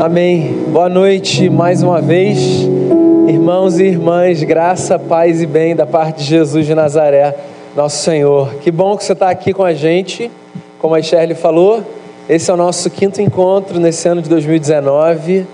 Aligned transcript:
Amém. 0.00 0.64
Boa 0.72 0.88
noite 0.88 1.50
mais 1.50 1.82
uma 1.82 2.00
vez, 2.00 2.38
irmãos 3.28 3.78
e 3.78 3.84
irmãs, 3.84 4.42
graça, 4.42 4.98
paz 4.98 5.42
e 5.42 5.46
bem 5.46 5.76
da 5.76 5.84
parte 5.84 6.20
de 6.20 6.24
Jesus 6.24 6.64
de 6.64 6.74
Nazaré, 6.74 7.36
nosso 7.76 8.02
Senhor. 8.02 8.54
Que 8.62 8.70
bom 8.70 8.96
que 8.96 9.04
você 9.04 9.12
está 9.12 9.28
aqui 9.28 9.52
com 9.52 9.62
a 9.62 9.74
gente, 9.74 10.30
como 10.78 10.94
a 10.94 11.02
Shirley 11.02 11.34
falou, 11.34 11.84
esse 12.30 12.50
é 12.50 12.54
o 12.54 12.56
nosso 12.56 12.88
quinto 12.88 13.20
encontro 13.20 13.78
nesse 13.78 14.08
ano 14.08 14.22
de 14.22 14.30
2019, 14.30 15.46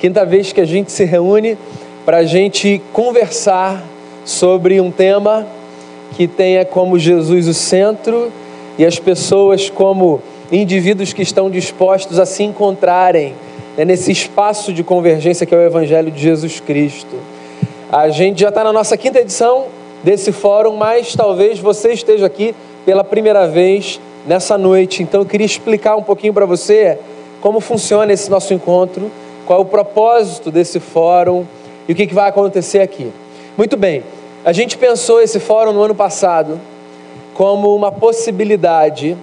quinta 0.00 0.26
vez 0.26 0.52
que 0.52 0.60
a 0.60 0.66
gente 0.66 0.90
se 0.90 1.04
reúne 1.04 1.56
para 2.04 2.16
a 2.16 2.24
gente 2.24 2.82
conversar 2.92 3.84
sobre 4.24 4.80
um 4.80 4.90
tema 4.90 5.46
que 6.16 6.26
tenha 6.26 6.64
como 6.64 6.98
Jesus 6.98 7.46
o 7.46 7.54
centro 7.54 8.32
e 8.76 8.84
as 8.84 8.98
pessoas 8.98 9.70
como 9.70 10.20
indivíduos 10.50 11.12
que 11.12 11.22
estão 11.22 11.48
dispostos 11.48 12.18
a 12.18 12.26
se 12.26 12.42
encontrarem 12.42 13.34
né, 13.76 13.84
nesse 13.84 14.12
espaço 14.12 14.72
de 14.72 14.82
convergência 14.82 15.46
que 15.46 15.54
é 15.54 15.58
o 15.58 15.62
Evangelho 15.62 16.10
de 16.10 16.20
Jesus 16.20 16.60
Cristo. 16.60 17.16
A 17.90 18.08
gente 18.08 18.40
já 18.40 18.48
está 18.48 18.64
na 18.64 18.72
nossa 18.72 18.96
quinta 18.96 19.20
edição 19.20 19.66
desse 20.02 20.32
fórum, 20.32 20.76
mas 20.76 21.14
talvez 21.14 21.58
você 21.58 21.92
esteja 21.92 22.26
aqui 22.26 22.54
pela 22.84 23.04
primeira 23.04 23.46
vez 23.46 24.00
nessa 24.26 24.56
noite. 24.56 25.02
Então 25.02 25.20
eu 25.20 25.26
queria 25.26 25.46
explicar 25.46 25.96
um 25.96 26.02
pouquinho 26.02 26.32
para 26.32 26.46
você 26.46 26.98
como 27.40 27.60
funciona 27.60 28.12
esse 28.12 28.30
nosso 28.30 28.54
encontro, 28.54 29.10
qual 29.46 29.58
é 29.58 29.62
o 29.62 29.66
propósito 29.66 30.50
desse 30.50 30.80
fórum 30.80 31.44
e 31.88 31.92
o 31.92 31.94
que, 31.94 32.06
que 32.06 32.14
vai 32.14 32.28
acontecer 32.28 32.80
aqui. 32.80 33.12
Muito 33.56 33.76
bem, 33.76 34.02
a 34.44 34.52
gente 34.52 34.78
pensou 34.78 35.20
esse 35.20 35.38
fórum 35.38 35.72
no 35.72 35.82
ano 35.82 35.94
passado 35.94 36.60
como 37.34 37.74
uma 37.74 37.90
possibilidade 37.90 39.16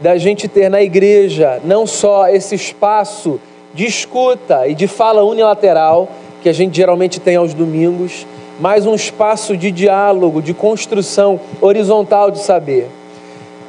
da 0.00 0.16
gente 0.16 0.48
ter 0.48 0.68
na 0.68 0.82
igreja 0.82 1.60
não 1.64 1.86
só 1.86 2.28
esse 2.28 2.54
espaço 2.54 3.40
de 3.74 3.86
escuta 3.86 4.66
e 4.66 4.74
de 4.74 4.86
fala 4.86 5.22
unilateral 5.22 6.08
que 6.42 6.48
a 6.48 6.52
gente 6.52 6.76
geralmente 6.76 7.20
tem 7.20 7.36
aos 7.36 7.54
domingos, 7.54 8.26
mas 8.60 8.86
um 8.86 8.94
espaço 8.94 9.56
de 9.56 9.70
diálogo, 9.70 10.42
de 10.42 10.52
construção 10.52 11.40
horizontal 11.60 12.30
de 12.30 12.40
saber. 12.40 12.88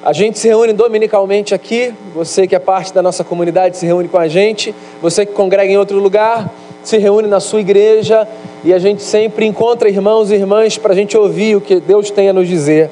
A 0.03 0.11
gente 0.11 0.37
se 0.37 0.47
reúne 0.47 0.73
dominicalmente 0.73 1.53
aqui, 1.55 1.93
você 2.13 2.45
que 2.45 2.55
é 2.55 2.59
parte 2.59 2.93
da 2.93 3.01
nossa 3.01 3.23
comunidade 3.23 3.77
se 3.77 3.85
reúne 3.85 4.09
com 4.09 4.17
a 4.17 4.27
gente, 4.27 4.75
você 5.01 5.25
que 5.25 5.31
congrega 5.31 5.71
em 5.71 5.77
outro 5.77 5.97
lugar, 5.97 6.51
se 6.83 6.97
reúne 6.97 7.27
na 7.27 7.39
sua 7.39 7.61
igreja 7.61 8.27
e 8.65 8.73
a 8.73 8.79
gente 8.79 9.01
sempre 9.01 9.45
encontra 9.45 9.87
irmãos 9.87 10.29
e 10.29 10.35
irmãs 10.35 10.77
para 10.77 10.91
a 10.91 10.95
gente 10.95 11.17
ouvir 11.17 11.55
o 11.55 11.61
que 11.61 11.79
Deus 11.79 12.11
tem 12.11 12.27
a 12.27 12.33
nos 12.33 12.47
dizer 12.47 12.89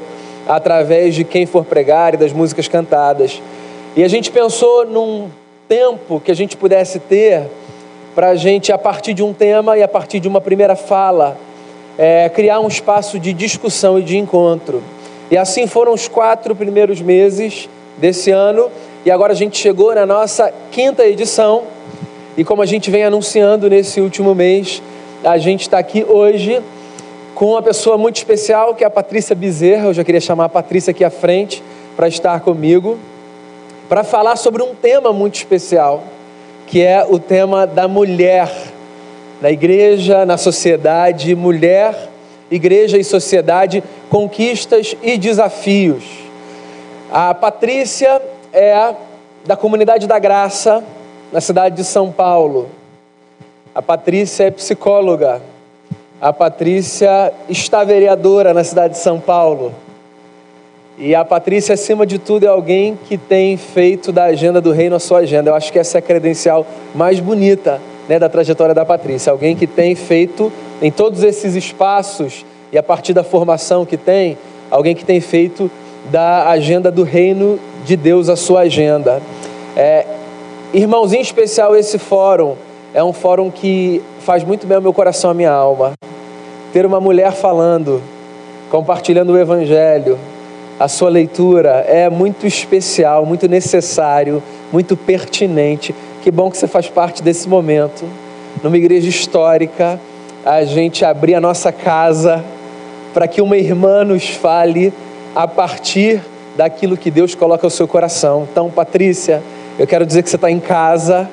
através 0.48 1.14
de 1.14 1.24
quem 1.24 1.46
for 1.46 1.66
pregar 1.66 2.14
e 2.14 2.18
das 2.18 2.32
músicas 2.32 2.68
cantadas. 2.68 3.42
E 3.96 4.04
a 4.04 4.08
gente 4.08 4.32
pensou 4.32 4.86
num 4.86 5.30
tempo 5.72 6.20
que 6.20 6.30
a 6.30 6.36
gente 6.36 6.58
pudesse 6.58 7.00
ter 7.00 7.44
para 8.14 8.32
a 8.32 8.36
gente, 8.36 8.74
a 8.74 8.78
partir 8.78 9.14
de 9.14 9.24
um 9.24 9.32
tema 9.32 9.78
e 9.78 9.82
a 9.82 9.88
partir 9.88 10.20
de 10.20 10.28
uma 10.28 10.42
primeira 10.42 10.76
fala, 10.76 11.38
é, 11.98 12.28
criar 12.28 12.60
um 12.60 12.68
espaço 12.68 13.18
de 13.18 13.32
discussão 13.32 13.98
e 13.98 14.02
de 14.02 14.18
encontro. 14.18 14.84
E 15.32 15.38
assim 15.38 15.68
foram 15.68 15.94
os 15.94 16.10
quatro 16.10 16.54
primeiros 16.54 17.00
meses 17.00 17.70
desse 17.98 18.32
ano, 18.32 18.70
e 19.06 19.10
agora 19.10 19.32
a 19.32 19.36
gente 19.36 19.58
chegou 19.58 19.96
na 19.96 20.06
nossa 20.06 20.54
quinta 20.72 21.06
edição, 21.06 21.64
e 22.36 22.44
como 22.44 22.62
a 22.62 22.66
gente 22.66 22.92
vem 22.92 23.06
anunciando 23.06 23.70
nesse 23.70 24.02
último 24.02 24.36
mês, 24.36 24.84
a 25.24 25.38
gente 25.38 25.62
está 25.62 25.78
aqui 25.78 26.06
hoje 26.06 26.62
com 27.34 27.52
uma 27.52 27.62
pessoa 27.62 27.98
muito 27.98 28.18
especial, 28.18 28.76
que 28.76 28.84
é 28.84 28.88
a 28.88 28.90
Patrícia 28.90 29.34
Bezerra. 29.34 29.86
Eu 29.86 29.94
já 29.94 30.04
queria 30.04 30.20
chamar 30.20 30.46
a 30.46 30.50
Patrícia 30.50 30.92
aqui 30.92 31.06
à 31.06 31.10
frente 31.10 31.64
para 31.96 32.10
estar 32.10 32.42
comigo 32.42 33.00
para 33.92 34.06
falar 34.06 34.38
sobre 34.38 34.64
um 34.64 34.74
tema 34.74 35.12
muito 35.12 35.36
especial, 35.36 36.04
que 36.66 36.82
é 36.82 37.06
o 37.06 37.20
tema 37.20 37.68
da 37.68 37.90
mulher 37.90 38.50
na 39.42 39.52
igreja, 39.52 40.26
na 40.26 40.38
sociedade, 40.38 41.36
mulher, 41.36 42.08
igreja 42.50 42.98
e 42.98 43.04
sociedade, 43.04 43.84
conquistas 44.10 44.96
e 45.04 45.18
desafios. 45.18 46.06
A 47.12 47.34
Patrícia 47.34 48.22
é 48.54 48.96
da 49.46 49.58
comunidade 49.58 50.08
da 50.08 50.18
Graça, 50.20 50.82
na 51.30 51.42
cidade 51.42 51.76
de 51.76 51.84
São 51.84 52.14
Paulo. 52.14 52.70
A 53.76 53.82
Patrícia 53.82 54.46
é 54.46 54.52
psicóloga. 54.52 55.42
A 56.22 56.32
Patrícia 56.32 57.34
está 57.50 57.84
vereadora 57.84 58.54
na 58.54 58.64
cidade 58.64 58.94
de 58.94 59.00
São 59.00 59.20
Paulo. 59.20 59.76
E 61.04 61.16
a 61.16 61.26
Patrícia, 61.26 61.74
acima 61.74 62.06
de 62.06 62.20
tudo, 62.20 62.46
é 62.46 62.48
alguém 62.48 62.96
que 63.08 63.18
tem 63.18 63.58
feito 63.58 64.12
da 64.12 64.26
agenda 64.26 64.62
do 64.62 64.72
reino 64.72 64.96
a 64.96 65.00
sua 65.00 65.18
agenda. 65.18 65.50
Eu 65.50 65.56
acho 65.56 65.74
que 65.74 65.80
essa 65.80 65.98
é 65.98 66.00
a 66.00 66.02
credencial 66.02 66.64
mais 66.94 67.20
bonita 67.20 67.82
né, 68.08 68.20
da 68.20 68.30
trajetória 68.30 68.76
da 68.76 68.86
Patrícia. 68.86 69.32
Alguém 69.32 69.56
que 69.56 69.66
tem 69.66 69.96
feito 69.96 70.54
em 70.80 70.92
todos 70.92 71.24
esses 71.24 71.56
espaços 71.56 72.46
e 72.72 72.78
a 72.78 72.84
partir 72.84 73.14
da 73.14 73.24
formação 73.24 73.84
que 73.84 73.98
tem, 73.98 74.38
alguém 74.70 74.94
que 74.94 75.04
tem 75.04 75.20
feito 75.20 75.72
da 76.12 76.48
agenda 76.50 76.92
do 76.92 77.02
reino 77.02 77.60
de 77.84 77.96
Deus 77.96 78.30
a 78.30 78.36
sua 78.36 78.60
agenda. 78.62 79.24
É, 79.76 80.06
irmãozinho 80.72 81.24
especial, 81.24 81.76
esse 81.76 81.98
fórum 81.98 82.54
é 82.94 83.04
um 83.04 83.12
fórum 83.12 83.50
que 83.50 84.04
faz 84.20 84.44
muito 84.44 84.68
bem 84.68 84.76
ao 84.76 84.82
meu 84.84 84.94
coração, 84.94 85.32
à 85.32 85.34
minha 85.34 85.52
alma. 85.52 85.94
Ter 86.72 86.86
uma 86.86 87.02
mulher 87.02 87.32
falando, 87.32 88.00
compartilhando 88.70 89.34
o 89.34 89.40
evangelho, 89.40 90.20
a 90.82 90.88
sua 90.88 91.10
leitura 91.10 91.86
é 91.88 92.10
muito 92.10 92.48
especial, 92.48 93.24
muito 93.24 93.48
necessário, 93.48 94.42
muito 94.72 94.98
pertinente. 94.98 95.94
Que 96.24 96.32
bom 96.32 96.50
que 96.50 96.58
você 96.58 96.68
faz 96.68 96.90
parte 96.90 97.22
desse 97.22 97.48
momento. 97.48 98.04
Numa 98.64 98.76
igreja 98.76 99.08
histórica, 99.08 100.02
a 100.44 100.64
gente 100.64 101.06
abrir 101.06 101.36
a 101.36 101.40
nossa 101.40 101.72
casa 101.72 102.44
para 103.14 103.28
que 103.28 103.44
uma 103.44 103.58
irmã 103.58 104.04
nos 104.04 104.32
fale 104.32 104.92
a 105.36 105.48
partir 105.48 106.20
daquilo 106.58 106.98
que 106.98 107.12
Deus 107.12 107.36
coloca 107.36 107.68
no 107.68 107.72
seu 107.72 107.88
coração. 107.88 108.48
Então, 108.52 108.68
Patrícia, 108.72 109.44
eu 109.78 109.86
quero 109.86 110.04
dizer 110.04 110.24
que 110.24 110.32
você 110.32 110.36
está 110.36 110.50
em 110.50 110.60
casa. 110.60 111.30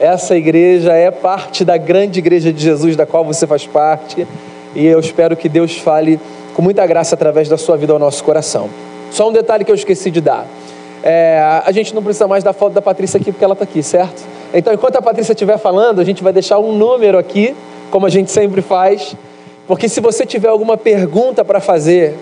Essa 0.00 0.34
igreja 0.34 0.94
é 0.94 1.10
parte 1.10 1.62
da 1.62 1.76
grande 1.76 2.20
igreja 2.20 2.50
de 2.50 2.62
Jesus, 2.62 2.96
da 2.96 3.04
qual 3.04 3.22
você 3.22 3.46
faz 3.46 3.66
parte. 3.66 4.26
E 4.74 4.86
eu 4.86 4.98
espero 4.98 5.36
que 5.36 5.48
Deus 5.48 5.76
fale 5.76 6.18
com 6.58 6.62
muita 6.62 6.84
graça 6.84 7.14
através 7.14 7.48
da 7.48 7.56
sua 7.56 7.76
vida 7.76 7.92
ao 7.92 8.00
nosso 8.00 8.24
coração. 8.24 8.68
Só 9.12 9.28
um 9.28 9.32
detalhe 9.32 9.64
que 9.64 9.70
eu 9.70 9.76
esqueci 9.76 10.10
de 10.10 10.20
dar. 10.20 10.44
É, 11.04 11.40
a 11.64 11.70
gente 11.70 11.94
não 11.94 12.02
precisa 12.02 12.26
mais 12.26 12.42
da 12.42 12.52
foto 12.52 12.72
da 12.72 12.82
Patrícia 12.82 13.16
aqui 13.16 13.30
porque 13.30 13.44
ela 13.44 13.52
está 13.52 13.62
aqui, 13.62 13.80
certo? 13.80 14.24
Então, 14.52 14.74
enquanto 14.74 14.96
a 14.96 15.00
Patrícia 15.00 15.34
estiver 15.34 15.56
falando, 15.56 16.00
a 16.00 16.04
gente 16.04 16.20
vai 16.20 16.32
deixar 16.32 16.58
um 16.58 16.72
número 16.72 17.16
aqui, 17.16 17.54
como 17.92 18.06
a 18.06 18.08
gente 18.08 18.32
sempre 18.32 18.60
faz, 18.60 19.14
porque 19.68 19.88
se 19.88 20.00
você 20.00 20.26
tiver 20.26 20.48
alguma 20.48 20.76
pergunta 20.76 21.44
para 21.44 21.60
fazer, 21.60 22.16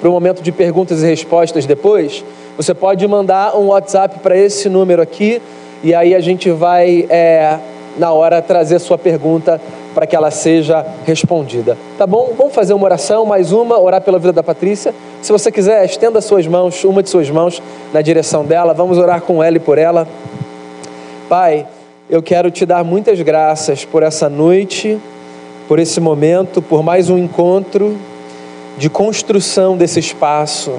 para 0.00 0.08
o 0.08 0.12
momento 0.12 0.40
de 0.40 0.50
perguntas 0.50 1.02
e 1.02 1.06
respostas 1.06 1.66
depois, 1.66 2.24
você 2.56 2.72
pode 2.72 3.06
mandar 3.06 3.54
um 3.54 3.66
WhatsApp 3.66 4.20
para 4.20 4.34
esse 4.34 4.70
número 4.70 5.02
aqui, 5.02 5.42
e 5.84 5.94
aí 5.94 6.14
a 6.14 6.20
gente 6.20 6.50
vai, 6.50 7.04
é, 7.10 7.58
na 7.96 8.12
hora, 8.12 8.40
trazer 8.40 8.78
sua 8.78 8.96
pergunta 8.96 9.60
para 9.94 10.06
que 10.06 10.16
ela 10.16 10.30
seja 10.30 10.84
respondida. 11.04 11.76
Tá 11.98 12.06
bom? 12.06 12.32
Vamos 12.36 12.54
fazer 12.54 12.72
uma 12.74 12.84
oração, 12.84 13.24
mais 13.24 13.52
uma, 13.52 13.78
orar 13.78 14.00
pela 14.00 14.18
vida 14.18 14.32
da 14.32 14.42
Patrícia. 14.42 14.94
Se 15.20 15.30
você 15.30 15.52
quiser, 15.52 15.84
estenda 15.84 16.20
suas 16.20 16.46
mãos, 16.46 16.82
uma 16.84 17.02
de 17.02 17.10
suas 17.10 17.28
mãos 17.30 17.62
na 17.92 18.00
direção 18.00 18.44
dela. 18.44 18.72
Vamos 18.72 18.98
orar 18.98 19.20
com 19.22 19.42
ela 19.42 19.56
e 19.56 19.60
por 19.60 19.78
ela. 19.78 20.08
Pai, 21.28 21.66
eu 22.08 22.22
quero 22.22 22.50
te 22.50 22.66
dar 22.66 22.84
muitas 22.84 23.20
graças 23.20 23.84
por 23.84 24.02
essa 24.02 24.28
noite, 24.28 24.98
por 25.68 25.78
esse 25.78 26.00
momento, 26.00 26.60
por 26.60 26.82
mais 26.82 27.08
um 27.08 27.18
encontro 27.18 27.96
de 28.76 28.88
construção 28.88 29.76
desse 29.76 30.00
espaço, 30.00 30.72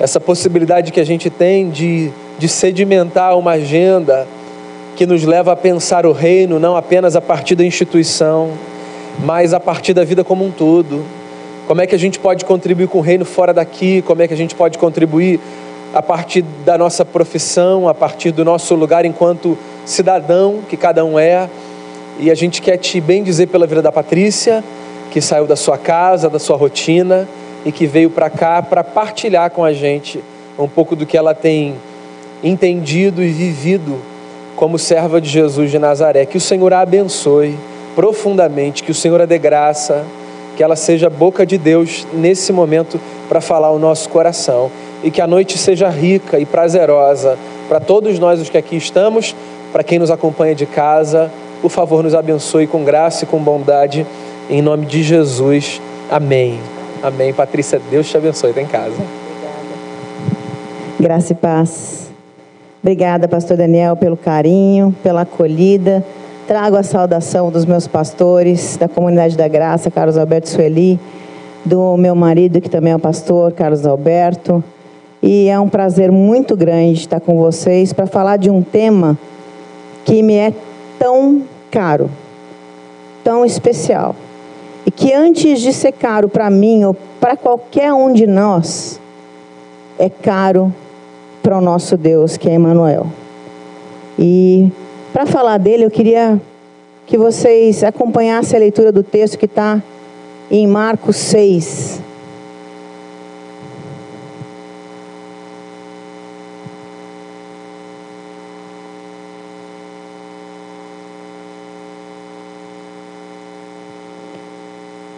essa 0.00 0.18
possibilidade 0.18 0.92
que 0.92 1.00
a 1.00 1.04
gente 1.04 1.30
tem 1.30 1.70
de, 1.70 2.10
de 2.38 2.48
sedimentar 2.48 3.38
uma 3.38 3.52
agenda 3.52 4.26
que 4.94 5.06
nos 5.06 5.24
leva 5.24 5.52
a 5.52 5.56
pensar 5.56 6.06
o 6.06 6.12
reino 6.12 6.58
não 6.58 6.76
apenas 6.76 7.16
a 7.16 7.20
partir 7.20 7.54
da 7.54 7.64
instituição, 7.64 8.52
mas 9.24 9.52
a 9.52 9.60
partir 9.60 9.92
da 9.92 10.04
vida 10.04 10.22
como 10.22 10.44
um 10.44 10.50
todo. 10.50 11.04
Como 11.66 11.80
é 11.80 11.86
que 11.86 11.94
a 11.94 11.98
gente 11.98 12.18
pode 12.18 12.44
contribuir 12.44 12.88
com 12.88 12.98
o 12.98 13.00
reino 13.00 13.24
fora 13.24 13.52
daqui? 13.52 14.02
Como 14.02 14.22
é 14.22 14.28
que 14.28 14.34
a 14.34 14.36
gente 14.36 14.54
pode 14.54 14.78
contribuir 14.78 15.40
a 15.92 16.02
partir 16.02 16.42
da 16.64 16.76
nossa 16.78 17.04
profissão, 17.04 17.88
a 17.88 17.94
partir 17.94 18.30
do 18.30 18.44
nosso 18.44 18.74
lugar 18.74 19.04
enquanto 19.04 19.58
cidadão 19.84 20.60
que 20.68 20.76
cada 20.76 21.04
um 21.04 21.18
é? 21.18 21.48
E 22.20 22.30
a 22.30 22.34
gente 22.34 22.62
quer 22.62 22.76
te 22.76 23.00
bem 23.00 23.22
dizer 23.22 23.46
pela 23.46 23.66
vida 23.66 23.82
da 23.82 23.90
Patrícia, 23.90 24.62
que 25.10 25.20
saiu 25.20 25.46
da 25.46 25.56
sua 25.56 25.78
casa, 25.78 26.28
da 26.28 26.38
sua 26.38 26.56
rotina 26.56 27.28
e 27.64 27.72
que 27.72 27.86
veio 27.86 28.10
para 28.10 28.30
cá 28.30 28.62
para 28.62 28.84
partilhar 28.84 29.50
com 29.50 29.64
a 29.64 29.72
gente 29.72 30.22
um 30.58 30.68
pouco 30.68 30.94
do 30.94 31.04
que 31.04 31.16
ela 31.16 31.34
tem 31.34 31.74
entendido 32.42 33.22
e 33.22 33.28
vivido 33.28 33.98
como 34.64 34.78
serva 34.78 35.20
de 35.20 35.28
Jesus 35.28 35.70
de 35.70 35.78
Nazaré. 35.78 36.24
Que 36.24 36.38
o 36.38 36.40
Senhor 36.40 36.72
a 36.72 36.80
abençoe 36.80 37.54
profundamente, 37.94 38.82
que 38.82 38.90
o 38.90 38.94
Senhor 38.94 39.20
a 39.20 39.26
dê 39.26 39.36
graça, 39.36 40.06
que 40.56 40.62
ela 40.62 40.74
seja 40.74 41.10
boca 41.10 41.44
de 41.44 41.58
Deus 41.58 42.06
nesse 42.14 42.50
momento 42.50 42.98
para 43.28 43.42
falar 43.42 43.70
o 43.72 43.78
nosso 43.78 44.08
coração 44.08 44.70
e 45.02 45.10
que 45.10 45.20
a 45.20 45.26
noite 45.26 45.58
seja 45.58 45.90
rica 45.90 46.38
e 46.38 46.46
prazerosa 46.46 47.36
para 47.68 47.78
todos 47.78 48.18
nós 48.18 48.40
os 48.40 48.48
que 48.48 48.56
aqui 48.56 48.74
estamos, 48.74 49.36
para 49.70 49.84
quem 49.84 49.98
nos 49.98 50.10
acompanha 50.10 50.54
de 50.54 50.64
casa, 50.64 51.30
por 51.60 51.70
favor, 51.70 52.02
nos 52.02 52.14
abençoe 52.14 52.66
com 52.66 52.82
graça 52.84 53.24
e 53.24 53.26
com 53.26 53.38
bondade, 53.38 54.06
em 54.48 54.62
nome 54.62 54.86
de 54.86 55.02
Jesus. 55.02 55.78
Amém. 56.10 56.58
Amém. 57.02 57.34
Patrícia, 57.34 57.78
Deus 57.90 58.08
te 58.08 58.16
abençoe. 58.16 58.48
Está 58.48 58.62
em 58.62 58.66
casa. 58.66 58.94
Obrigada. 58.94 59.68
Graça 60.98 61.32
e 61.32 61.36
paz. 61.36 62.13
Obrigada, 62.84 63.26
pastor 63.26 63.56
Daniel, 63.56 63.96
pelo 63.96 64.14
carinho, 64.14 64.94
pela 65.02 65.22
acolhida. 65.22 66.04
Trago 66.46 66.76
a 66.76 66.82
saudação 66.82 67.50
dos 67.50 67.64
meus 67.64 67.86
pastores, 67.86 68.76
da 68.76 68.86
comunidade 68.86 69.38
da 69.38 69.48
graça, 69.48 69.90
Carlos 69.90 70.18
Alberto 70.18 70.50
Sueli, 70.50 71.00
do 71.64 71.96
meu 71.96 72.14
marido, 72.14 72.60
que 72.60 72.68
também 72.68 72.92
é 72.92 72.96
o 72.96 72.98
pastor, 72.98 73.52
Carlos 73.52 73.86
Alberto. 73.86 74.62
E 75.22 75.48
é 75.48 75.58
um 75.58 75.66
prazer 75.66 76.12
muito 76.12 76.54
grande 76.54 77.00
estar 77.00 77.20
com 77.20 77.38
vocês 77.38 77.94
para 77.94 78.06
falar 78.06 78.36
de 78.36 78.50
um 78.50 78.60
tema 78.60 79.18
que 80.04 80.22
me 80.22 80.34
é 80.34 80.52
tão 80.98 81.42
caro, 81.70 82.10
tão 83.24 83.46
especial. 83.46 84.14
E 84.84 84.90
que 84.90 85.10
antes 85.10 85.62
de 85.62 85.72
ser 85.72 85.92
caro 85.92 86.28
para 86.28 86.50
mim 86.50 86.84
ou 86.84 86.94
para 87.18 87.34
qualquer 87.34 87.94
um 87.94 88.12
de 88.12 88.26
nós, 88.26 89.00
é 89.98 90.10
caro 90.10 90.70
para 91.44 91.58
o 91.58 91.60
nosso 91.60 91.98
Deus, 91.98 92.38
que 92.38 92.48
é 92.48 92.54
Emmanuel. 92.54 93.06
E 94.18 94.72
para 95.12 95.26
falar 95.26 95.58
dele, 95.58 95.84
eu 95.84 95.90
queria 95.90 96.40
que 97.06 97.18
vocês 97.18 97.84
acompanhassem 97.84 98.56
a 98.56 98.60
leitura 98.60 98.90
do 98.90 99.02
texto 99.02 99.36
que 99.36 99.44
está 99.44 99.82
em 100.50 100.66
Marcos 100.66 101.16
6, 101.16 102.00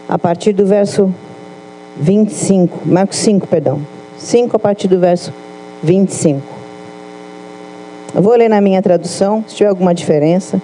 a 0.08 0.19
partir 0.19 0.52
do 0.52 0.67
verso 0.67 1.14
25, 1.96 2.81
Marcos 2.84 3.19
5, 3.19 3.46
perdão. 3.46 3.81
5 4.19 4.56
a 4.56 4.58
partir 4.58 4.88
do 4.88 4.99
verso 4.99 5.31
25. 5.31 5.46
Eu 8.15 8.23
vou 8.23 8.35
ler 8.35 8.49
na 8.49 8.61
minha 8.61 8.81
tradução, 8.81 9.44
se 9.47 9.55
tiver 9.55 9.69
alguma 9.69 9.94
diferença. 9.94 10.61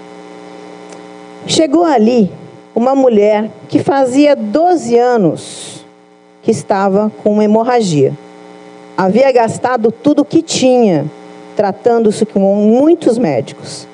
Chegou 1.46 1.84
ali 1.84 2.30
uma 2.74 2.94
mulher 2.94 3.50
que 3.69 3.78
fazia 3.78 4.34
12 4.34 4.98
anos 4.98 5.84
que 6.42 6.50
estava 6.50 7.12
com 7.22 7.32
uma 7.32 7.44
hemorragia. 7.44 8.12
Havia 8.96 9.30
gastado 9.32 9.92
tudo 9.92 10.22
o 10.22 10.24
que 10.24 10.42
tinha, 10.42 11.06
tratando-se 11.56 12.26
com 12.26 12.40
muitos 12.56 13.19
médicos. 13.19 13.86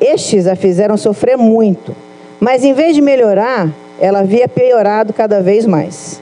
Estes 0.00 0.46
a 0.46 0.54
fizeram 0.54 0.96
sofrer 0.96 1.36
muito, 1.36 1.94
mas 2.38 2.64
em 2.64 2.72
vez 2.72 2.94
de 2.94 3.02
melhorar, 3.02 3.70
ela 3.98 4.20
havia 4.20 4.48
piorado 4.48 5.12
cada 5.12 5.42
vez 5.42 5.66
mais. 5.66 6.20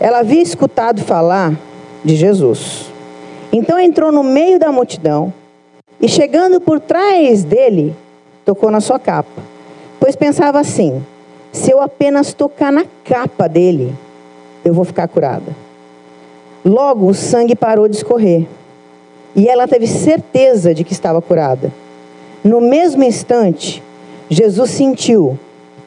Ela 0.00 0.20
havia 0.20 0.42
escutado 0.42 1.02
falar 1.02 1.54
de 2.04 2.16
Jesus. 2.16 2.93
Então 3.56 3.78
entrou 3.78 4.10
no 4.10 4.24
meio 4.24 4.58
da 4.58 4.72
multidão 4.72 5.32
e, 6.00 6.08
chegando 6.08 6.60
por 6.60 6.80
trás 6.80 7.44
dele, 7.44 7.94
tocou 8.44 8.68
na 8.68 8.80
sua 8.80 8.98
capa. 8.98 9.40
Pois 10.00 10.16
pensava 10.16 10.58
assim: 10.58 11.00
se 11.52 11.70
eu 11.70 11.80
apenas 11.80 12.34
tocar 12.34 12.72
na 12.72 12.84
capa 13.04 13.48
dele, 13.48 13.94
eu 14.64 14.74
vou 14.74 14.84
ficar 14.84 15.06
curada. 15.06 15.54
Logo 16.64 17.06
o 17.06 17.14
sangue 17.14 17.54
parou 17.54 17.86
de 17.86 17.94
escorrer 17.94 18.44
e 19.36 19.46
ela 19.46 19.68
teve 19.68 19.86
certeza 19.86 20.74
de 20.74 20.82
que 20.82 20.92
estava 20.92 21.22
curada. 21.22 21.70
No 22.42 22.60
mesmo 22.60 23.04
instante, 23.04 23.80
Jesus 24.28 24.70
sentiu 24.70 25.38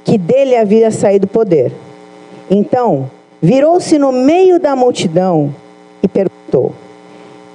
que 0.06 0.18
dele 0.18 0.56
havia 0.56 0.90
saído 0.90 1.28
poder. 1.28 1.74
Então, 2.50 3.12
virou-se 3.42 4.00
no 4.00 4.14
meio 4.14 4.58
da 4.58 4.74
multidão 4.74 5.54
e 6.02 6.08
perguntou: 6.08 6.72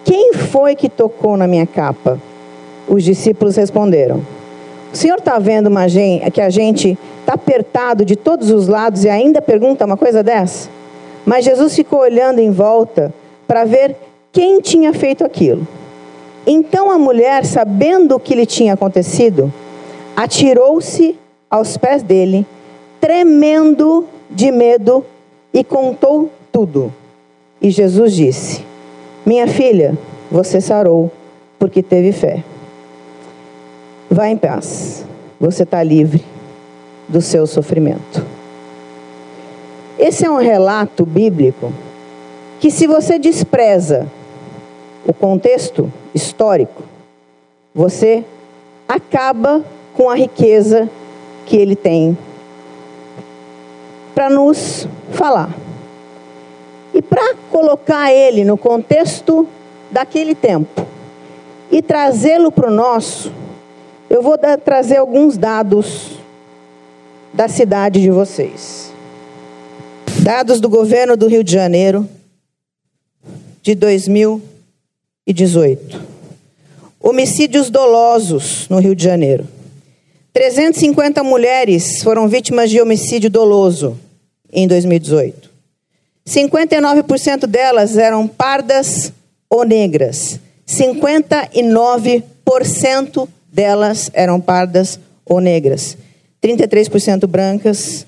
Quem 0.04 0.34
foi 0.34 0.74
que 0.74 0.88
tocou 0.88 1.36
na 1.36 1.46
minha 1.46 1.66
capa? 1.66 2.18
Os 2.88 3.04
discípulos 3.04 3.56
responderam: 3.56 4.22
O 4.92 4.96
senhor 4.96 5.18
está 5.18 5.38
vendo 5.38 5.68
uma 5.68 5.88
gente, 5.88 6.30
que 6.30 6.40
a 6.40 6.50
gente 6.50 6.98
está 7.20 7.34
apertado 7.34 8.04
de 8.04 8.16
todos 8.16 8.50
os 8.50 8.66
lados 8.66 9.04
e 9.04 9.08
ainda 9.08 9.40
pergunta 9.40 9.86
uma 9.86 9.96
coisa 9.96 10.22
dessa? 10.22 10.68
Mas 11.24 11.44
Jesus 11.44 11.74
ficou 11.74 12.00
olhando 12.00 12.40
em 12.40 12.50
volta 12.50 13.14
para 13.46 13.64
ver 13.64 13.96
quem 14.32 14.60
tinha 14.60 14.92
feito 14.92 15.24
aquilo. 15.24 15.66
Então 16.44 16.90
a 16.90 16.98
mulher, 16.98 17.44
sabendo 17.44 18.16
o 18.16 18.20
que 18.20 18.34
lhe 18.34 18.46
tinha 18.46 18.74
acontecido, 18.74 19.52
atirou-se 20.16 21.16
aos 21.48 21.76
pés 21.76 22.02
dele, 22.02 22.44
tremendo 23.00 24.06
de 24.28 24.50
medo, 24.50 25.04
e 25.54 25.62
contou 25.62 26.30
tudo. 26.50 26.92
E 27.60 27.70
Jesus 27.70 28.14
disse: 28.14 28.71
Minha 29.24 29.46
filha, 29.46 29.96
você 30.30 30.60
sarou, 30.60 31.10
porque 31.58 31.82
teve 31.82 32.10
fé. 32.10 32.42
Vá 34.10 34.28
em 34.28 34.36
paz, 34.36 35.04
você 35.38 35.62
está 35.62 35.82
livre 35.82 36.24
do 37.08 37.20
seu 37.20 37.46
sofrimento. 37.46 38.24
Esse 39.98 40.26
é 40.26 40.30
um 40.30 40.38
relato 40.38 41.06
bíblico 41.06 41.72
que, 42.58 42.70
se 42.70 42.86
você 42.86 43.18
despreza 43.18 44.08
o 45.06 45.12
contexto 45.12 45.92
histórico, 46.12 46.82
você 47.74 48.24
acaba 48.88 49.62
com 49.94 50.10
a 50.10 50.16
riqueza 50.16 50.90
que 51.46 51.56
ele 51.56 51.76
tem 51.76 52.18
para 54.14 54.28
nos 54.28 54.88
falar. 55.12 55.50
E 56.94 57.00
para 57.00 57.34
colocar 57.50 58.12
ele 58.12 58.44
no 58.44 58.58
contexto 58.58 59.48
daquele 59.90 60.34
tempo 60.34 60.86
e 61.70 61.80
trazê-lo 61.80 62.52
para 62.52 62.70
o 62.70 62.74
nosso, 62.74 63.32
eu 64.10 64.22
vou 64.22 64.38
dar, 64.38 64.58
trazer 64.58 64.98
alguns 64.98 65.38
dados 65.38 66.18
da 67.32 67.48
cidade 67.48 68.02
de 68.02 68.10
vocês. 68.10 68.92
Dados 70.22 70.60
do 70.60 70.68
governo 70.68 71.16
do 71.16 71.26
Rio 71.26 71.42
de 71.42 71.52
Janeiro 71.52 72.06
de 73.62 73.74
2018. 73.74 76.12
Homicídios 77.00 77.70
dolosos 77.70 78.68
no 78.68 78.78
Rio 78.78 78.94
de 78.94 79.02
Janeiro. 79.02 79.48
350 80.32 81.22
mulheres 81.22 82.02
foram 82.02 82.28
vítimas 82.28 82.68
de 82.70 82.80
homicídio 82.80 83.30
doloso 83.30 83.98
em 84.52 84.68
2018. 84.68 85.51
59% 86.26 87.46
delas 87.46 87.96
eram 87.96 88.26
pardas 88.28 89.12
ou 89.50 89.64
negras. 89.64 90.38
59% 90.66 93.28
delas 93.52 94.10
eram 94.14 94.40
pardas 94.40 94.98
ou 95.24 95.40
negras. 95.40 95.96
33% 96.42 97.26
brancas. 97.26 98.06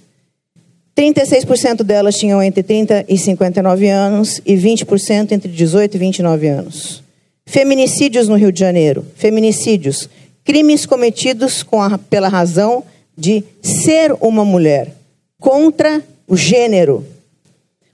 36% 0.97 1.83
delas 1.83 2.17
tinham 2.17 2.43
entre 2.43 2.63
30 2.63 3.07
e 3.09 3.19
59 3.19 3.89
anos 3.89 4.41
e 4.47 4.55
20% 4.55 5.33
entre 5.33 5.51
18 5.51 5.97
e 5.97 5.99
29 5.99 6.47
anos. 6.47 7.03
Feminicídios 7.45 8.29
no 8.29 8.37
Rio 8.37 8.53
de 8.53 8.61
Janeiro. 8.61 9.05
Feminicídios 9.17 10.09
crimes 10.45 10.87
cometidos 10.87 11.67
a, 11.73 11.99
pela 11.99 12.29
razão 12.29 12.85
de 13.17 13.43
ser 13.63 14.13
uma 14.21 14.45
mulher 14.45 14.95
contra 15.41 16.03
o 16.29 16.37
gênero. 16.37 17.05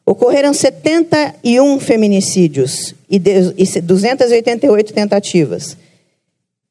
Ocorreram 0.05 0.53
71 0.53 1.79
feminicídios 1.81 2.95
e 3.09 3.19
288 3.19 4.93
tentativas. 4.93 5.77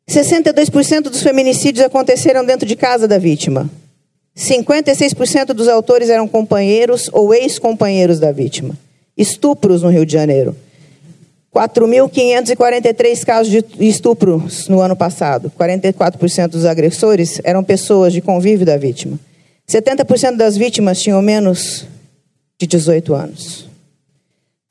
62% 0.09 1.03
dos 1.03 1.21
feminicídios 1.21 1.85
aconteceram 1.85 2.43
dentro 2.43 2.65
de 2.65 2.75
casa 2.75 3.07
da 3.07 3.17
vítima. 3.17 3.69
56% 4.35 5.47
dos 5.47 5.67
autores 5.67 6.09
eram 6.09 6.27
companheiros 6.27 7.09
ou 7.13 7.33
ex-companheiros 7.33 8.19
da 8.19 8.31
vítima. 8.31 8.77
Estupros 9.15 9.83
no 9.83 9.89
Rio 9.89 10.05
de 10.05 10.13
Janeiro. 10.13 10.55
4.543 11.53 13.25
casos 13.25 13.51
de 13.51 13.63
estupros 13.79 14.67
no 14.67 14.81
ano 14.81 14.95
passado. 14.95 15.51
44% 15.57 16.47
dos 16.47 16.65
agressores 16.65 17.41
eram 17.43 17.63
pessoas 17.63 18.13
de 18.13 18.21
convívio 18.21 18.65
da 18.65 18.77
vítima. 18.77 19.19
70% 19.69 20.35
das 20.35 20.55
vítimas 20.57 21.01
tinham 21.01 21.21
menos 21.21 21.85
de 22.59 22.67
18 22.67 23.15
anos. 23.15 23.67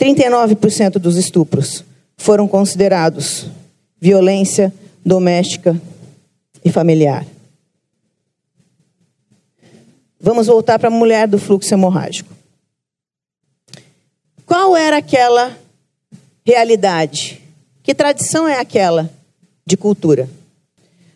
39% 0.01 0.93
dos 0.99 1.17
estupros 1.17 1.83
foram 2.17 2.47
considerados 2.47 3.47
violência 4.01 4.73
doméstica 5.05 5.81
e 6.65 6.71
familiar. 6.71 7.27
Vamos 10.21 10.47
voltar 10.47 10.79
para 10.79 10.89
a 10.89 10.93
mulher 10.93 11.27
do 11.27 11.39
fluxo 11.39 11.75
hemorrágico. 11.75 12.33
Qual 14.47 14.77
era 14.77 14.99
aquela 14.99 15.57
realidade. 16.49 17.43
Que 17.83 17.95
tradição 17.95 18.49
é 18.49 18.59
aquela 18.59 19.11
de 19.67 19.77
cultura? 19.77 20.27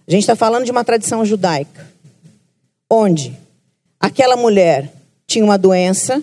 A 0.07 0.11
gente 0.11 0.21
está 0.21 0.37
falando 0.37 0.67
de 0.67 0.71
uma 0.71 0.85
tradição 0.85 1.25
judaica, 1.25 1.91
onde 2.91 3.35
aquela 3.99 4.37
mulher 4.37 4.93
tinha 5.27 5.43
uma 5.43 5.57
doença, 5.57 6.23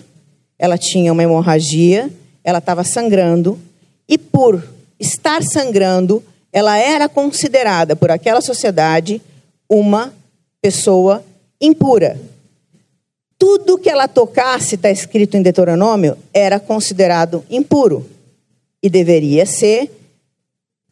ela 0.60 0.76
tinha 0.76 1.10
uma 1.10 1.22
hemorragia, 1.22 2.10
ela 2.44 2.58
estava 2.58 2.84
sangrando, 2.84 3.58
e 4.06 4.18
por 4.18 4.62
estar 4.98 5.42
sangrando, 5.42 6.22
ela 6.52 6.76
era 6.76 7.08
considerada 7.08 7.96
por 7.96 8.10
aquela 8.10 8.42
sociedade 8.42 9.22
uma 9.66 10.12
pessoa 10.60 11.24
impura. 11.58 12.20
Tudo 13.38 13.78
que 13.78 13.88
ela 13.88 14.06
tocasse, 14.06 14.74
está 14.74 14.90
escrito 14.90 15.34
em 15.34 15.42
Deuteronômio, 15.42 16.14
era 16.34 16.60
considerado 16.60 17.42
impuro 17.48 18.06
e 18.82 18.90
deveria 18.90 19.46
ser 19.46 19.90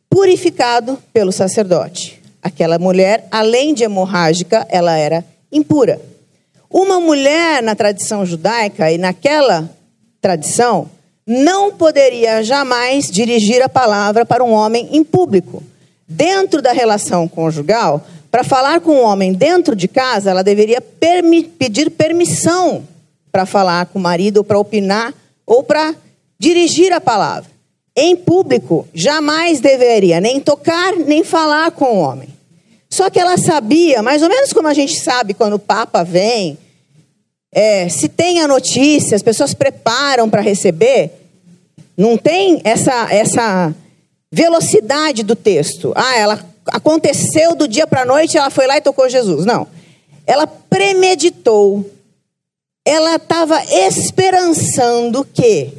purificado 0.09 0.99
pelo 1.13 1.31
sacerdote. 1.31 2.23
Aquela 2.41 2.79
mulher, 2.79 3.29
além 3.31 3.75
de 3.75 3.85
hemorrágica, 3.85 4.67
ela 4.71 4.97
era 4.97 5.23
impura. 5.53 6.01
Uma 6.71 7.01
mulher 7.01 7.63
na 7.63 7.75
tradição 7.75 8.27
judaica 8.27 8.91
e 8.91 8.99
naquela 8.99 9.69
tradição 10.21 10.91
não 11.27 11.73
poderia 11.73 12.43
jamais 12.43 13.11
dirigir 13.11 13.63
a 13.63 13.69
palavra 13.69 14.25
para 14.25 14.45
um 14.45 14.53
homem 14.53 14.89
em 14.93 15.05
público. 15.05 15.63
Dentro 16.07 16.63
da 16.63 16.73
relação 16.73 17.29
conjugal, 17.29 18.05
para 18.31 18.45
falar 18.45 18.81
com 18.81 18.93
um 18.93 19.03
homem 19.03 19.33
dentro 19.33 19.75
de 19.75 19.89
casa, 19.89 20.31
ela 20.31 20.43
deveria 20.43 20.81
permi 20.81 21.45
pedir 21.45 21.91
permissão 21.91 22.83
para 23.31 23.47
falar 23.47 23.87
com 23.87 23.99
o 23.99 24.03
marido, 24.03 24.39
ou 24.39 24.45
para 24.45 24.59
opinar, 24.59 25.15
ou 25.47 25.63
para 25.63 25.95
dirigir 26.39 26.93
a 26.93 27.01
palavra. 27.01 27.51
Em 27.95 28.17
público, 28.17 28.87
jamais 28.95 29.61
deveria 29.61 30.21
nem 30.21 30.41
tocar, 30.41 30.95
nem 30.97 31.25
falar 31.25 31.71
com 31.73 31.97
o 31.97 31.99
homem. 31.99 32.38
Só 32.91 33.11
que 33.11 33.21
ela 33.21 33.37
sabia, 33.37 34.03
mais 34.03 34.23
ou 34.23 34.29
menos 34.29 34.53
como 34.53 34.69
a 34.69 34.75
gente 34.75 34.99
sabe 34.99 35.35
quando 35.35 35.55
o 35.55 35.59
Papa 35.59 36.03
vem, 36.03 36.57
é, 37.53 37.89
se 37.89 38.09
tem 38.09 38.41
a 38.41 38.49
notícia, 38.49 39.17
as 39.17 39.23
pessoas 39.23 39.55
preparam 39.55 40.29
para 40.29 40.41
receber, 40.41 41.11
não 41.97 42.17
tem 42.17 42.61
essa, 42.65 43.13
essa 43.13 43.75
velocidade 44.31 45.23
do 45.23 45.35
texto. 45.35 45.93
Ah, 45.97 46.17
ela 46.17 46.47
aconteceu 46.67 47.55
do 47.55 47.67
dia 47.67 47.87
para 47.87 48.03
a 48.03 48.07
noite, 48.07 48.37
ela 48.37 48.51
foi 48.51 48.67
lá 48.67 48.77
e 48.77 48.83
tocou 48.83 49.09
Jesus. 49.09 49.45
Não. 49.45 49.67
Ela 50.27 50.47
premeditou. 50.47 51.91
Ela 52.85 53.17
estava 53.17 53.63
esperançando 53.65 55.25
que, 55.25 55.73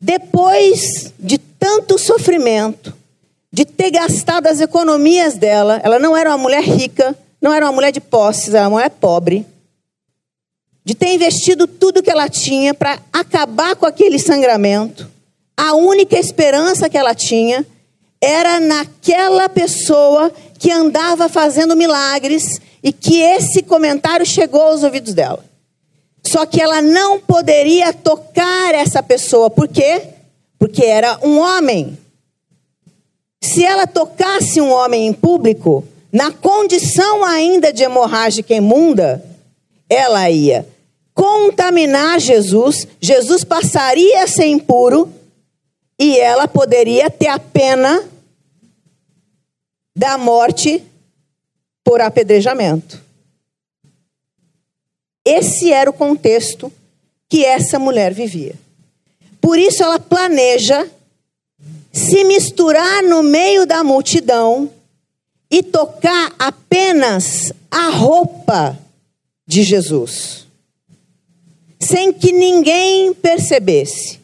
depois 0.00 1.12
de 1.18 1.38
tanto 1.38 1.98
sofrimento, 1.98 2.94
de 3.54 3.64
ter 3.64 3.92
gastado 3.92 4.48
as 4.48 4.60
economias 4.60 5.34
dela, 5.34 5.80
ela 5.84 5.96
não 6.00 6.16
era 6.16 6.30
uma 6.30 6.38
mulher 6.38 6.64
rica, 6.64 7.16
não 7.40 7.52
era 7.52 7.64
uma 7.64 7.70
mulher 7.72 7.92
de 7.92 8.00
posses, 8.00 8.52
era 8.52 8.64
uma 8.64 8.70
mulher 8.70 8.90
pobre, 8.90 9.46
de 10.84 10.92
ter 10.92 11.14
investido 11.14 11.68
tudo 11.68 12.02
que 12.02 12.10
ela 12.10 12.28
tinha 12.28 12.74
para 12.74 12.98
acabar 13.12 13.76
com 13.76 13.86
aquele 13.86 14.18
sangramento, 14.18 15.08
a 15.56 15.72
única 15.76 16.18
esperança 16.18 16.90
que 16.90 16.98
ela 16.98 17.14
tinha 17.14 17.64
era 18.20 18.58
naquela 18.58 19.48
pessoa 19.48 20.32
que 20.58 20.72
andava 20.72 21.28
fazendo 21.28 21.76
milagres 21.76 22.60
e 22.82 22.92
que 22.92 23.20
esse 23.20 23.62
comentário 23.62 24.26
chegou 24.26 24.62
aos 24.62 24.82
ouvidos 24.82 25.14
dela. 25.14 25.44
Só 26.26 26.44
que 26.44 26.60
ela 26.60 26.82
não 26.82 27.20
poderia 27.20 27.92
tocar 27.92 28.74
essa 28.74 29.00
pessoa, 29.00 29.48
por 29.48 29.68
quê? 29.68 30.02
Porque 30.58 30.84
era 30.84 31.20
um 31.22 31.38
homem. 31.38 31.96
Se 33.44 33.62
ela 33.62 33.86
tocasse 33.86 34.58
um 34.58 34.72
homem 34.72 35.06
em 35.06 35.12
público, 35.12 35.86
na 36.10 36.32
condição 36.32 37.22
ainda 37.22 37.70
de 37.74 37.82
hemorrágica 37.82 38.54
imunda, 38.54 39.22
ela 39.86 40.30
ia 40.30 40.66
contaminar 41.12 42.18
Jesus, 42.20 42.88
Jesus 42.98 43.44
passaria 43.44 44.24
a 44.24 44.26
ser 44.26 44.46
impuro 44.46 45.12
e 45.98 46.18
ela 46.18 46.48
poderia 46.48 47.10
ter 47.10 47.26
a 47.26 47.38
pena 47.38 48.02
da 49.94 50.16
morte 50.16 50.82
por 51.84 52.00
apedrejamento. 52.00 52.98
Esse 55.22 55.70
era 55.70 55.90
o 55.90 55.92
contexto 55.92 56.72
que 57.28 57.44
essa 57.44 57.78
mulher 57.78 58.14
vivia. 58.14 58.54
Por 59.38 59.58
isso 59.58 59.82
ela 59.82 60.00
planeja 60.00 60.90
se 61.94 62.24
misturar 62.24 63.04
no 63.04 63.22
meio 63.22 63.64
da 63.64 63.84
multidão 63.84 64.68
e 65.48 65.62
tocar 65.62 66.34
apenas 66.36 67.52
a 67.70 67.88
roupa 67.88 68.76
de 69.46 69.62
Jesus, 69.62 70.48
sem 71.78 72.12
que 72.12 72.32
ninguém 72.32 73.14
percebesse, 73.14 74.18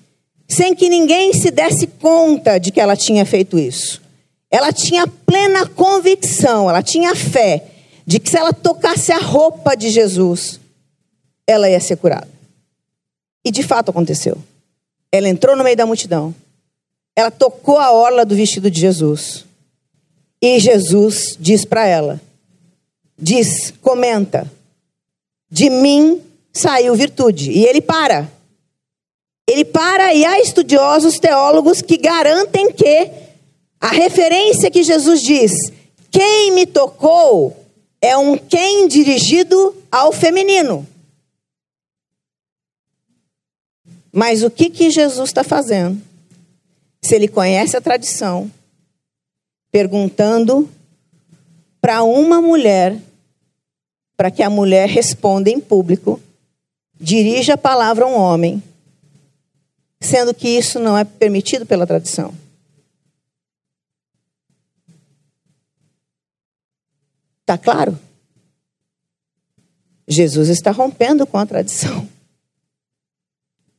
sem 0.49 0.75
que 0.75 0.89
ninguém 0.89 1.33
se 1.33 1.53
desse 1.53 1.87
conta 1.87 2.59
de 2.59 2.73
que 2.73 2.81
ela 2.81 2.97
tinha 2.97 3.25
feito 3.25 3.57
isso. 3.57 4.03
Ela 4.51 4.73
tinha 4.73 5.07
plena 5.07 5.65
convicção, 5.65 6.69
ela 6.69 6.83
tinha 6.83 7.15
fé 7.15 7.65
de 8.05 8.19
que 8.19 8.29
se 8.29 8.37
ela 8.37 8.53
tocasse 8.53 9.13
a 9.13 9.19
roupa 9.19 9.77
de 9.77 9.91
Jesus, 9.91 10.59
ela 11.47 11.71
ia 11.71 11.79
ser 11.79 11.97
curada. 11.99 12.29
E 13.45 13.53
de 13.53 13.63
fato 13.63 13.91
aconteceu. 13.91 14.37
Ela 15.13 15.29
entrou 15.29 15.55
no 15.55 15.63
meio 15.63 15.77
da 15.77 15.87
multidão. 15.87 16.35
Ela 17.17 17.31
tocou 17.31 17.79
a 17.79 17.93
orla 17.93 18.25
do 18.25 18.35
vestido 18.35 18.71
de 18.71 18.81
Jesus. 18.81 19.45
E 20.43 20.59
Jesus 20.59 21.37
diz 21.39 21.65
para 21.65 21.87
ela: 21.87 22.21
diz, 23.19 23.73
comenta, 23.83 24.51
de 25.51 25.69
mim 25.69 26.23
saiu 26.53 26.95
virtude. 26.95 27.51
E 27.51 27.65
ele 27.65 27.81
para. 27.81 28.31
Ele 29.47 29.65
para 29.65 30.15
e 30.15 30.25
há 30.25 30.41
estudiosos 30.41 31.19
teólogos 31.19 31.83
que 31.83 31.97
garantem 31.97 32.73
que 32.73 33.11
a 33.81 33.89
referência 33.89 34.71
que 34.71 34.83
Jesus 34.83 35.23
diz, 35.23 35.73
quem 36.11 36.53
me 36.53 36.67
tocou, 36.67 37.57
é 38.01 38.17
um 38.17 38.37
quem 38.37 38.87
dirigido 38.89 39.75
ao 39.91 40.13
feminino. 40.13 40.87
Mas 44.13 44.43
o 44.43 44.51
que, 44.51 44.71
que 44.71 44.91
Jesus 44.91 45.31
está 45.31 45.45
fazendo? 45.45 46.01
Se 47.03 47.15
ele 47.15 47.29
conhece 47.29 47.77
a 47.77 47.81
tradição, 47.81 48.51
perguntando 49.71 50.69
para 51.81 52.03
uma 52.03 52.41
mulher, 52.41 52.99
para 54.17 54.31
que 54.31 54.43
a 54.43 54.51
mulher 54.51 54.89
responda 54.89 55.49
em 55.49 55.61
público, 55.61 56.21
dirija 57.01 57.55
a 57.55 57.59
palavra 57.59 58.05
a 58.05 58.09
um 58.09 58.15
homem, 58.15 58.63
sendo 60.01 60.35
que 60.35 60.49
isso 60.49 60.79
não 60.79 60.97
é 60.97 61.05
permitido 61.05 61.65
pela 61.65 61.87
tradição. 61.87 62.35
Está 67.41 67.57
claro? 67.57 67.99
Jesus 70.07 70.49
está 70.49 70.71
rompendo 70.71 71.27
com 71.27 71.39
a 71.39 71.47
tradição. 71.47 72.09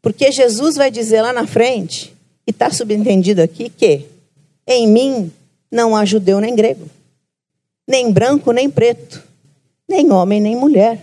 Porque 0.02 0.32
Jesus 0.32 0.76
vai 0.76 0.90
dizer 0.90 1.22
lá 1.22 1.32
na 1.32 1.46
frente, 1.46 2.16
está 2.52 2.70
subentendido 2.70 3.42
aqui, 3.42 3.70
que 3.70 4.06
em 4.68 4.88
mim 4.88 5.32
não 5.72 5.96
há 5.96 6.06
judeu 6.06 6.40
nem 6.40 6.56
grego, 6.56 6.90
nem 7.88 8.12
branco 8.12 8.52
nem 8.52 8.70
preto, 8.70 9.22
nem 9.88 10.12
homem 10.12 10.40
nem 10.40 10.56
mulher. 10.56 11.00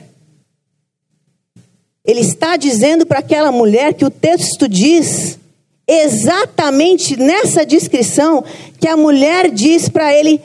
Ele 2.05 2.21
está 2.21 2.57
dizendo 2.57 3.05
para 3.05 3.19
aquela 3.19 3.53
mulher 3.53 3.93
que 3.93 4.05
o 4.05 4.11
texto 4.11 4.67
diz 4.67 5.39
exatamente 5.87 7.17
nessa 7.17 7.65
descrição 7.67 8.45
que 8.81 8.89
a 8.89 8.97
mulher 8.97 9.51
diz 9.51 9.89
para 9.89 10.15
ele 10.15 10.41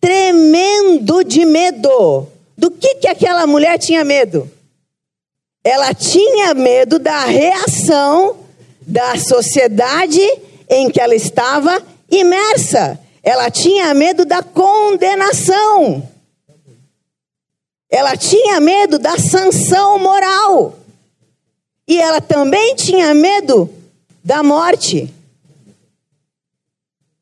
tremendo 0.00 1.24
de 1.24 1.44
medo. 1.44 2.26
Do 2.56 2.70
que, 2.70 2.96
que 2.96 3.08
aquela 3.08 3.46
mulher 3.46 3.78
tinha 3.78 4.04
medo? 4.04 4.50
Ela 5.62 5.94
tinha 5.94 6.54
medo 6.54 6.98
da 6.98 7.24
reação 7.24 8.36
da 8.80 9.16
sociedade 9.16 10.20
em 10.68 10.90
que 10.90 11.00
ela 11.00 11.14
estava 11.14 11.82
imersa. 12.10 12.98
Ela 13.22 13.50
tinha 13.50 13.92
medo 13.94 14.24
da 14.24 14.42
condenação. 14.42 16.08
Ela 17.90 18.16
tinha 18.16 18.60
medo 18.60 18.98
da 18.98 19.18
sanção 19.18 19.98
moral. 19.98 20.78
E 21.86 21.98
ela 21.98 22.20
também 22.20 22.74
tinha 22.74 23.14
medo 23.14 23.70
da 24.22 24.42
morte. 24.42 25.12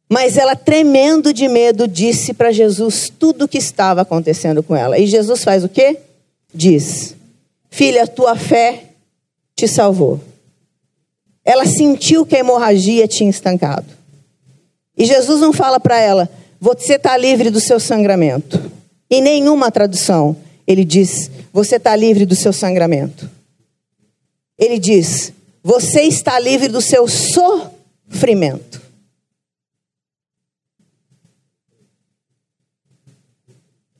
Mas 0.08 0.36
ela, 0.36 0.54
tremendo 0.54 1.32
de 1.32 1.48
medo, 1.48 1.88
disse 1.88 2.32
para 2.32 2.52
Jesus 2.52 3.10
tudo 3.10 3.44
o 3.44 3.48
que 3.48 3.58
estava 3.58 4.02
acontecendo 4.02 4.62
com 4.62 4.74
ela. 4.74 4.98
E 4.98 5.06
Jesus 5.06 5.42
faz 5.42 5.64
o 5.64 5.68
quê? 5.68 5.98
Diz: 6.54 7.16
Filha, 7.70 8.06
tua 8.06 8.36
fé 8.36 8.84
te 9.54 9.66
salvou. 9.66 10.20
Ela 11.46 11.64
sentiu 11.64 12.26
que 12.26 12.34
a 12.34 12.40
hemorragia 12.40 13.06
tinha 13.06 13.30
estancado. 13.30 13.86
E 14.98 15.06
Jesus 15.06 15.40
não 15.40 15.52
fala 15.52 15.78
para 15.78 15.96
ela: 15.96 16.28
Você 16.60 16.94
está 16.94 17.16
livre 17.16 17.50
do 17.50 17.60
seu 17.60 17.78
sangramento. 17.78 18.60
Em 19.08 19.20
nenhuma 19.22 19.70
tradução 19.70 20.36
ele 20.66 20.84
diz: 20.84 21.30
Você 21.52 21.76
está 21.76 21.94
livre 21.94 22.26
do 22.26 22.34
seu 22.34 22.52
sangramento. 22.52 23.30
Ele 24.58 24.76
diz: 24.76 25.32
Você 25.62 26.02
está 26.02 26.36
livre 26.40 26.66
do 26.66 26.80
seu 26.80 27.06
sofrimento. 27.06 28.82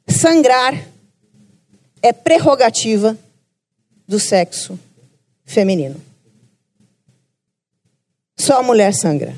Sangrar 0.08 0.84
é 2.02 2.12
prerrogativa 2.12 3.16
do 4.08 4.18
sexo 4.18 4.76
feminino. 5.44 6.00
Só 8.36 8.60
a 8.60 8.62
mulher 8.62 8.92
sangra. 8.92 9.34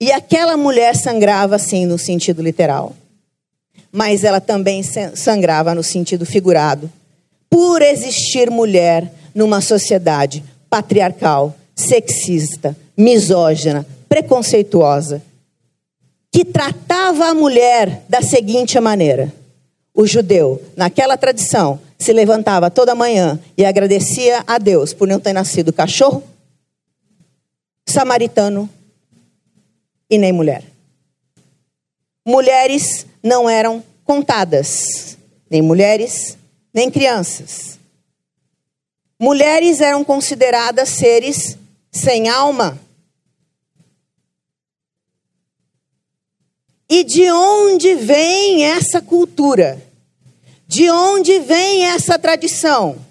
E 0.00 0.10
aquela 0.10 0.56
mulher 0.56 0.96
sangrava, 0.96 1.58
sim, 1.58 1.84
no 1.84 1.98
sentido 1.98 2.42
literal. 2.42 2.96
Mas 3.92 4.24
ela 4.24 4.40
também 4.40 4.82
sangrava 5.14 5.74
no 5.74 5.82
sentido 5.82 6.24
figurado. 6.24 6.90
Por 7.50 7.82
existir 7.82 8.50
mulher 8.50 9.12
numa 9.34 9.60
sociedade 9.60 10.42
patriarcal, 10.70 11.54
sexista, 11.74 12.76
misógina, 12.96 13.86
preconceituosa, 14.08 15.22
que 16.32 16.44
tratava 16.44 17.26
a 17.26 17.34
mulher 17.34 18.04
da 18.08 18.22
seguinte 18.22 18.78
maneira: 18.80 19.32
o 19.92 20.06
judeu, 20.06 20.62
naquela 20.76 21.16
tradição, 21.16 21.80
se 22.00 22.14
levantava 22.14 22.70
toda 22.70 22.94
manhã 22.94 23.38
e 23.58 23.64
agradecia 23.64 24.42
a 24.46 24.56
Deus 24.56 24.94
por 24.94 25.06
não 25.06 25.20
ter 25.20 25.34
nascido 25.34 25.70
cachorro, 25.70 26.24
samaritano 27.86 28.68
e 30.08 30.16
nem 30.16 30.32
mulher. 30.32 30.64
Mulheres 32.26 33.06
não 33.22 33.50
eram 33.50 33.84
contadas, 34.02 35.18
nem 35.50 35.60
mulheres, 35.60 36.38
nem 36.72 36.90
crianças. 36.90 37.78
Mulheres 39.20 39.82
eram 39.82 40.02
consideradas 40.02 40.88
seres 40.88 41.58
sem 41.92 42.30
alma. 42.30 42.80
E 46.88 47.04
de 47.04 47.30
onde 47.30 47.94
vem 47.94 48.64
essa 48.64 49.02
cultura? 49.02 49.89
De 50.70 50.88
onde 50.88 51.40
vem 51.40 51.84
essa 51.86 52.16
tradição? 52.16 53.04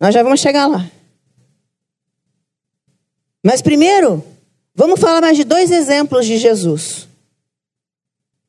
Nós 0.00 0.14
já 0.14 0.22
vamos 0.22 0.40
chegar 0.40 0.66
lá. 0.66 0.90
Mas 3.44 3.60
primeiro, 3.60 4.24
vamos 4.74 4.98
falar 4.98 5.20
mais 5.20 5.36
de 5.36 5.44
dois 5.44 5.70
exemplos 5.70 6.24
de 6.24 6.38
Jesus 6.38 7.06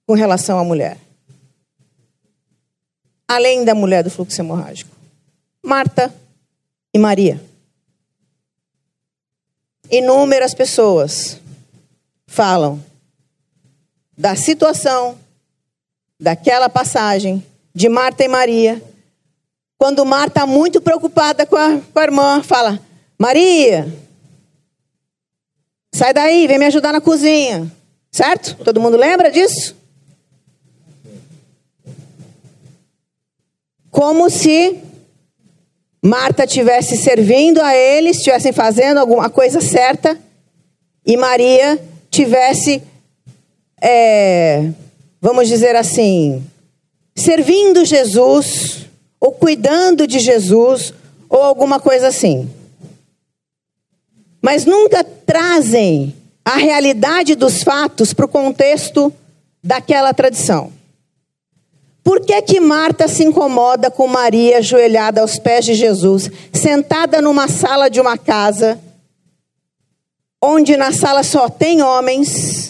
com 0.08 0.14
relação 0.14 0.60
à 0.60 0.64
mulher. 0.64 0.98
Além 3.28 3.66
da 3.66 3.76
mulher 3.76 4.02
do 4.02 4.10
fluxo 4.10 4.40
hemorrágico. 4.40 4.96
Marta 5.62 6.10
e 6.94 6.98
Maria. 6.98 7.44
Inúmeras 9.90 10.54
pessoas 10.54 11.38
falam 12.26 12.82
da 14.18 14.38
situação 14.38 15.20
daquela 16.22 16.70
passagem 16.70 17.44
de 17.74 17.90
Marta 17.90 18.24
e 18.24 18.28
Maria, 18.28 18.80
quando 19.76 20.06
Marta, 20.06 20.46
muito 20.46 20.80
preocupada 20.80 21.48
com 21.48 21.56
a, 21.56 21.80
com 21.92 22.00
a 22.00 22.04
irmã, 22.04 22.44
fala: 22.44 22.80
Maria, 23.18 23.92
sai 25.92 26.14
daí, 26.14 26.46
vem 26.46 26.60
me 26.60 26.66
ajudar 26.66 26.94
na 26.94 27.02
cozinha. 27.02 27.70
Certo? 28.12 28.56
Todo 28.64 28.80
mundo 28.80 28.98
lembra 28.98 29.32
disso? 29.32 29.76
Como 33.90 34.30
se 34.30 34.80
Marta 36.04 36.46
tivesse 36.46 36.98
servindo 36.98 37.62
a 37.62 37.76
eles, 37.76 38.18
estivessem 38.18 38.52
fazendo 38.52 39.00
alguma 39.00 39.30
coisa 39.30 39.60
certa, 39.62 40.20
e 41.06 41.18
Maria 41.18 41.80
tivesse 42.12 42.84
é, 43.82 44.70
vamos 45.22 45.48
dizer 45.48 45.76
assim, 45.76 46.44
servindo 47.16 47.86
Jesus, 47.86 48.88
ou 49.20 49.32
cuidando 49.32 50.08
de 50.08 50.20
Jesus, 50.20 50.94
ou 51.30 51.42
alguma 51.42 51.80
coisa 51.80 52.08
assim. 52.08 52.50
Mas 54.42 54.66
nunca 54.66 55.04
trazem 55.04 56.16
a 56.44 56.58
realidade 56.58 57.36
dos 57.36 57.62
fatos 57.62 58.14
para 58.14 58.26
o 58.26 58.30
contexto 58.30 59.14
daquela 59.64 60.12
tradição. 60.14 60.74
Por 62.04 62.20
que, 62.26 62.42
que 62.42 62.60
Marta 62.60 63.08
se 63.08 63.24
incomoda 63.24 63.92
com 63.92 64.08
Maria 64.08 64.58
ajoelhada 64.58 65.22
aos 65.22 65.38
pés 65.38 65.66
de 65.66 65.76
Jesus, 65.76 66.32
sentada 66.52 67.22
numa 67.22 67.48
sala 67.48 67.90
de 67.90 68.02
uma 68.02 68.18
casa, 68.18 68.80
onde 70.42 70.76
na 70.76 70.92
sala 70.92 71.22
só 71.22 71.48
tem 71.48 71.84
homens, 71.84 72.61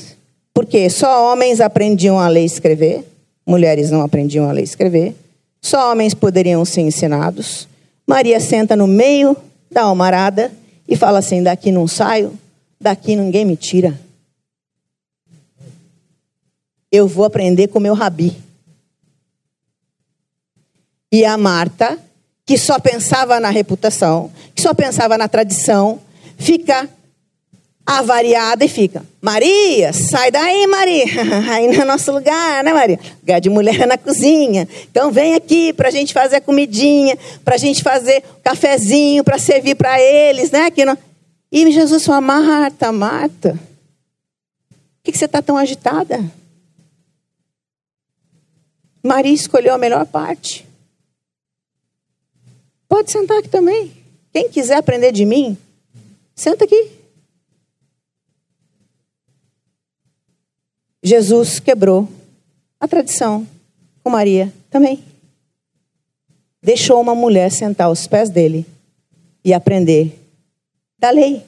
porque 0.62 0.92
só 0.92 1.32
homens 1.32 1.60
aprendiam 1.60 2.20
a 2.20 2.28
ler 2.28 2.44
e 2.44 2.46
escrever, 2.46 3.04
mulheres 3.44 3.90
não 3.90 4.04
aprendiam 4.04 4.48
a 4.48 4.52
ler 4.52 4.62
e 4.62 4.64
escrever. 4.64 5.16
Só 5.60 5.92
homens 5.92 6.14
poderiam 6.14 6.64
ser 6.64 6.82
ensinados. 6.82 7.68
Maria 8.06 8.40
senta 8.40 8.76
no 8.76 8.86
meio 8.86 9.36
da 9.72 9.82
almarada 9.82 10.52
e 10.88 10.96
fala 10.96 11.18
assim: 11.18 11.42
daqui 11.42 11.72
não 11.72 11.88
saio, 11.88 12.38
daqui 12.80 13.16
ninguém 13.16 13.44
me 13.44 13.58
tira. 13.58 14.00
Eu 16.92 17.08
vou 17.08 17.26
aprender 17.26 17.68
com 17.70 17.80
meu 17.80 17.96
rabi. 17.96 18.38
E 21.12 21.26
a 21.26 21.40
Marta, 21.40 21.98
que 22.46 22.56
só 22.56 22.78
pensava 22.78 23.40
na 23.40 23.50
reputação, 23.50 24.30
que 24.54 24.62
só 24.62 24.76
pensava 24.76 25.18
na 25.18 25.28
tradição, 25.28 26.00
fica 26.38 26.88
avariada 27.86 28.64
e 28.64 28.68
fica. 28.68 29.04
Maria, 29.22 29.92
sai 29.94 30.32
daí, 30.32 30.66
Maria. 30.68 31.06
Aí 31.52 31.68
no 31.78 31.86
nosso 31.86 32.12
lugar, 32.12 32.64
né, 32.64 32.74
Maria? 32.74 33.00
Lugar 33.20 33.42
de 33.42 33.50
mulher 33.50 33.88
na 33.88 33.98
cozinha. 33.98 34.68
Então 34.90 35.12
vem 35.12 35.36
aqui 35.36 35.74
para 35.74 35.90
a 35.90 35.92
gente 35.92 36.14
fazer 36.14 36.38
a 36.38 36.42
comidinha, 36.42 37.18
para 37.44 37.56
a 37.56 37.58
gente 37.58 37.84
fazer 37.84 38.24
o 38.38 38.42
cafezinho, 38.42 39.24
para 39.24 39.38
servir 39.38 39.76
para 39.76 40.00
eles, 40.00 40.52
né? 40.52 40.66
Aqui 40.66 40.86
no... 40.86 40.98
E 41.52 41.70
Jesus 41.72 42.06
falou, 42.06 42.22
Marta, 42.22 42.92
Marta, 42.92 43.52
por 43.52 45.04
que, 45.04 45.12
que 45.12 45.18
você 45.18 45.26
está 45.26 45.42
tão 45.42 45.58
agitada? 45.58 46.24
Maria 49.04 49.34
escolheu 49.34 49.74
a 49.74 49.78
melhor 49.78 50.06
parte. 50.06 50.66
Pode 52.88 53.12
sentar 53.12 53.40
aqui 53.40 53.50
também. 53.50 53.92
Quem 54.32 54.50
quiser 54.50 54.78
aprender 54.78 55.12
de 55.12 55.26
mim, 55.26 55.58
senta 56.36 56.66
aqui. 56.66 57.01
Jesus 61.04 61.60
quebrou 61.60 62.08
a 62.80 62.88
tradição 62.88 63.48
com 64.04 64.10
Maria 64.10 64.54
também. 64.70 65.04
Deixou 66.62 67.02
uma 67.02 67.16
mulher 67.16 67.52
sentar 67.52 67.88
aos 67.88 68.06
pés 68.06 68.30
dele 68.30 68.66
e 69.44 69.54
aprender 69.54 70.20
da 71.00 71.10
lei. 71.10 71.44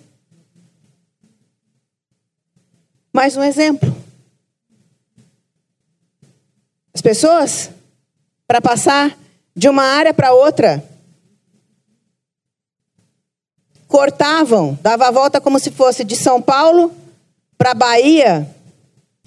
Mais 3.12 3.38
um 3.38 3.44
exemplo. 3.44 3.96
As 6.94 7.02
pessoas, 7.02 7.70
para 8.48 8.60
passar 8.60 9.18
de 9.56 9.70
uma 9.70 9.84
área 9.84 10.14
para 10.14 10.34
outra, 10.34 10.84
cortavam, 13.88 14.78
dava 14.82 15.08
a 15.08 15.12
volta 15.12 15.40
como 15.40 15.60
se 15.60 15.70
fosse 15.70 16.04
de 16.04 16.16
São 16.16 16.42
Paulo 16.42 16.92
para 17.56 17.76
Bahia, 17.76 18.50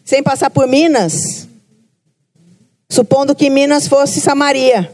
sem 0.06 0.22
passar 0.22 0.50
por 0.50 0.68
Minas, 0.68 1.48
supondo 2.88 3.34
que 3.34 3.50
Minas 3.50 3.88
fosse 3.88 4.20
Samaria. 4.20 4.90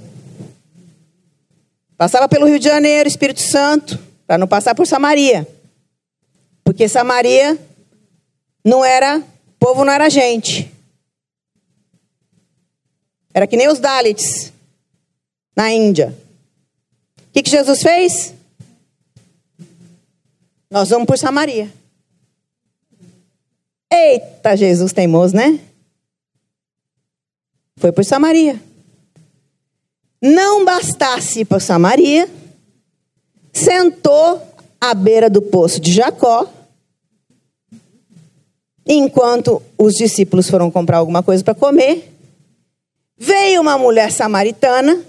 Passava 1.99 2.27
pelo 2.27 2.47
Rio 2.47 2.59
de 2.59 2.65
Janeiro, 2.65 3.07
Espírito 3.07 3.43
Santo, 3.43 3.99
para 4.27 4.39
não 4.39 4.49
passar 4.49 4.75
por 4.75 4.87
Samaria. 4.87 5.47
Porque 6.65 6.89
Samaria 6.89 7.59
não 8.65 8.83
era, 8.83 9.23
povo 9.59 9.85
não 9.85 9.93
era 9.93 10.09
gente. 10.09 10.73
Era 13.35 13.47
que 13.47 13.57
nem 13.57 13.69
os 13.69 13.79
Dalits 13.79 14.51
na 15.55 15.71
Índia. 15.71 16.17
O 17.19 17.33
que, 17.33 17.43
que 17.43 17.51
Jesus 17.51 17.83
fez? 17.83 18.33
Nós 20.71 20.89
vamos 20.89 21.07
por 21.07 21.19
Samaria. 21.19 21.71
Eita, 23.93 24.57
Jesus 24.57 24.93
teimoso, 24.93 25.37
né? 25.37 25.61
Foi 27.77 27.93
por 27.93 28.05
Samaria. 28.05 28.61
Não 30.21 30.65
bastasse 30.65 31.45
para 31.45 31.61
Samaria, 31.61 32.29
sentou 33.53 34.41
à 34.81 34.95
beira 34.95 35.29
do 35.29 35.43
poço 35.43 35.81
de 35.81 35.93
Jacó 35.93 36.49
Enquanto 38.87 39.63
os 39.79 39.95
discípulos 39.95 40.51
foram 40.51 40.71
comprar 40.71 40.99
alguma 40.99 41.23
coisa 41.23 41.43
para 41.45 41.55
comer, 41.55 42.13
veio 43.17 43.61
uma 43.61 43.79
mulher 43.79 44.11
samaritana 44.11 45.03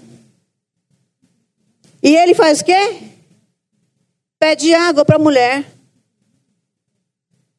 e 2.02 2.14
ele 2.16 2.34
faz 2.34 2.60
o 2.60 2.64
quê? 2.64 2.98
Pede 4.38 4.72
água 4.74 5.04
para 5.04 5.16
a 5.16 5.18
mulher. 5.18 5.73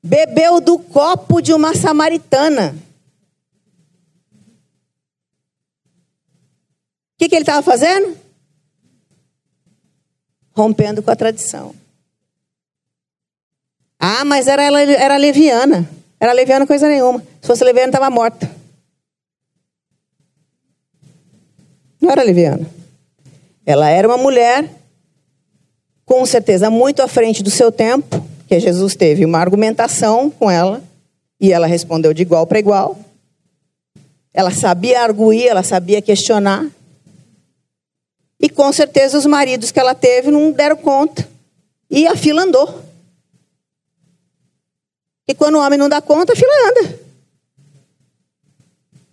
Bebeu 0.06 0.62
do 0.62 0.78
copo 0.78 1.41
de 1.41 1.52
uma 1.52 1.74
samaritana. 1.74 2.76
O 7.15 7.18
que, 7.18 7.28
que 7.28 7.34
ele 7.34 7.41
estava 7.41 7.63
fazendo? 7.63 8.15
Rompendo 10.52 11.02
com 11.02 11.10
a 11.10 11.15
tradição. 11.15 11.74
Ah, 14.00 14.24
mas 14.24 14.46
era, 14.46 14.62
ela 14.62 14.80
era 14.80 15.18
leviana. 15.18 15.89
Era 16.20 16.34
leviana 16.34 16.68
coisa 16.68 16.88
nenhuma. 16.88 17.26
Se 17.41 17.48
fosse 17.48 17.63
leviana, 17.63 17.89
estava 17.89 18.12
morta. 18.12 18.48
Não 22.00 22.12
era 22.12 22.22
leviana. 22.22 22.70
Ela 23.65 23.89
era 23.89 24.08
uma 24.08 24.18
mulher, 24.18 24.70
com 26.06 26.24
certeza, 26.28 26.70
muito 26.70 27.02
à 27.02 27.08
frente 27.08 27.41
do 27.41 27.50
seu 27.50 27.72
tempo, 27.72 28.24
que 28.47 28.60
Jesus 28.60 28.95
teve 28.95 29.25
uma 29.25 29.39
argumentação 29.39 30.29
com 30.29 30.49
ela, 30.49 30.84
e 31.39 31.51
ela 31.51 31.67
respondeu 31.67 32.13
de 32.13 32.21
igual 32.21 32.47
para 32.47 32.60
igual. 32.60 32.97
Ela 34.34 34.51
sabia 34.51 35.01
arguir, 35.01 35.47
ela 35.47 35.63
sabia 35.63 36.01
questionar. 36.01 36.67
E 38.39 38.49
com 38.49 38.71
certeza 38.71 39.17
os 39.17 39.25
maridos 39.25 39.71
que 39.71 39.79
ela 39.79 39.95
teve 39.95 40.29
não 40.29 40.51
deram 40.51 40.75
conta. 40.75 41.27
E 41.89 42.08
a 42.08 42.15
fila 42.15 42.43
andou. 42.43 42.84
E 45.27 45.34
quando 45.34 45.55
o 45.55 45.60
homem 45.60 45.79
não 45.79 45.89
dá 45.89 46.01
conta, 46.01 46.34
a 46.34 46.36
fila 46.36 46.51
anda. 46.69 46.99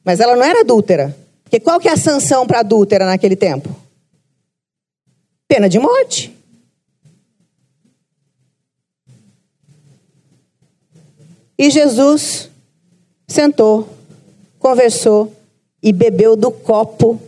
Mas 0.04 0.20
ela 0.20 0.36
não 0.36 0.44
era 0.44 0.60
adúltera. 0.60 1.16
Porque 1.44 1.60
qual 1.60 1.78
que 1.78 1.88
é 1.88 1.92
a 1.92 1.96
sanção 1.96 2.46
para 2.46 2.60
adúltera 2.60 3.06
naquele 3.06 3.36
tempo? 3.36 3.68
Pena 5.46 5.68
de 5.68 5.78
morte. 5.78 6.36
E 11.62 11.70
Jesus 11.70 12.50
sentou, 13.24 13.88
conversou 14.58 15.32
e 15.80 15.92
bebeu 15.92 16.34
do 16.34 16.50
copo 16.50 17.22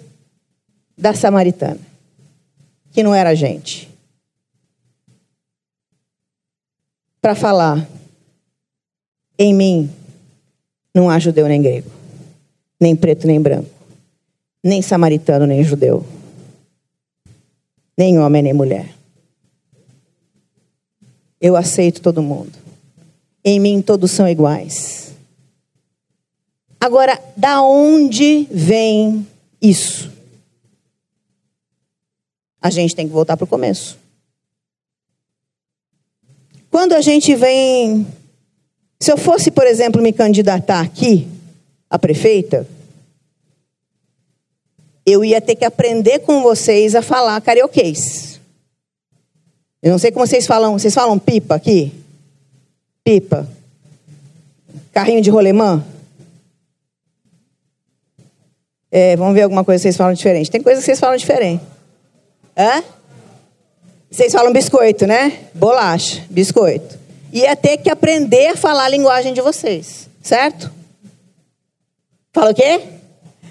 da 0.98 1.14
samaritana, 1.14 1.78
que 2.90 3.00
não 3.00 3.14
era 3.14 3.36
gente. 3.36 3.88
Para 7.22 7.36
falar 7.36 7.88
em 9.38 9.54
mim 9.54 9.88
não 10.92 11.08
há 11.08 11.20
judeu 11.20 11.46
nem 11.46 11.62
grego, 11.62 11.92
nem 12.80 12.96
preto 12.96 13.28
nem 13.28 13.40
branco, 13.40 13.70
nem 14.64 14.82
samaritano 14.82 15.46
nem 15.46 15.62
judeu, 15.62 16.04
nem 17.96 18.18
homem 18.18 18.42
nem 18.42 18.52
mulher. 18.52 18.96
Eu 21.40 21.54
aceito 21.54 22.02
todo 22.02 22.20
mundo. 22.20 22.63
Em 23.44 23.60
mim 23.60 23.82
todos 23.82 24.10
são 24.10 24.28
iguais. 24.28 25.12
Agora, 26.80 27.20
da 27.36 27.62
onde 27.62 28.48
vem 28.50 29.26
isso? 29.60 30.12
A 32.60 32.70
gente 32.70 32.96
tem 32.96 33.06
que 33.06 33.12
voltar 33.12 33.36
para 33.36 33.44
o 33.44 33.48
começo. 33.48 33.98
Quando 36.70 36.94
a 36.94 37.00
gente 37.00 37.34
vem 37.34 38.06
se 39.04 39.12
eu 39.12 39.18
fosse, 39.18 39.50
por 39.50 39.66
exemplo, 39.66 40.00
me 40.00 40.14
candidatar 40.14 40.80
aqui 40.80 41.28
a 41.90 41.98
prefeita, 41.98 42.66
eu 45.04 45.22
ia 45.22 45.42
ter 45.42 45.56
que 45.56 45.64
aprender 45.66 46.20
com 46.20 46.42
vocês 46.42 46.94
a 46.94 47.02
falar 47.02 47.38
carioquês. 47.42 48.40
Eu 49.82 49.90
não 49.90 49.98
sei 49.98 50.10
como 50.10 50.26
vocês 50.26 50.46
falam. 50.46 50.72
Vocês 50.78 50.94
falam 50.94 51.18
pipa 51.18 51.54
aqui? 51.54 51.92
Pipa. 53.04 53.46
Carrinho 54.92 55.20
de 55.20 55.30
rolemã? 55.30 55.84
É, 58.90 59.14
vamos 59.16 59.34
ver 59.34 59.42
alguma 59.42 59.64
coisa 59.64 59.80
que 59.80 59.82
vocês 59.82 59.96
falam 59.96 60.14
diferente. 60.14 60.50
Tem 60.50 60.62
coisa 60.62 60.80
que 60.80 60.86
vocês 60.86 60.98
falam 60.98 61.16
diferente. 61.16 61.62
Hã? 62.56 62.82
Vocês 64.10 64.32
falam 64.32 64.52
biscoito, 64.52 65.06
né? 65.06 65.48
Bolacha, 65.54 66.24
biscoito 66.30 67.04
ia 67.34 67.56
ter 67.56 67.78
que 67.78 67.90
aprender 67.90 68.46
a 68.46 68.56
falar 68.56 68.84
a 68.84 68.88
linguagem 68.88 69.34
de 69.34 69.40
vocês, 69.40 70.08
certo? 70.22 70.72
Fala 72.32 72.52
o 72.52 72.54
quê? 72.54 72.80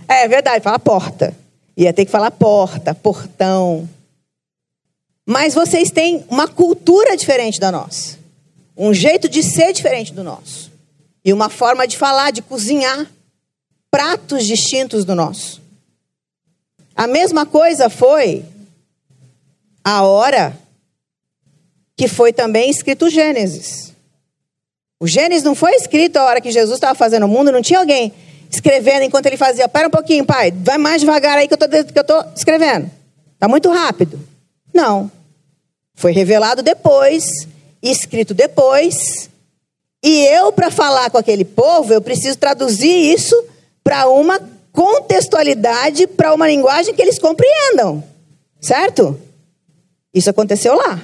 É, 0.07 0.23
é 0.23 0.27
verdade, 0.27 0.63
fala 0.63 0.79
porta. 0.79 1.35
Ia 1.75 1.91
ter 1.91 2.05
que 2.05 2.11
falar 2.11 2.31
porta, 2.31 2.95
portão. 2.95 3.87
Mas 5.25 5.53
vocês 5.53 5.91
têm 5.91 6.23
uma 6.29 6.47
cultura 6.47 7.17
diferente 7.17 7.59
da 7.59 7.73
nossa. 7.73 8.17
Um 8.77 8.93
jeito 8.93 9.29
de 9.29 9.43
ser 9.43 9.73
diferente 9.73 10.13
do 10.13 10.23
nosso. 10.23 10.71
E 11.23 11.31
uma 11.31 11.49
forma 11.49 11.87
de 11.87 11.97
falar, 11.97 12.31
de 12.31 12.41
cozinhar. 12.41 13.07
Pratos 13.91 14.45
distintos 14.45 15.05
do 15.05 15.13
nosso. 15.13 15.61
A 16.95 17.07
mesma 17.07 17.45
coisa 17.45 17.89
foi 17.89 18.45
a 19.83 20.03
hora 20.03 20.57
que 21.95 22.07
foi 22.07 22.33
também 22.33 22.69
escrito 22.69 23.05
o 23.05 23.09
Gênesis. 23.09 23.93
O 24.99 25.07
Gênesis 25.07 25.43
não 25.43 25.53
foi 25.53 25.75
escrito 25.75 26.17
a 26.17 26.23
hora 26.23 26.41
que 26.41 26.51
Jesus 26.51 26.77
estava 26.77 26.95
fazendo 26.95 27.25
o 27.25 27.29
mundo, 27.29 27.51
não 27.51 27.61
tinha 27.61 27.79
alguém 27.79 28.13
escrevendo 28.49 29.03
enquanto 29.03 29.25
ele 29.25 29.37
fazia. 29.37 29.67
Pera 29.67 29.87
um 29.87 29.91
pouquinho, 29.91 30.25
pai, 30.25 30.51
vai 30.51 30.77
mais 30.77 31.01
devagar 31.01 31.37
aí 31.37 31.47
que 31.47 31.53
eu 31.53 32.01
estou 32.01 32.23
escrevendo. 32.35 32.89
Está 33.33 33.47
muito 33.47 33.69
rápido. 33.69 34.19
Não. 34.73 35.11
Foi 35.95 36.11
revelado 36.11 36.63
depois, 36.63 37.25
escrito 37.91 38.33
depois. 38.33 39.29
E 40.01 40.25
eu, 40.25 40.51
para 40.51 40.71
falar 40.71 41.09
com 41.09 41.17
aquele 41.17 41.43
povo, 41.43 41.93
eu 41.93 42.01
preciso 42.01 42.37
traduzir 42.37 43.13
isso 43.13 43.35
para 43.83 44.07
uma 44.07 44.39
contextualidade, 44.71 46.07
para 46.07 46.33
uma 46.33 46.47
linguagem 46.47 46.93
que 46.93 47.01
eles 47.01 47.19
compreendam. 47.19 48.03
Certo? 48.61 49.19
Isso 50.13 50.29
aconteceu 50.29 50.75
lá. 50.75 51.01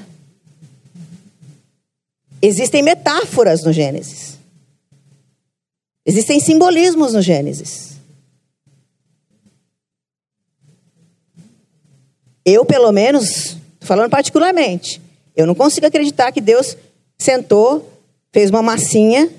Existem 2.41 2.81
metáforas 2.81 3.63
no 3.63 3.73
Gênesis. 3.73 4.37
Existem 6.05 6.39
simbolismos 6.39 7.13
no 7.13 7.21
Gênesis. 7.21 7.89
Eu, 12.45 12.65
pelo 12.65 12.91
menos, 12.91 13.57
falando 13.81 14.09
particularmente, 14.09 15.01
eu 15.39 15.47
não 15.47 15.55
consigo 15.55 15.87
acreditar 15.87 16.33
que 16.33 16.41
Deus 16.41 16.75
sentou, 17.17 17.89
fez 18.29 18.49
uma 18.49 18.61
massinha 18.61 19.29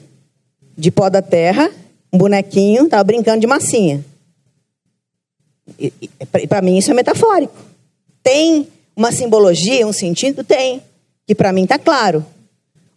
de 0.75 0.91
pó 0.91 1.11
da 1.11 1.21
terra, 1.21 1.71
um 2.11 2.17
bonequinho, 2.17 2.85
estava 2.85 3.05
brincando 3.05 3.39
de 3.39 3.47
massinha. 3.47 4.03
Para 6.49 6.63
mim 6.63 6.79
isso 6.79 6.91
é 6.91 6.95
metafórico. 6.95 7.55
Tem 8.23 8.67
uma 8.97 9.13
simbologia, 9.13 9.87
um 9.87 9.93
sentido? 9.93 10.43
Tem. 10.43 10.83
Que 11.27 11.35
para 11.35 11.53
mim 11.53 11.65
está 11.65 11.79
claro. 11.79 12.25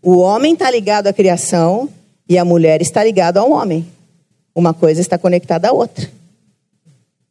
O 0.01 0.19
homem 0.19 0.53
está 0.53 0.71
ligado 0.71 1.07
à 1.07 1.13
criação 1.13 1.89
e 2.27 2.37
a 2.37 2.45
mulher 2.45 2.81
está 2.81 3.03
ligada 3.03 3.41
ao 3.41 3.51
homem. 3.51 3.85
Uma 4.55 4.73
coisa 4.73 5.01
está 5.01 5.17
conectada 5.17 5.67
à 5.67 5.73
outra. 5.73 6.09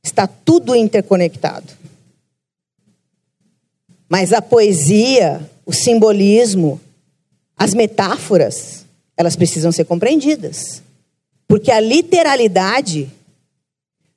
Está 0.05 0.27
tudo 0.27 0.77
interconectado. 0.77 1.73
Mas 4.07 4.35
a 4.35 4.43
poesia, 4.43 5.41
o 5.65 5.73
simbolismo, 5.73 6.81
as 7.57 7.75
metáforas, 7.75 8.85
elas 9.17 9.37
precisam 9.37 9.71
ser 9.71 9.85
compreendidas. 9.85 10.83
Porque 11.47 11.71
a 11.71 11.81
literalidade 11.81 13.11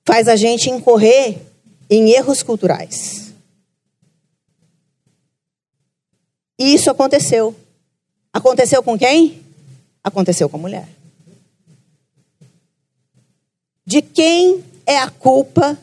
faz 0.06 0.28
a 0.28 0.36
gente 0.36 0.70
incorrer 0.70 1.38
em 1.90 2.12
erros 2.12 2.42
culturais. 2.42 3.34
E 6.58 6.74
isso 6.74 6.90
aconteceu. 6.90 7.56
Aconteceu 8.32 8.82
com 8.82 8.98
quem? 8.98 9.42
Aconteceu 10.04 10.48
com 10.50 10.58
a 10.58 10.62
mulher. 10.62 10.88
De 13.86 14.02
quem 14.02 14.64
é 14.86 14.98
a 14.98 15.10
culpa 15.10 15.78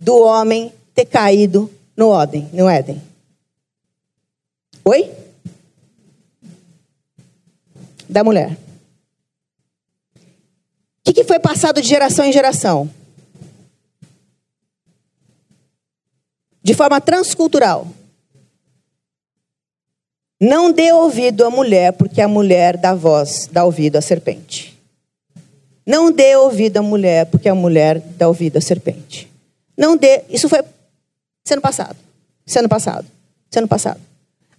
do 0.00 0.16
homem 0.18 0.72
ter 0.94 1.04
caído 1.04 1.70
no 1.96 2.18
Éden? 2.20 2.48
No 2.52 2.68
Éden? 2.68 3.07
Oi? 4.88 5.12
Da 8.08 8.24
mulher. 8.24 8.56
O 10.14 11.04
que, 11.04 11.12
que 11.12 11.24
foi 11.24 11.38
passado 11.38 11.82
de 11.82 11.86
geração 11.86 12.24
em 12.24 12.32
geração? 12.32 12.88
De 16.62 16.72
forma 16.72 16.98
transcultural. 17.02 17.86
Não 20.40 20.72
dê 20.72 20.90
ouvido 20.90 21.44
à 21.44 21.50
mulher, 21.50 21.92
porque 21.92 22.22
a 22.22 22.28
mulher 22.28 22.78
dá 22.78 22.94
voz, 22.94 23.46
dá 23.52 23.66
ouvido 23.66 23.96
à 23.96 24.00
serpente. 24.00 24.74
Não 25.84 26.10
dê 26.10 26.34
ouvido 26.34 26.78
à 26.78 26.82
mulher, 26.82 27.26
porque 27.26 27.50
a 27.50 27.54
mulher 27.54 28.00
dá 28.00 28.26
ouvido 28.26 28.56
à 28.56 28.60
serpente. 28.62 29.30
Não 29.76 29.98
dê. 29.98 30.24
Isso 30.30 30.48
foi 30.48 30.64
sendo 31.44 31.60
passado. 31.60 31.96
Sendo 32.46 32.70
passado. 32.70 33.06
Sendo 33.50 33.68
passado. 33.68 34.07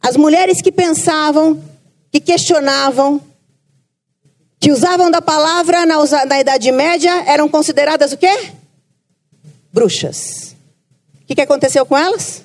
As 0.02 0.16
mulheres 0.16 0.62
que 0.62 0.72
pensavam, 0.72 1.62
que 2.12 2.20
questionavam, 2.20 3.22
que 4.60 4.72
usavam 4.72 5.10
da 5.10 5.22
palavra 5.22 5.86
na, 5.86 5.96
na 6.26 6.40
Idade 6.40 6.72
Média 6.72 7.24
eram 7.26 7.48
consideradas 7.48 8.12
o 8.12 8.18
quê? 8.18 8.52
Bruxas. 9.72 10.56
O 11.22 11.26
que, 11.26 11.36
que 11.36 11.42
aconteceu 11.42 11.86
com 11.86 11.98
elas? 11.98 12.44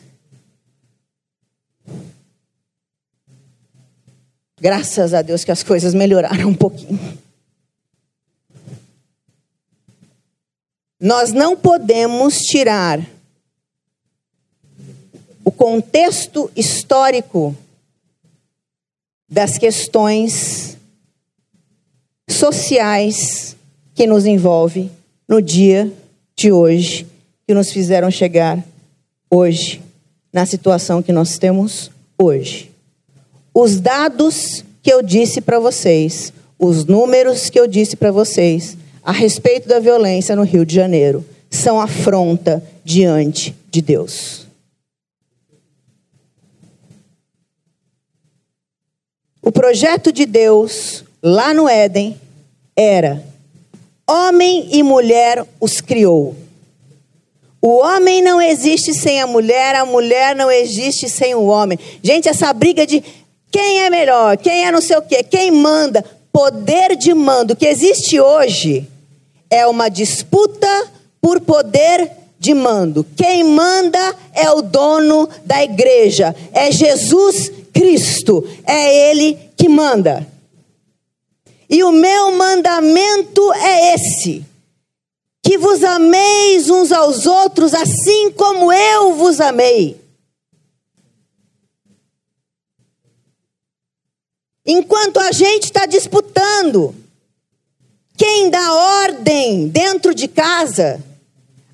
Graças 4.60 5.12
a 5.12 5.22
Deus 5.22 5.44
que 5.44 5.50
as 5.50 5.62
coisas 5.62 5.92
melhoraram 5.92 6.48
um 6.48 6.54
pouquinho. 6.54 7.18
Nós 11.00 11.32
não 11.32 11.54
podemos 11.54 12.38
tirar 12.38 12.98
contexto 15.64 16.50
histórico 16.54 17.56
das 19.26 19.56
questões 19.56 20.76
sociais 22.28 23.56
que 23.94 24.06
nos 24.06 24.26
envolve 24.26 24.90
no 25.26 25.40
dia 25.40 25.90
de 26.36 26.52
hoje, 26.52 27.06
que 27.46 27.54
nos 27.54 27.72
fizeram 27.72 28.10
chegar 28.10 28.62
hoje, 29.30 29.80
na 30.30 30.44
situação 30.44 31.02
que 31.02 31.12
nós 31.14 31.38
temos 31.38 31.90
hoje 32.18 32.70
os 33.54 33.80
dados 33.80 34.62
que 34.82 34.92
eu 34.92 35.00
disse 35.00 35.40
para 35.40 35.58
vocês, 35.58 36.30
os 36.58 36.84
números 36.84 37.48
que 37.48 37.58
eu 37.58 37.66
disse 37.66 37.96
para 37.96 38.12
vocês 38.12 38.76
a 39.02 39.12
respeito 39.12 39.66
da 39.66 39.80
violência 39.80 40.36
no 40.36 40.42
Rio 40.42 40.66
de 40.66 40.74
Janeiro 40.74 41.24
são 41.48 41.80
afronta 41.80 42.62
diante 42.84 43.56
de 43.70 43.80
Deus. 43.80 44.43
O 49.44 49.52
projeto 49.52 50.10
de 50.10 50.24
Deus 50.24 51.04
lá 51.22 51.52
no 51.52 51.68
Éden 51.68 52.18
era: 52.74 53.22
homem 54.08 54.70
e 54.72 54.82
mulher 54.82 55.44
os 55.60 55.82
criou. 55.82 56.34
O 57.60 57.76
homem 57.78 58.22
não 58.22 58.40
existe 58.40 58.94
sem 58.94 59.20
a 59.20 59.26
mulher, 59.26 59.74
a 59.74 59.84
mulher 59.84 60.34
não 60.34 60.50
existe 60.50 61.10
sem 61.10 61.34
o 61.34 61.44
homem. 61.44 61.78
Gente, 62.02 62.26
essa 62.26 62.52
briga 62.54 62.86
de 62.86 63.04
quem 63.50 63.82
é 63.82 63.90
melhor? 63.90 64.38
Quem 64.38 64.66
é 64.66 64.72
não 64.72 64.80
sei 64.80 64.96
o 64.96 65.02
quê? 65.02 65.22
Quem 65.22 65.50
manda? 65.50 66.02
Poder 66.32 66.96
de 66.96 67.12
mando 67.12 67.54
que 67.54 67.66
existe 67.66 68.18
hoje 68.18 68.88
é 69.50 69.66
uma 69.66 69.88
disputa 69.88 70.88
por 71.20 71.40
poder 71.40 72.10
de 72.38 72.52
mando. 72.54 73.06
Quem 73.16 73.44
manda 73.44 74.16
é 74.34 74.50
o 74.50 74.60
dono 74.60 75.28
da 75.44 75.62
igreja, 75.62 76.34
é 76.52 76.72
Jesus 76.72 77.52
Cristo, 77.74 78.46
é 78.64 79.10
Ele 79.10 79.36
que 79.56 79.68
manda. 79.68 80.26
E 81.68 81.82
o 81.82 81.90
meu 81.90 82.32
mandamento 82.32 83.52
é 83.54 83.94
esse: 83.94 84.44
que 85.42 85.58
vos 85.58 85.82
ameis 85.82 86.70
uns 86.70 86.92
aos 86.92 87.26
outros 87.26 87.74
assim 87.74 88.30
como 88.32 88.72
eu 88.72 89.14
vos 89.14 89.40
amei. 89.40 90.00
Enquanto 94.66 95.18
a 95.20 95.30
gente 95.30 95.64
está 95.64 95.84
disputando 95.84 96.94
quem 98.16 98.48
dá 98.48 98.72
ordem 99.02 99.68
dentro 99.68 100.14
de 100.14 100.26
casa, 100.26 101.04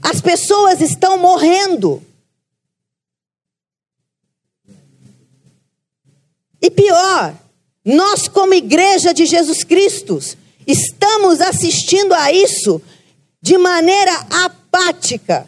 as 0.02 0.20
pessoas 0.20 0.80
estão 0.80 1.18
morrendo. 1.18 2.02
E 6.60 6.70
pior, 6.70 7.34
nós, 7.84 8.28
como 8.28 8.54
igreja 8.54 9.14
de 9.14 9.24
Jesus 9.24 9.64
Cristo, 9.64 10.18
estamos 10.66 11.40
assistindo 11.40 12.12
a 12.12 12.32
isso 12.32 12.80
de 13.40 13.56
maneira 13.56 14.12
apática. 14.44 15.46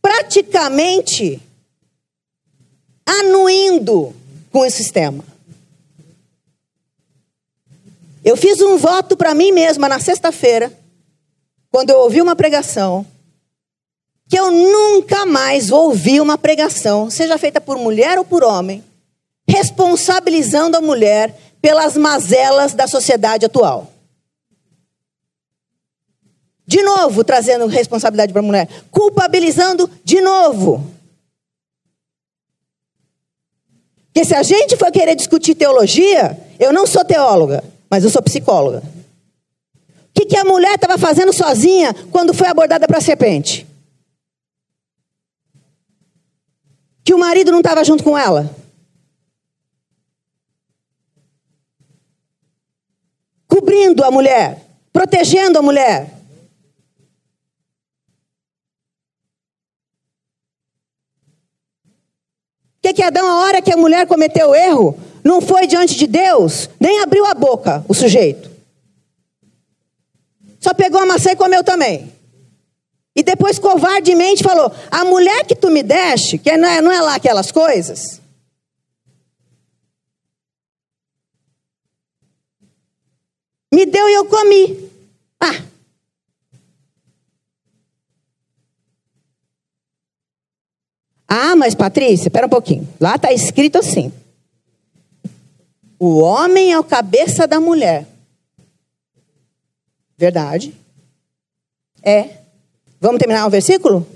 Praticamente 0.00 1.40
anuindo 3.04 4.14
com 4.50 4.64
esse 4.64 4.78
sistema. 4.78 5.24
Eu 8.24 8.36
fiz 8.36 8.60
um 8.60 8.76
voto 8.76 9.16
para 9.16 9.34
mim 9.34 9.52
mesma 9.52 9.88
na 9.88 9.98
sexta-feira, 10.00 10.72
quando 11.70 11.90
eu 11.90 11.98
ouvi 12.00 12.20
uma 12.20 12.36
pregação, 12.36 13.06
que 14.28 14.38
eu 14.38 14.50
nunca 14.50 15.24
mais 15.24 15.70
vou 15.70 15.86
ouvir 15.86 16.20
uma 16.20 16.36
pregação, 16.36 17.08
seja 17.08 17.38
feita 17.38 17.60
por 17.60 17.78
mulher 17.78 18.18
ou 18.18 18.24
por 18.24 18.44
homem, 18.44 18.84
responsabilizando 19.48 20.76
a 20.76 20.82
mulher 20.82 21.34
pelas 21.62 21.96
mazelas 21.96 22.74
da 22.74 22.86
sociedade 22.86 23.46
atual. 23.46 23.90
De 26.66 26.82
novo, 26.82 27.24
trazendo 27.24 27.66
responsabilidade 27.66 28.30
para 28.30 28.42
a 28.42 28.44
mulher, 28.44 28.68
culpabilizando 28.90 29.90
de 30.04 30.20
novo. 30.20 30.86
Porque 34.12 34.26
se 34.26 34.34
a 34.34 34.42
gente 34.42 34.76
for 34.76 34.92
querer 34.92 35.14
discutir 35.14 35.54
teologia, 35.54 36.38
eu 36.58 36.70
não 36.70 36.86
sou 36.86 37.02
teóloga, 37.02 37.64
mas 37.88 38.04
eu 38.04 38.10
sou 38.10 38.20
psicóloga. 38.20 38.82
O 38.82 40.20
que, 40.20 40.26
que 40.26 40.36
a 40.36 40.44
mulher 40.44 40.74
estava 40.74 40.98
fazendo 40.98 41.32
sozinha 41.32 41.94
quando 42.10 42.34
foi 42.34 42.48
abordada 42.48 42.86
para 42.86 42.98
a 42.98 43.00
serpente? 43.00 43.67
Que 47.08 47.14
o 47.14 47.18
marido 47.18 47.50
não 47.50 47.60
estava 47.60 47.82
junto 47.82 48.04
com 48.04 48.18
ela? 48.18 48.54
Cobrindo 53.46 54.04
a 54.04 54.10
mulher, 54.10 54.62
protegendo 54.92 55.58
a 55.58 55.62
mulher. 55.62 56.14
que, 62.82 62.92
que 62.92 63.02
Adão, 63.02 63.26
a 63.26 63.40
hora 63.40 63.62
que 63.62 63.72
a 63.72 63.76
mulher 63.78 64.06
cometeu 64.06 64.50
o 64.50 64.54
erro, 64.54 64.98
não 65.24 65.40
foi 65.40 65.66
diante 65.66 65.96
de 65.96 66.06
Deus, 66.06 66.68
nem 66.78 67.00
abriu 67.00 67.24
a 67.24 67.32
boca 67.32 67.82
o 67.88 67.94
sujeito. 67.94 68.50
Só 70.60 70.74
pegou 70.74 71.00
a 71.00 71.06
maçã 71.06 71.30
e 71.30 71.36
comeu 71.36 71.64
também. 71.64 72.17
E 73.14 73.22
depois 73.22 73.58
covardemente 73.58 74.42
falou: 74.42 74.72
A 74.90 75.04
mulher 75.04 75.44
que 75.44 75.54
tu 75.54 75.70
me 75.70 75.82
deste, 75.82 76.38
que 76.38 76.56
não 76.56 76.68
é, 76.68 76.80
não 76.80 76.92
é 76.92 77.00
lá 77.00 77.14
aquelas 77.16 77.50
coisas. 77.50 78.20
Me 83.72 83.84
deu 83.84 84.08
e 84.08 84.14
eu 84.14 84.24
comi. 84.26 84.90
Ah, 85.40 85.62
Ah, 91.28 91.54
mas 91.54 91.74
Patrícia, 91.74 92.28
espera 92.28 92.46
um 92.46 92.50
pouquinho. 92.50 92.88
Lá 92.98 93.16
está 93.16 93.30
escrito 93.30 93.76
assim: 93.76 94.10
o 95.98 96.18
homem 96.20 96.72
é 96.72 96.78
o 96.78 96.84
cabeça 96.84 97.46
da 97.46 97.60
mulher. 97.60 98.06
Verdade. 100.16 100.74
É. 102.02 102.38
Vamos 103.00 103.18
terminar 103.18 103.46
o 103.46 103.50
versículo? 103.50 104.06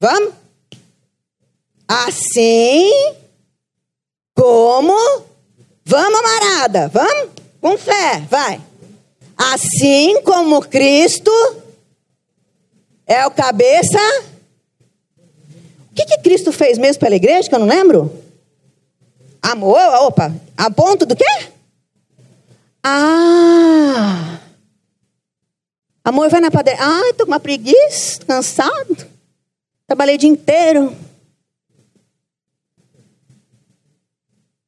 Vamos? 0.00 0.34
Assim 1.88 3.14
como. 4.34 4.94
Vamos, 5.84 6.20
amarada. 6.20 6.88
Vamos? 6.88 7.30
Com 7.60 7.78
fé, 7.78 8.20
vai. 8.30 8.60
Assim 9.36 10.22
como 10.22 10.60
Cristo 10.62 11.30
é 13.06 13.26
o 13.26 13.30
cabeça 13.30 13.98
o 15.92 15.94
que, 15.94 16.06
que 16.06 16.18
Cristo 16.22 16.50
fez 16.50 16.78
mesmo 16.78 17.00
pela 17.00 17.14
igreja, 17.14 17.50
que 17.50 17.54
eu 17.54 17.58
não 17.58 17.66
lembro? 17.66 18.10
Amor, 19.42 19.78
opa, 20.06 20.34
a 20.56 20.70
ponto 20.70 21.04
do 21.04 21.14
quê? 21.14 21.50
Ah! 22.82 24.38
Amor, 26.04 26.28
vai 26.28 26.40
na 26.40 26.50
padaria. 26.50 26.80
Ah, 26.82 27.14
tô 27.16 27.24
com 27.24 27.30
uma 27.30 27.38
preguiça, 27.38 28.24
cansado. 28.26 29.06
Trabalhei 29.86 30.16
o 30.16 30.18
dia 30.18 30.28
inteiro. 30.28 30.96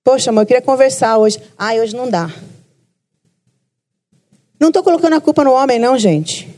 Poxa, 0.05 0.31
amor, 0.31 0.43
eu 0.43 0.47
queria 0.47 0.63
conversar 0.63 1.19
hoje. 1.19 1.43
Ah, 1.59 1.75
hoje 1.75 1.97
não 1.97 2.09
dá. 2.09 2.31
Não 4.61 4.69
estou 4.69 4.83
colocando 4.83 5.15
a 5.15 5.21
culpa 5.21 5.43
no 5.43 5.53
homem, 5.53 5.79
não, 5.79 5.99
gente. 5.99 6.49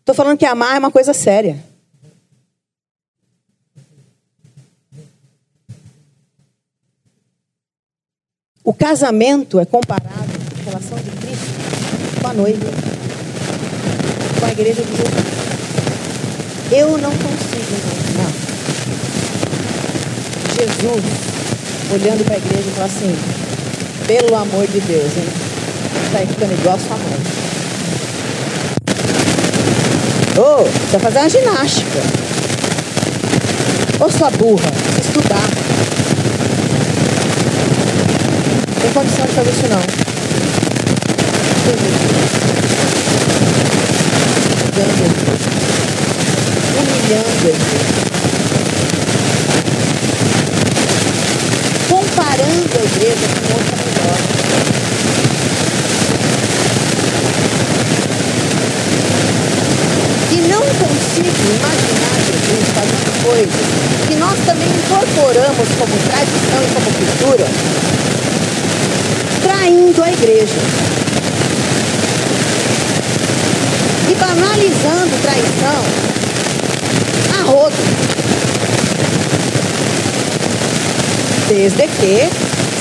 Estou 0.00 0.14
falando 0.14 0.36
que 0.36 0.44
amar 0.44 0.76
é 0.76 0.78
uma 0.78 0.90
coisa 0.90 1.14
séria. 1.14 1.64
O 8.62 8.72
casamento 8.72 9.58
é 9.60 9.64
comparado, 9.64 10.10
a 10.10 10.64
relação 10.64 10.98
de 10.98 11.10
Cristo 11.10 11.54
com 12.20 12.28
a 12.28 12.32
noiva, 12.32 12.93
com 14.44 14.48
a 14.48 14.52
igreja 14.52 14.82
de 14.82 14.90
Jesus. 14.90 15.08
Eu 16.70 16.98
não 16.98 17.10
consigo 17.10 17.64
imaginar 17.80 18.30
Jesus 20.58 21.04
olhando 21.90 22.24
para 22.26 22.34
a 22.34 22.38
igreja 22.38 22.70
falar 22.74 22.86
assim, 22.86 23.16
pelo 24.06 24.36
amor 24.36 24.66
de 24.66 24.80
Deus, 24.80 25.16
hein? 25.16 25.28
Está 26.06 26.18
ficando 26.26 26.52
igual 26.52 26.76
a 26.76 26.78
sua 26.78 26.96
mãe. 26.96 27.20
Ô, 30.36 30.60
oh, 30.60 30.64
vai 30.90 31.00
fazer 31.00 31.18
uma 31.20 31.28
ginástica. 31.30 32.00
Ô, 33.98 34.04
oh, 34.04 34.10
sua 34.10 34.30
burra, 34.30 34.70
estudar. 35.00 35.48
Não 38.68 38.80
tem 38.82 38.90
condição 38.92 39.26
de 39.26 39.32
fazer 39.32 39.50
isso 39.50 39.68
não. 39.70 40.04
Humilhando 46.76 47.48
ele. 47.48 47.64
Comparando 51.88 52.78
a 52.78 52.84
igreja 52.84 53.26
com 53.28 53.54
outra 53.54 53.76
melhor. 53.76 54.44
consigo 61.14 61.30
imaginar 61.56 62.16
Jesus 62.26 62.66
fazendo 62.74 63.12
coisas 63.22 63.84
que 64.08 64.16
nós 64.16 64.38
também 64.44 64.68
incorporamos 64.68 65.68
como 65.78 65.96
tradição 66.08 66.60
e 66.62 66.74
como 66.74 66.90
cultura, 66.92 67.46
traindo 69.42 70.02
a 70.02 70.10
igreja. 70.10 71.03
Banalizando 74.64 75.14
traição 75.20 75.84
a 77.38 77.42
rodo. 77.42 77.76
Desde 81.48 81.86
que 81.86 82.30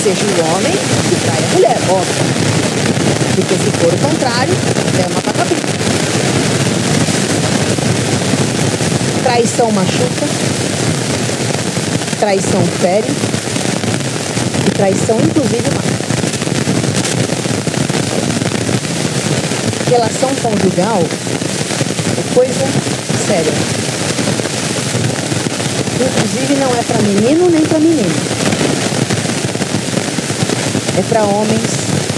seja 0.01 0.23
o 0.23 0.55
homem 0.55 0.71
que 0.71 1.15
trai 1.25 1.43
a 1.43 1.53
mulher, 1.53 1.77
óbvio. 1.89 2.23
Porque 3.35 3.55
se 3.55 3.71
for 3.79 3.93
o 3.93 3.97
contrário, 3.97 4.53
é 4.97 5.07
uma 5.11 5.21
patabrita. 5.21 5.67
Traição 9.23 9.69
machuca, 9.71 10.25
traição 12.17 12.65
fere 12.79 13.11
e 14.67 14.71
traição 14.71 15.19
inclusive 15.19 15.69
mata. 15.75 15.93
Relação 19.89 20.29
conjugal 20.35 21.03
coisa 22.33 22.65
séria. 23.27 23.53
Inclusive 26.01 26.55
não 26.55 26.69
é 26.69 26.83
para 26.83 27.01
menino 27.01 27.49
nem 27.49 27.61
para 27.61 27.79
menina. 27.79 28.15
É 30.97 31.01
para 31.09 31.23
homens 31.23 31.61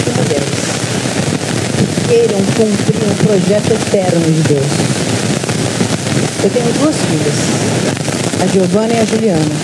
e 0.05 0.09
mulheres 0.17 0.65
que 1.77 2.07
queiram 2.07 2.37
cumprir 2.57 3.03
um 3.03 3.15
projeto 3.25 3.71
eterno 3.71 4.31
de 4.31 4.41
Deus. 4.53 4.65
Eu 6.43 6.49
tenho 6.49 6.71
duas 6.73 6.95
filhas, 6.95 7.35
a 8.43 8.47
Giovana 8.47 8.93
e 8.93 8.99
a 8.99 9.05
Juliana. 9.05 9.55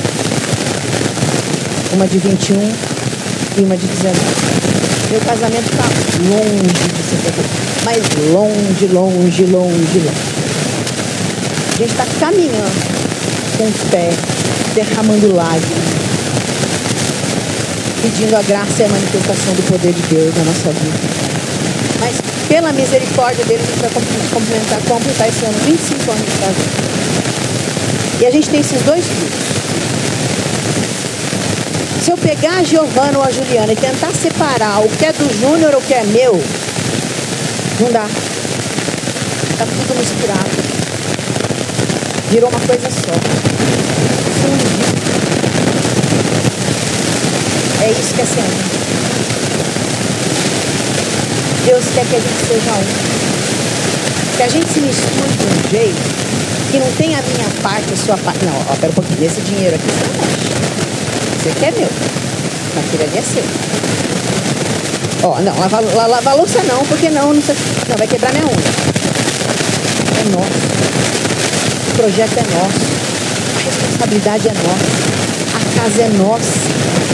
Uma 1.94 2.08
de 2.08 2.18
21 2.20 2.72
e 3.58 3.62
uma 3.62 3.78
de 3.78 3.88
19. 3.88 4.20
Meu 5.12 5.20
casamento 5.20 5.70
está 5.70 5.84
longe 6.30 6.62
de 6.62 7.04
ser 7.04 7.18
perfeito. 7.18 7.72
Mas 7.84 7.98
longe, 8.32 8.88
longe, 8.88 9.44
longe, 9.46 10.00
longe. 10.00 10.31
Gente 11.82 11.94
está 11.94 12.06
caminhando 12.20 12.72
com 13.58 13.63
os 13.63 13.89
pés, 13.89 14.13
derramando 14.76 15.34
lágrimas, 15.34 15.65
pedindo 18.04 18.38
a 18.38 18.41
graça 18.44 18.84
e 18.84 18.86
a 18.86 18.88
manifestação 18.88 19.52
do 19.56 19.63
poder 19.63 19.91
de 19.91 20.02
Deus 20.04 20.32
na 20.36 20.44
nossa 20.44 20.70
vida. 20.70 21.00
Mas 22.00 22.22
pela 22.48 22.72
misericórdia 22.72 23.44
dele, 23.46 23.63
a 23.63 23.65
gente 23.65 23.80
vai 23.80 23.89
complementar, 23.89 24.80
completar 24.88 25.28
esse 25.28 25.44
ano 25.44 25.58
25 25.65 26.12
anos 26.12 26.24
de 26.24 26.32
casamento. 26.38 26.82
E 28.20 28.26
a 28.28 28.30
gente 28.30 28.50
tem 28.50 28.60
esses 28.60 28.82
dois 28.84 29.04
filhos. 29.04 29.34
Se 32.04 32.12
eu 32.12 32.17
pegar 32.17 32.60
a 32.60 32.63
Giovana 32.63 33.17
ou 33.17 33.24
a 33.24 33.32
Juliana 33.32 33.74
e 33.74 33.76
tentar 33.76 34.12
separar 34.13 34.86
o 34.86 34.88
que 34.88 35.04
é 35.04 35.13
do 35.13 35.28
Júnior 35.41 35.74
ou 35.74 35.80
o 35.80 35.84
que 35.84 35.96
é 35.96 36.04
meu, 36.04 36.39
não 37.80 37.91
dá. 37.91 38.06
Está 38.06 39.65
tudo 39.65 39.98
misturado. 39.98 40.61
Virou 42.32 42.50
uma 42.50 42.60
coisa 42.62 42.89
só. 42.89 43.12
É 47.84 47.91
isso 47.91 48.13
que 48.13 48.22
é 48.22 48.26
ser 48.26 48.39
um. 48.39 48.72
Deus 51.65 51.84
quer 51.94 52.06
que 52.06 52.15
a 52.15 52.20
gente 52.20 52.46
seja 52.48 52.72
um. 52.72 52.86
Que 54.38 54.44
a 54.44 54.48
gente 54.48 54.70
se 54.70 54.80
misture 54.80 55.28
de 55.28 55.46
um 55.46 55.70
jeito 55.70 56.02
que 56.72 56.80
não 56.80 56.89
tem 56.94 57.13
a 57.15 57.22
minha 57.22 57.50
parte, 57.62 57.94
a 57.94 57.98
sua 57.98 58.17
parte. 58.17 58.46
Não, 58.46 58.54
ó, 58.70 58.76
pera 58.78 58.91
um 58.91 58.96
pouquinho, 58.96 59.26
esse 59.26 59.41
dinheiro 59.41 59.76
aqui 59.76 59.86
você 59.88 60.06
não 60.08 60.13
mexe. 60.22 60.48
Esse 61.38 61.50
aqui 61.50 61.65
é 61.65 61.72
meu. 61.72 61.89
Aquele 62.80 63.04
ali 63.04 63.17
é 63.17 63.22
seu. 63.22 63.44
Ó, 65.24 65.39
não, 65.41 65.60
lavar, 65.60 65.84
lavar 65.84 66.38
louça 66.38 66.63
não, 66.63 66.86
porque 66.86 67.10
não, 67.10 67.34
não, 67.34 67.44
não, 67.89 67.98
vai 67.98 68.08
quebrar 68.08 68.32
minha 68.32 68.46
unha. 68.46 68.56
É 70.17 70.24
nosso. 70.34 70.72
Projeto 72.02 72.34
é 72.36 72.44
nosso. 72.58 72.82
A 73.54 73.64
responsabilidade 73.64 74.48
é 74.48 74.54
nossa. 74.54 74.90
A 75.54 75.80
casa 75.80 76.02
é 76.02 76.10
nossa. 76.18 76.58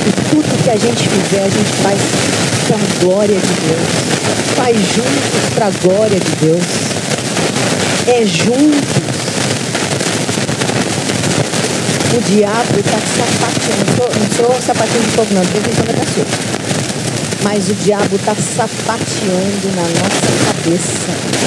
E 0.08 0.30
tudo 0.30 0.63
que 0.63 0.69
a 0.69 0.78
gente 0.78 1.10
fizer, 1.10 1.43
a 1.43 1.50
gente 1.50 1.73
faz 1.84 2.00
para 2.67 2.78
a 2.78 3.04
glória 3.04 3.36
de 3.36 3.67
Deus 3.67 4.08
faz 4.56 4.78
juntos 4.78 5.54
para 5.56 5.65
a 5.67 5.71
glória 5.84 6.17
de 6.17 6.32
Deus. 6.38 6.63
É 8.08 8.26
juntos. 8.26 8.80
O 12.15 12.21
diabo 12.32 12.80
está 12.80 12.97
sapateando. 12.97 13.86
Não 13.86 13.97
sou, 13.97 14.10
não 14.10 14.36
sou 14.38 14.62
sapatinho 14.62 15.04
de 15.04 15.12
fogo, 15.12 15.34
não, 15.34 15.41
porque 15.41 15.58
atenção 15.58 15.84
da 15.84 15.93
pessoa. 15.93 16.26
Mas 17.43 17.69
o 17.69 17.73
diabo 17.73 18.15
está 18.15 18.34
sapateando 18.36 19.76
na 19.76 19.84
nossa 19.84 20.63
cabeça. 20.63 21.46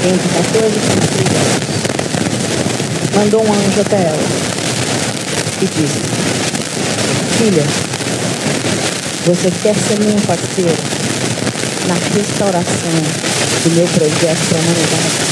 entre 0.05 0.29
14 0.29 0.67
e 0.67 0.79
15 0.79 0.95
anos. 1.35 1.70
Mandou 3.15 3.41
um 3.45 3.53
anjo 3.53 3.81
até 3.81 3.97
ela 3.97 4.17
e 5.61 5.65
disse: 5.65 5.99
Filha, 7.37 7.65
você 9.25 9.51
quer 9.61 9.75
ser 9.75 9.99
minha 9.99 10.21
parceira 10.21 10.77
na 11.87 11.95
restauração 12.15 13.01
do 13.63 13.69
meu 13.75 13.87
projeto 13.87 14.47
para 14.49 14.57
a 14.57 14.61
humanidade? 14.61 15.31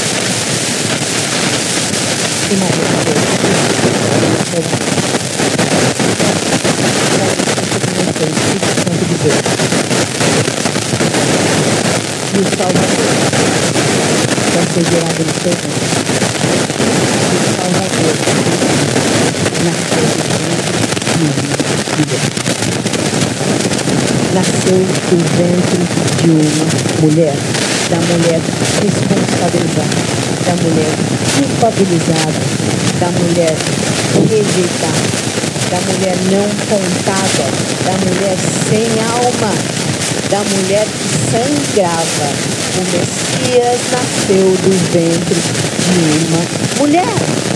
E 2.50 2.56
Maria 2.56 2.84
falou: 3.04 3.30
de 9.10 9.14
Deus. 9.22 9.34
E 12.32 12.38
o 12.38 12.44
Salvador 12.56 13.10
vai 14.54 14.64
ser 14.66 14.84
gerado 14.90 15.20
no 15.24 15.32
seu 15.42 15.52
ventre. 15.52 16.29
Salvador 17.60 18.16
nasceu 19.64 20.06
de 20.16 20.32
uma. 20.40 20.56
Nasceu 24.34 24.80
do 25.10 25.18
ventre 25.36 25.82
de 26.22 26.30
uma 26.30 26.66
mulher, 27.02 27.36
da 27.90 27.98
mulher 28.00 28.40
responsabilizada, 28.80 29.92
da 30.46 30.54
mulher 30.62 30.92
culpabilizada, 31.36 32.40
da 32.98 33.08
mulher 33.10 33.54
rejeitada 34.26 35.10
da 35.70 35.80
mulher 35.82 36.16
não 36.32 36.48
contada, 36.68 37.46
da 37.84 37.92
mulher 38.04 38.36
sem 38.68 38.88
alma, 39.04 39.54
da 40.28 40.38
mulher 40.38 40.84
que 40.84 41.08
sangrava. 41.30 42.28
O 42.76 42.82
Messias 42.90 43.80
nasceu 43.92 44.50
do 44.50 44.72
ventre 44.92 45.40
de 45.90 46.00
uma 46.26 46.42
mulher. 46.80 47.49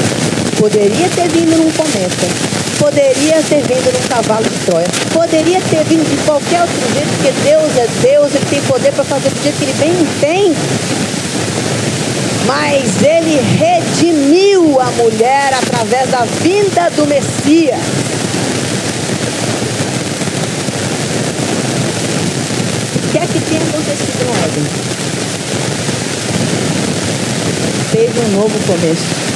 Poderia 0.58 1.08
ter 1.08 1.28
vindo 1.28 1.56
num 1.58 1.70
cometa, 1.72 2.26
poderia 2.78 3.42
ter 3.42 3.62
vindo 3.62 3.92
num 3.92 4.08
cavalo 4.08 4.44
de 4.44 4.58
Troia, 4.66 4.86
poderia 5.12 5.60
ter 5.60 5.84
vindo 5.84 6.08
de 6.08 6.16
qualquer 6.24 6.62
outro 6.62 6.76
jeito, 6.94 7.08
porque 7.08 7.32
Deus 7.42 7.76
é 7.76 7.86
Deus, 8.02 8.34
Ele 8.34 8.46
tem 8.46 8.62
poder 8.62 8.92
para 8.92 9.04
fazer 9.04 9.30
do 9.30 9.42
jeito 9.42 9.58
que 9.58 9.64
Ele 9.64 9.74
bem 9.74 9.90
entende 9.92 10.56
mas 12.46 13.02
ele 13.02 13.40
redimiu 13.58 14.80
a 14.80 14.90
mulher 14.92 15.54
através 15.54 16.10
da 16.10 16.24
vinda 16.42 16.90
do 16.90 17.06
Messias. 17.06 17.80
O 22.96 23.12
que 23.12 23.18
é 23.18 23.26
que 23.26 23.40
tem 23.40 23.58
acontecido 23.58 24.24
no 24.24 24.32
Éden? 24.44 24.64
Teve 27.92 28.20
um 28.20 28.40
novo 28.40 28.58
começo. 28.66 29.33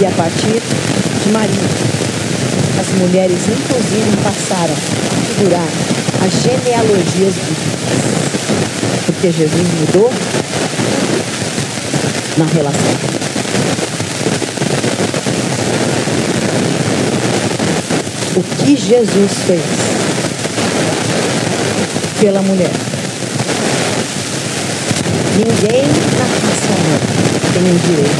E 0.00 0.06
a 0.06 0.10
partir 0.10 0.60
de 1.24 1.32
Maria, 1.32 1.68
as 2.80 2.88
mulheres 3.00 3.38
inclusive 3.48 4.16
passaram 4.22 4.74
a 4.74 5.34
figurar 5.34 5.68
as 6.24 6.42
genealogias 6.42 7.34
bíblicas 7.34 7.84
porque 9.06 9.30
Jesus 9.30 9.68
mudou 9.80 10.10
na 12.36 12.46
relação. 12.46 12.80
O 18.36 18.42
que 18.42 18.76
Jesus 18.76 19.32
fez 19.46 19.62
pela 22.20 22.42
mulher. 22.42 22.72
Ninguém 25.36 25.82
na 25.86 26.24
raça 26.24 26.74
tem 27.08 27.13
o 27.60 27.78
direito. 27.86 28.10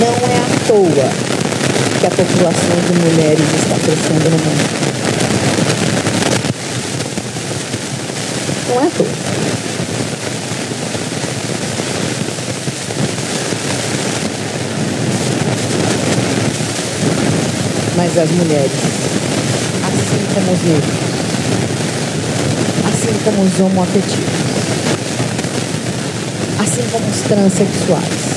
Não 0.00 0.14
é 0.28 0.36
à 0.36 0.48
toa 0.66 1.08
que 2.00 2.06
a 2.06 2.10
população 2.10 2.76
de 2.86 2.92
mulheres 3.00 3.48
está 3.54 3.76
crescendo 3.76 4.26
no 4.30 4.38
mundo. 4.44 4.64
Não 8.68 8.76
é 8.80 8.86
à 8.86 8.90
toa. 8.90 9.06
Mas 17.96 18.18
as 18.18 18.30
mulheres, 18.30 18.72
assim 19.86 20.34
como 20.34 20.52
os 20.52 20.62
negros, 20.62 20.94
assim 22.92 23.14
como 23.24 23.42
os 23.42 23.60
homoafetivos, 23.60 24.44
assim 26.60 26.82
como 26.90 27.08
os 27.08 27.20
transexuais, 27.20 28.34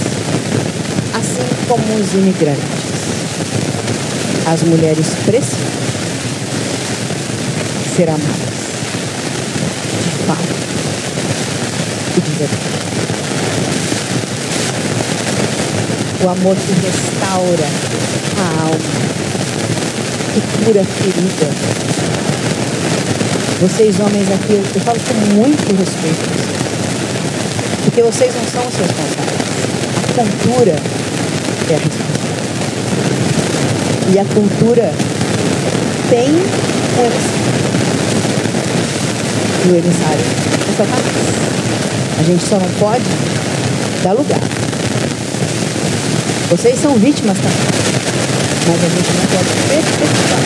como 1.68 1.84
os 2.00 2.14
imigrantes. 2.14 2.62
As 4.48 4.64
mulheres 4.64 5.08
precisam 5.26 5.68
ser 7.96 8.10
amadas 8.10 8.58
de 10.04 10.10
fato 10.26 10.56
e 12.16 12.22
de 12.22 12.32
verdade. 12.32 12.78
O 16.24 16.30
amor 16.30 16.56
que 16.56 16.74
restaura 16.88 17.68
a 18.38 18.62
alma, 18.62 18.78
que 20.42 20.66
cura 20.66 20.84
ferida. 20.84 21.50
Vocês 23.60 24.00
homens 24.00 24.32
aqui, 24.32 24.54
eu 24.54 24.82
falo 24.82 25.00
com 25.00 25.14
muito 25.36 25.76
respeito. 25.76 26.30
Porque 27.86 28.04
vocês 28.04 28.36
não 28.36 28.44
são 28.44 28.68
os 28.68 28.76
responsáveis. 28.76 29.42
A 30.12 30.14
cultura 30.14 30.76
é 31.70 31.76
a 31.76 31.80
E 34.14 34.20
a 34.20 34.26
cultura 34.26 34.94
tem 36.10 36.28
emissário. 37.00 37.48
O 39.66 39.70
emissário 39.76 40.26
é 40.68 40.72
Satanás. 40.78 41.04
A 42.20 42.24
gente 42.24 42.44
só 42.46 42.60
não 42.60 42.70
pode 42.80 43.06
dar 44.04 44.14
lugar. 44.14 44.42
Vocês 46.50 46.80
são 46.80 46.96
vítimas 46.96 47.38
também. 47.38 47.87
Mas 48.68 48.84
a 48.84 48.90
gente 48.90 49.12
não 49.16 49.26
pode 49.32 49.48
perpetuar. 49.70 50.44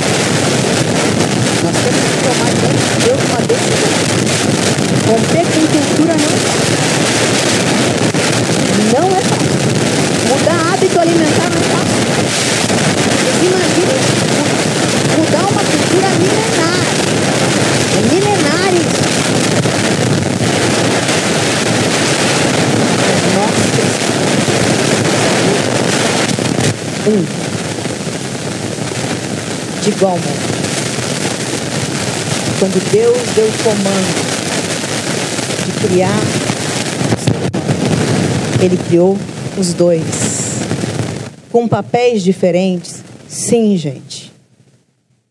Nós 1.63 1.75
temos 1.81 2.03
que 2.05 2.17
tomar 2.21 2.51
diante 2.53 2.85
de 2.85 2.97
Deus 3.03 3.19
uma 3.27 3.41
decisão. 3.49 3.93
Romper 5.09 5.45
com 5.47 5.63
cultura 5.65 6.13
não 6.21 6.29
é 6.29 6.37
fácil. 6.45 6.77
Não 8.93 9.07
é 9.09 9.21
fácil. 9.21 9.57
Mudar 10.29 10.59
hábito 10.71 10.99
alimentar 10.99 11.49
não 11.49 11.57
é 11.57 11.65
fácil. 11.73 12.01
Imagina 13.41 13.95
mudar 15.17 15.45
uma 15.49 15.63
cultura 15.63 16.09
milenar. 16.19 16.85
É 17.97 18.01
milenar 18.13 18.69
isso. 18.75 19.01
Nós 23.35 23.55
Um. 27.07 27.50
De 29.83 29.91
modo. 29.99 30.21
Quando 32.59 32.91
Deus 32.91 33.17
deu 33.35 33.47
o 33.47 33.63
comando 33.63 34.31
de 35.65 35.87
criar, 35.87 36.19
Ele 38.61 38.77
criou 38.77 39.17
os 39.57 39.73
dois. 39.73 40.03
Com 41.51 41.67
papéis 41.67 42.21
diferentes? 42.21 43.03
Sim, 43.27 43.75
gente. 43.75 44.31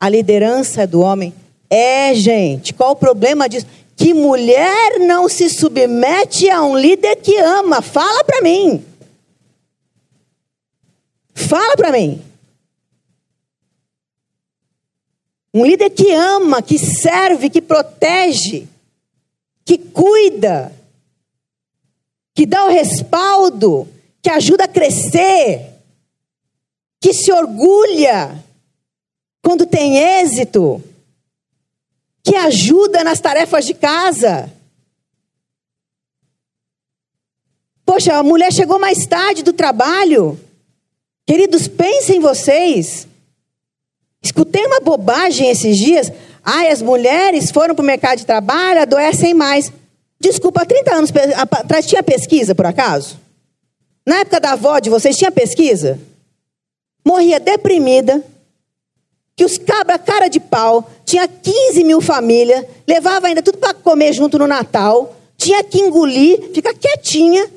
A 0.00 0.08
liderança 0.08 0.86
do 0.86 1.00
homem 1.00 1.32
é, 1.70 2.12
gente. 2.14 2.74
Qual 2.74 2.90
o 2.90 2.96
problema 2.96 3.48
disso? 3.48 3.66
Que 3.96 4.12
mulher 4.12 4.98
não 4.98 5.28
se 5.28 5.48
submete 5.48 6.50
a 6.50 6.64
um 6.64 6.76
líder 6.76 7.14
que 7.16 7.36
ama. 7.36 7.80
Fala 7.80 8.24
para 8.24 8.40
mim. 8.42 8.84
Fala 11.34 11.76
para 11.76 11.92
mim. 11.92 12.20
Um 15.52 15.64
líder 15.64 15.90
que 15.90 16.12
ama, 16.12 16.62
que 16.62 16.78
serve, 16.78 17.50
que 17.50 17.60
protege, 17.60 18.68
que 19.64 19.76
cuida, 19.76 20.72
que 22.34 22.46
dá 22.46 22.66
o 22.66 22.70
respaldo, 22.70 23.88
que 24.22 24.30
ajuda 24.30 24.64
a 24.64 24.68
crescer, 24.68 25.74
que 27.00 27.12
se 27.12 27.32
orgulha 27.32 28.44
quando 29.42 29.66
tem 29.66 29.96
êxito, 29.96 30.82
que 32.22 32.36
ajuda 32.36 33.02
nas 33.02 33.20
tarefas 33.20 33.64
de 33.64 33.74
casa. 33.74 34.52
Poxa, 37.84 38.16
a 38.16 38.22
mulher 38.22 38.52
chegou 38.52 38.78
mais 38.78 39.04
tarde 39.04 39.42
do 39.42 39.52
trabalho. 39.52 40.38
Queridos, 41.26 41.66
pensem 41.66 42.18
em 42.18 42.20
vocês. 42.20 43.08
Escutei 44.22 44.64
uma 44.66 44.80
bobagem 44.80 45.48
esses 45.50 45.76
dias. 45.76 46.12
Ai, 46.44 46.70
as 46.70 46.82
mulheres 46.82 47.50
foram 47.50 47.74
para 47.74 47.82
o 47.82 47.86
mercado 47.86 48.18
de 48.18 48.26
trabalho, 48.26 48.82
adoecem 48.82 49.34
mais. 49.34 49.72
Desculpa, 50.18 50.62
há 50.62 50.66
30 50.66 50.94
anos 50.94 51.10
atrás 51.50 51.86
tinha 51.86 52.02
pesquisa, 52.02 52.54
por 52.54 52.66
acaso? 52.66 53.18
Na 54.06 54.18
época 54.18 54.40
da 54.40 54.52
avó 54.52 54.78
de 54.78 54.90
vocês 54.90 55.16
tinha 55.16 55.32
pesquisa? 55.32 55.98
Morria 57.04 57.40
deprimida, 57.40 58.22
que 59.34 59.44
os 59.44 59.56
cabra 59.56 59.98
cara 59.98 60.28
de 60.28 60.38
pau, 60.38 60.90
tinha 61.06 61.26
15 61.26 61.82
mil 61.84 62.02
famílias, 62.02 62.66
levava 62.86 63.26
ainda 63.26 63.42
tudo 63.42 63.56
para 63.56 63.72
comer 63.72 64.12
junto 64.12 64.38
no 64.38 64.46
Natal, 64.46 65.16
tinha 65.38 65.64
que 65.64 65.78
engolir, 65.78 66.50
ficar 66.52 66.74
quietinha, 66.74 67.50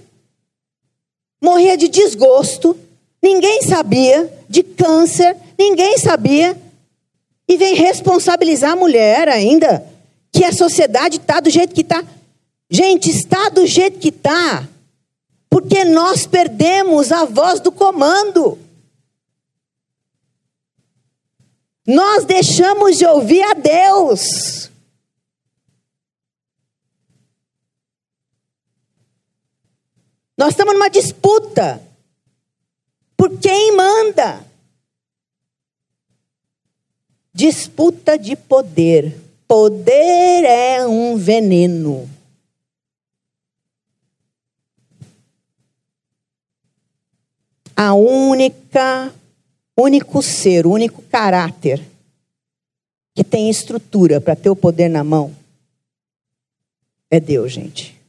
morria 1.41 1.75
de 1.75 1.89
desgosto, 1.89 2.77
ninguém 3.21 3.61
sabia, 3.63 4.31
de 4.47 4.63
câncer, 4.63 5.35
ninguém 5.57 5.97
sabia, 5.97 6.59
e 7.47 7.57
vem 7.57 7.75
responsabilizar 7.75 8.71
a 8.71 8.75
mulher 8.75 9.27
ainda, 9.27 9.85
que 10.31 10.43
a 10.43 10.51
sociedade 10.51 11.17
está 11.17 11.39
do 11.39 11.49
jeito 11.49 11.73
que 11.73 11.81
está. 11.81 12.03
Gente, 12.69 13.09
está 13.09 13.49
do 13.49 13.67
jeito 13.67 13.99
que 13.99 14.09
está, 14.09 14.67
porque 15.49 15.85
nós 15.85 16.25
perdemos 16.25 17.11
a 17.11 17.25
voz 17.25 17.59
do 17.59 17.71
comando. 17.71 18.57
Nós 21.85 22.25
deixamos 22.25 22.97
de 22.97 23.05
ouvir 23.05 23.43
a 23.43 23.53
Deus. 23.53 24.71
Nós 30.37 30.49
estamos 30.49 30.73
numa 30.73 30.89
disputa 30.89 31.81
por 33.15 33.37
quem 33.37 33.75
manda. 33.75 34.52
Disputa 37.33 38.17
de 38.17 38.35
poder. 38.35 39.19
Poder 39.47 40.43
é 40.45 40.85
um 40.85 41.17
veneno. 41.17 42.09
A 47.75 47.93
única 47.93 49.13
único 49.75 50.21
ser, 50.21 50.65
único 50.65 51.01
caráter 51.03 51.83
que 53.15 53.23
tem 53.23 53.49
estrutura 53.49 54.21
para 54.21 54.35
ter 54.35 54.49
o 54.49 54.55
poder 54.55 54.89
na 54.89 55.03
mão 55.03 55.35
é 57.09 57.19
Deus, 57.19 57.51
gente. 57.51 57.99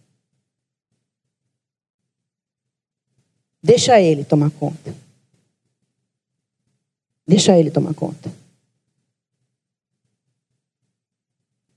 Deixa 3.62 4.01
ele 4.01 4.25
tomar 4.25 4.51
conta. 4.51 4.95
Deixa 7.27 7.59
ele 7.59 7.70
tomar 7.70 7.95
conta. 7.95 8.33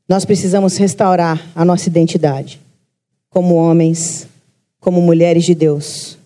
Nós 0.07 0.23
precisamos 0.23 0.77
restaurar 0.77 1.45
a 1.53 1.65
nossa 1.65 1.89
identidade 1.89 2.61
como 3.29 3.55
homens, 3.55 4.27
como 4.79 5.01
mulheres 5.01 5.43
de 5.43 5.53
Deus. 5.53 6.17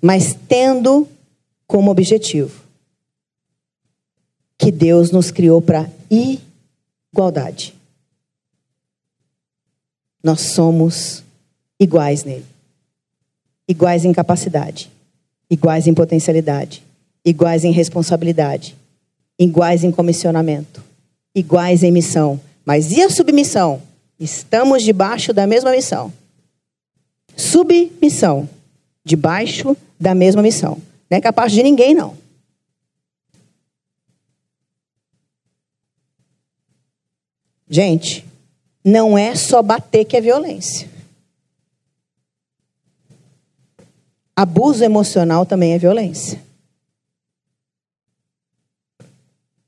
Mas 0.00 0.36
tendo 0.48 1.06
como 1.66 1.90
objetivo 1.90 2.62
que 4.58 4.70
Deus 4.70 5.10
nos 5.10 5.30
criou 5.30 5.60
para 5.60 5.90
igualdade. 6.10 7.74
Nós 10.22 10.40
somos 10.40 11.24
iguais 11.80 12.22
nele. 12.22 12.46
Iguais 13.66 14.04
em 14.04 14.12
capacidade, 14.12 14.90
iguais 15.50 15.86
em 15.86 15.94
potencialidade, 15.94 16.82
iguais 17.24 17.64
em 17.64 17.72
responsabilidade, 17.72 18.76
iguais 19.38 19.82
em 19.82 19.90
comissionamento, 19.90 20.82
iguais 21.34 21.82
em 21.82 21.90
missão. 21.90 22.40
Mas 22.64 22.92
e 22.92 23.02
a 23.02 23.10
submissão? 23.10 23.82
Estamos 24.18 24.82
debaixo 24.82 25.32
da 25.32 25.46
mesma 25.46 25.70
missão. 25.70 26.12
Submissão, 27.36 28.48
debaixo 29.04 29.76
da 29.98 30.14
mesma 30.14 30.42
missão. 30.42 30.80
Não 31.10 31.18
é 31.18 31.20
capaz 31.20 31.52
de 31.52 31.62
ninguém, 31.62 31.94
não. 31.94 32.16
Gente, 37.68 38.24
não 38.84 39.16
é 39.16 39.34
só 39.34 39.62
bater 39.62 40.04
que 40.04 40.16
é 40.16 40.20
violência. 40.20 40.90
Abuso 44.36 44.84
emocional 44.84 45.46
também 45.46 45.72
é 45.72 45.78
violência. 45.78 46.42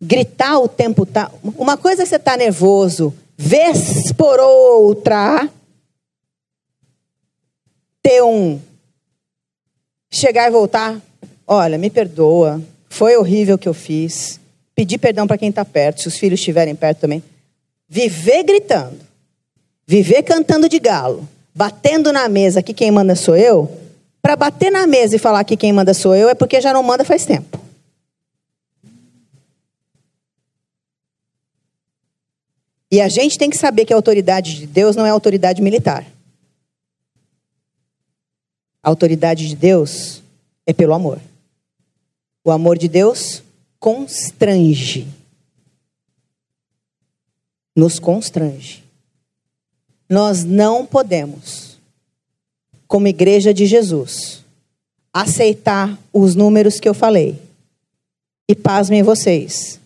Gritar 0.05 0.59
o 0.59 0.69
tempo 0.69 1.05
tá. 1.07 1.31
Uma 1.43 1.77
coisa 1.77 2.03
é 2.03 2.07
você 2.07 2.19
tá 2.19 2.37
nervoso, 2.37 3.15
vez 3.37 4.13
por 4.13 4.39
outra, 4.39 5.49
ter 8.03 8.23
um 8.23 8.61
chegar 10.11 10.47
e 10.49 10.51
voltar 10.51 11.01
Olha, 11.47 11.77
me 11.77 11.91
perdoa, 11.91 12.61
foi 12.89 13.17
horrível 13.17 13.57
o 13.57 13.59
que 13.59 13.69
eu 13.69 13.75
fiz. 13.75 14.41
Pedir 14.75 14.99
perdão 14.99 15.27
para 15.27 15.39
quem 15.39 15.51
está 15.51 15.65
perto, 15.65 16.01
se 16.01 16.09
os 16.09 16.17
filhos 16.17 16.41
estiverem 16.41 16.75
perto 16.75 17.01
também. 17.01 17.23
Viver 17.89 18.43
gritando, 18.43 18.99
viver 19.87 20.23
cantando 20.23 20.69
de 20.69 20.79
galo, 20.79 21.29
batendo 21.55 22.13
na 22.13 22.29
mesa 22.29 22.63
que 22.63 22.73
quem 22.73 22.91
manda 22.91 23.15
sou 23.15 23.37
eu. 23.37 23.71
Para 24.23 24.37
bater 24.37 24.73
na 24.73 24.87
mesa 24.87 25.17
e 25.17 25.19
falar 25.19 25.45
que 25.45 25.57
quem 25.57 25.73
manda 25.73 25.93
sou 25.93 26.15
eu 26.15 26.31
é 26.31 26.35
porque 26.35 26.61
já 26.61 26.73
não 26.73 26.83
manda 26.83 27.05
faz 27.05 27.27
tempo. 27.27 27.61
E 32.95 33.01
a 33.01 33.09
gente 33.09 33.37
tem 33.37 33.51
que 33.51 33.57
saber 33.57 33.85
que 33.85 33.93
a 33.93 33.97
autoridade 33.97 34.55
de 34.55 34.69
Deus 34.69 34.95
não 34.95 35.05
é 35.05 35.11
autoridade 35.11 35.61
militar. 35.61 36.07
A 38.81 38.89
autoridade 38.89 39.49
de 39.49 39.57
Deus 39.57 40.23
é 40.65 40.73
pelo 40.73 40.95
amor. 40.95 41.21
O 42.45 42.53
amor 42.53 42.79
de 42.79 42.87
Deus 42.87 43.43
constrange. 43.81 45.09
Nos 47.75 47.99
constrange. 47.99 48.85
Nós 50.09 50.45
não 50.45 50.87
podemos, 50.87 51.77
como 52.87 53.09
igreja 53.09 53.53
de 53.53 53.67
Jesus, 53.67 54.45
aceitar 55.13 55.99
os 56.13 56.37
números 56.37 56.79
que 56.79 56.89
eu 56.89 56.95
falei. 56.95 57.43
E 58.49 58.55
pasmem 58.55 59.03
vocês: 59.03 59.81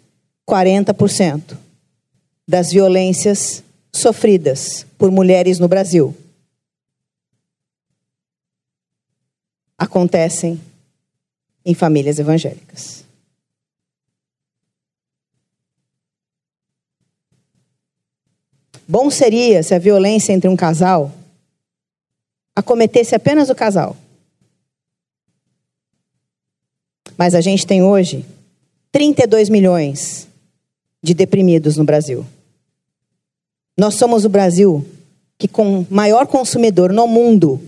40% 0.46 1.67
das 2.48 2.72
violências 2.72 3.62
sofridas 3.92 4.86
por 4.96 5.10
mulheres 5.10 5.58
no 5.58 5.68
Brasil 5.68 6.16
acontecem 9.76 10.58
em 11.64 11.74
famílias 11.74 12.18
evangélicas. 12.18 13.04
Bom 18.88 19.10
seria 19.10 19.62
se 19.62 19.74
a 19.74 19.78
violência 19.78 20.32
entre 20.32 20.48
um 20.48 20.56
casal 20.56 21.12
acometesse 22.56 23.14
apenas 23.14 23.50
o 23.50 23.54
casal. 23.54 23.94
Mas 27.16 27.34
a 27.34 27.42
gente 27.42 27.66
tem 27.66 27.82
hoje 27.82 28.24
32 28.90 29.50
milhões 29.50 30.26
de 31.02 31.12
deprimidos 31.12 31.76
no 31.76 31.84
Brasil. 31.84 32.26
Nós 33.78 33.94
somos 33.94 34.24
o 34.24 34.28
Brasil 34.28 34.84
que 35.38 35.46
com 35.46 35.86
maior 35.88 36.26
consumidor 36.26 36.92
no 36.92 37.06
mundo 37.06 37.60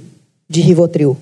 de 0.48 0.60
Rivotril. 0.60 1.16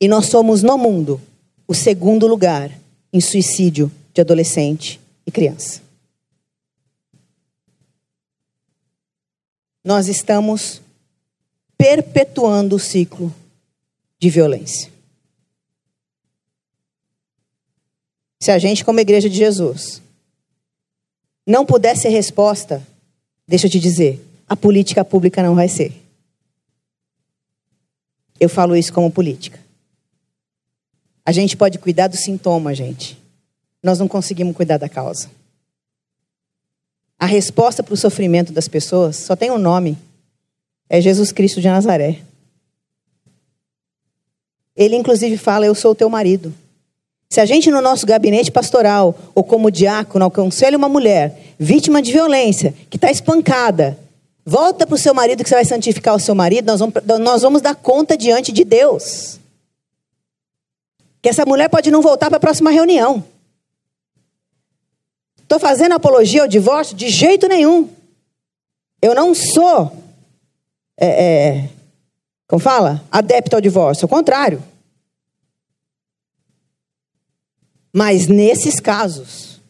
E 0.00 0.08
nós 0.08 0.26
somos, 0.26 0.60
no 0.60 0.76
mundo, 0.76 1.20
o 1.68 1.74
segundo 1.74 2.26
lugar 2.26 2.76
em 3.12 3.20
suicídio 3.20 3.92
de 4.12 4.20
adolescente 4.20 5.00
e 5.24 5.30
criança. 5.30 5.80
Nós 9.84 10.08
estamos 10.08 10.82
perpetuando 11.76 12.74
o 12.74 12.80
ciclo 12.80 13.32
de 14.18 14.28
violência. 14.28 14.90
Se 18.40 18.50
a 18.50 18.58
gente, 18.58 18.84
como 18.84 18.98
Igreja 18.98 19.30
de 19.30 19.36
Jesus, 19.36 20.02
não 21.48 21.64
puder 21.64 21.96
ser 21.96 22.10
resposta, 22.10 22.86
deixa 23.46 23.66
eu 23.66 23.70
te 23.70 23.80
dizer, 23.80 24.22
a 24.46 24.54
política 24.54 25.02
pública 25.02 25.42
não 25.42 25.54
vai 25.54 25.66
ser. 25.66 25.94
Eu 28.38 28.50
falo 28.50 28.76
isso 28.76 28.92
como 28.92 29.10
política. 29.10 29.58
A 31.24 31.32
gente 31.32 31.56
pode 31.56 31.78
cuidar 31.78 32.08
do 32.08 32.18
sintoma, 32.18 32.74
gente. 32.74 33.18
Nós 33.82 33.98
não 33.98 34.06
conseguimos 34.06 34.54
cuidar 34.54 34.76
da 34.76 34.90
causa. 34.90 35.30
A 37.18 37.24
resposta 37.24 37.82
para 37.82 37.94
o 37.94 37.96
sofrimento 37.96 38.52
das 38.52 38.68
pessoas 38.68 39.16
só 39.16 39.34
tem 39.34 39.50
um 39.50 39.58
nome: 39.58 39.96
é 40.86 41.00
Jesus 41.00 41.32
Cristo 41.32 41.62
de 41.62 41.68
Nazaré. 41.68 42.20
Ele, 44.76 44.96
inclusive, 44.96 45.38
fala: 45.38 45.64
Eu 45.64 45.74
sou 45.74 45.92
o 45.92 45.94
teu 45.94 46.10
marido. 46.10 46.52
Se 47.30 47.40
a 47.40 47.44
gente, 47.44 47.70
no 47.70 47.82
nosso 47.82 48.06
gabinete 48.06 48.50
pastoral, 48.50 49.14
ou 49.34 49.44
como 49.44 49.70
diácono, 49.70 50.24
aconselha 50.24 50.78
uma 50.78 50.88
mulher 50.88 51.54
vítima 51.58 52.00
de 52.00 52.10
violência, 52.10 52.74
que 52.88 52.96
está 52.96 53.10
espancada, 53.10 53.98
volta 54.46 54.86
para 54.86 54.94
o 54.94 54.98
seu 54.98 55.12
marido 55.12 55.42
que 55.42 55.48
você 55.48 55.56
vai 55.56 55.64
santificar 55.64 56.14
o 56.14 56.20
seu 56.20 56.34
marido, 56.34 56.66
nós 56.66 56.80
vamos, 56.80 56.94
nós 57.20 57.42
vamos 57.42 57.60
dar 57.60 57.74
conta 57.74 58.16
diante 58.16 58.50
de 58.50 58.64
Deus. 58.64 59.38
Que 61.20 61.28
essa 61.28 61.44
mulher 61.44 61.68
pode 61.68 61.90
não 61.90 62.00
voltar 62.00 62.28
para 62.28 62.38
a 62.38 62.40
próxima 62.40 62.70
reunião. 62.70 63.22
Estou 65.42 65.58
fazendo 65.58 65.92
apologia 65.92 66.42
ao 66.42 66.48
divórcio? 66.48 66.96
De 66.96 67.08
jeito 67.08 67.46
nenhum. 67.46 67.90
Eu 69.02 69.14
não 69.14 69.34
sou, 69.34 69.92
é, 70.96 71.06
é, 71.06 71.68
como 72.46 72.60
fala, 72.60 73.02
adepto 73.10 73.56
ao 73.56 73.60
divórcio. 73.60 74.06
Ao 74.06 74.08
contrário. 74.08 74.62
Mas 77.92 78.26
nesses 78.26 78.80
casos, 78.80 79.60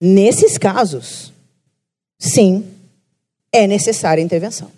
nesses 0.00 0.58
casos, 0.58 1.32
sim, 2.18 2.64
é 3.50 3.66
necessária 3.66 4.22
intervenção. 4.22 4.70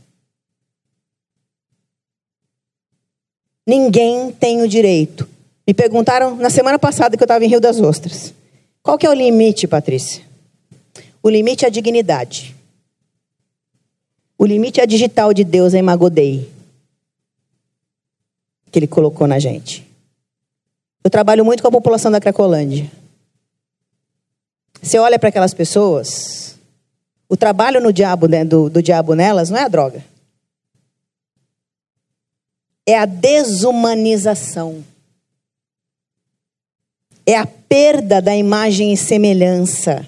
Ninguém 3.66 4.30
tem 4.32 4.62
o 4.62 4.68
direito. 4.68 5.28
Me 5.66 5.72
perguntaram 5.72 6.36
na 6.36 6.50
semana 6.50 6.78
passada 6.78 7.16
que 7.16 7.22
eu 7.22 7.26
estava 7.26 7.44
em 7.44 7.48
Rio 7.48 7.60
das 7.60 7.80
Ostras. 7.80 8.34
Qual 8.82 8.98
que 8.98 9.06
é 9.06 9.10
o 9.10 9.14
limite, 9.14 9.66
Patrícia? 9.66 10.22
O 11.22 11.30
limite 11.30 11.64
é 11.64 11.68
a 11.68 11.70
dignidade. 11.70 12.54
O 14.36 14.44
limite 14.44 14.80
é 14.80 14.82
a 14.82 14.86
digital 14.86 15.32
de 15.32 15.42
Deus 15.42 15.72
em 15.72 15.80
Magodei. 15.80 16.50
Que 18.70 18.78
ele 18.78 18.86
colocou 18.86 19.26
na 19.26 19.38
gente. 19.38 19.86
Eu 21.04 21.10
trabalho 21.10 21.44
muito 21.44 21.62
com 21.62 21.68
a 21.68 21.72
população 21.72 22.10
da 22.10 22.18
Cracolândia. 22.18 22.90
Você 24.82 24.98
olha 24.98 25.18
para 25.18 25.28
aquelas 25.28 25.52
pessoas, 25.52 26.58
o 27.28 27.36
trabalho 27.36 27.80
no 27.80 27.92
diabo, 27.92 28.26
né, 28.26 28.44
do, 28.44 28.70
do 28.70 28.82
diabo 28.82 29.14
nelas 29.14 29.50
não 29.50 29.58
é 29.58 29.64
a 29.64 29.68
droga. 29.68 30.04
É 32.86 32.98
a 32.98 33.06
desumanização. 33.06 34.84
É 37.26 37.36
a 37.36 37.46
perda 37.46 38.20
da 38.20 38.36
imagem 38.36 38.92
e 38.92 38.96
semelhança 38.96 40.06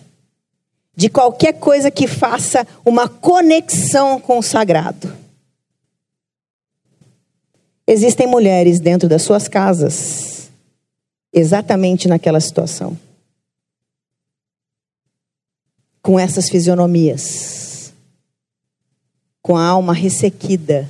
de 0.94 1.10
qualquer 1.10 1.54
coisa 1.54 1.90
que 1.90 2.06
faça 2.06 2.66
uma 2.84 3.08
conexão 3.08 4.18
com 4.18 4.38
o 4.38 4.42
sagrado. 4.42 5.14
Existem 7.86 8.26
mulheres 8.26 8.80
dentro 8.80 9.08
das 9.08 9.22
suas 9.22 9.46
casas, 9.46 10.35
exatamente 11.36 12.08
naquela 12.08 12.40
situação, 12.40 12.98
com 16.00 16.18
essas 16.18 16.48
fisionomias, 16.48 17.92
com 19.42 19.54
a 19.54 19.62
alma 19.62 19.92
ressequida, 19.92 20.88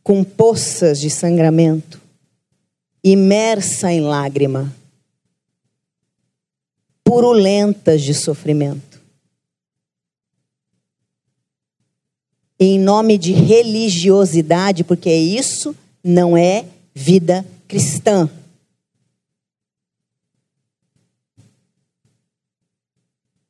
com 0.00 0.22
poças 0.22 1.00
de 1.00 1.10
sangramento, 1.10 2.00
imersa 3.02 3.92
em 3.92 4.00
lágrima. 4.00 4.72
Purulentas 7.02 8.02
de 8.02 8.14
sofrimento. 8.14 9.02
Em 12.60 12.78
nome 12.78 13.16
de 13.16 13.32
religiosidade, 13.32 14.84
porque 14.84 15.12
isso 15.12 15.74
não 16.04 16.36
é 16.36 16.66
vida 16.94 17.44
cristã. 17.66 18.28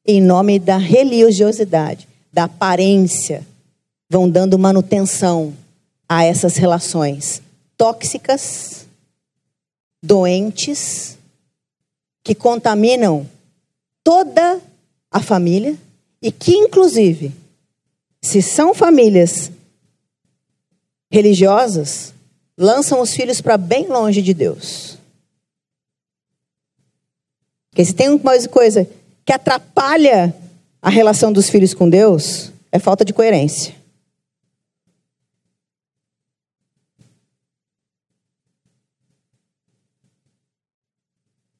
Em 0.06 0.20
nome 0.20 0.58
da 0.58 0.76
religiosidade, 0.76 2.08
da 2.32 2.44
aparência, 2.44 3.46
vão 4.08 4.28
dando 4.28 4.58
manutenção 4.58 5.54
a 6.08 6.24
essas 6.24 6.56
relações 6.56 7.42
tóxicas, 7.76 8.86
doentes, 10.02 11.18
que 12.24 12.34
contaminam 12.34 13.28
toda 14.02 14.60
a 15.10 15.20
família 15.20 15.76
e 16.20 16.32
que, 16.32 16.52
inclusive, 16.52 17.32
se 18.20 18.42
são 18.42 18.74
famílias 18.74 19.50
religiosas, 21.10 22.12
lançam 22.58 23.00
os 23.00 23.14
filhos 23.14 23.40
para 23.40 23.56
bem 23.56 23.86
longe 23.86 24.20
de 24.20 24.34
Deus. 24.34 24.98
Porque 27.70 27.84
se 27.84 27.94
tem 27.94 28.08
uma 28.08 28.48
coisa 28.48 28.84
que 29.24 29.32
atrapalha 29.32 30.34
a 30.82 30.90
relação 30.90 31.32
dos 31.32 31.48
filhos 31.48 31.72
com 31.72 31.88
Deus, 31.88 32.50
é 32.72 32.80
falta 32.80 33.04
de 33.04 33.12
coerência. 33.12 33.78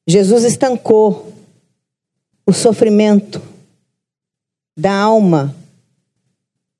Jesus 0.05 0.43
estancou 0.43 1.31
o 2.45 2.51
sofrimento 2.51 3.41
da 4.75 4.91
alma 4.91 5.55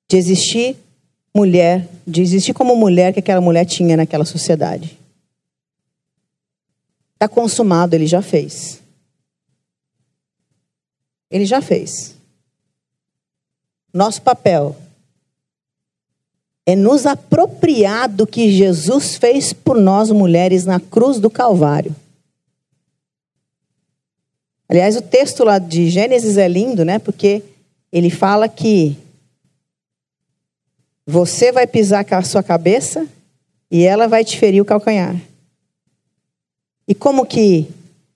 de 0.09 0.17
existir 0.17 0.76
mulher, 1.36 1.88
de 2.05 2.21
existir 2.21 2.53
como 2.53 2.75
mulher 2.75 3.13
que 3.13 3.19
aquela 3.19 3.41
mulher 3.41 3.65
tinha 3.65 3.95
naquela 3.95 4.25
sociedade. 4.25 4.97
Está 7.13 7.27
consumado, 7.27 7.95
ele 7.95 8.07
já 8.07 8.21
fez. 8.21 8.82
Ele 11.30 11.45
já 11.45 11.61
fez. 11.61 12.15
Nosso 13.93 14.21
papel 14.21 14.75
é 16.65 16.75
nos 16.75 17.05
apropriar 17.05 18.07
do 18.07 18.27
que 18.27 18.51
Jesus 18.51 19.15
fez 19.15 19.51
por 19.51 19.77
nós 19.77 20.11
mulheres 20.11 20.65
na 20.65 20.80
cruz 20.80 21.19
do 21.19 21.30
Calvário. 21.30 21.95
Aliás, 24.67 24.95
o 24.95 25.01
texto 25.01 25.43
lá 25.43 25.57
de 25.57 25.89
Gênesis 25.89 26.38
é 26.38 26.47
lindo, 26.47 26.86
né? 26.86 26.99
Porque 26.99 27.41
ele 27.91 28.11
fala 28.11 28.47
que 28.47 28.95
você 31.10 31.51
vai 31.51 31.66
pisar 31.66 32.05
com 32.05 32.14
a 32.14 32.22
sua 32.22 32.43
cabeça 32.43 33.07
e 33.72 33.84
ela 33.84 34.07
vai 34.07 34.24
te 34.24 34.38
ferir 34.38 34.62
o 34.62 34.66
calcanhar. 34.66 35.20
E 36.88 36.93
como 36.93 37.26
que 37.26 37.68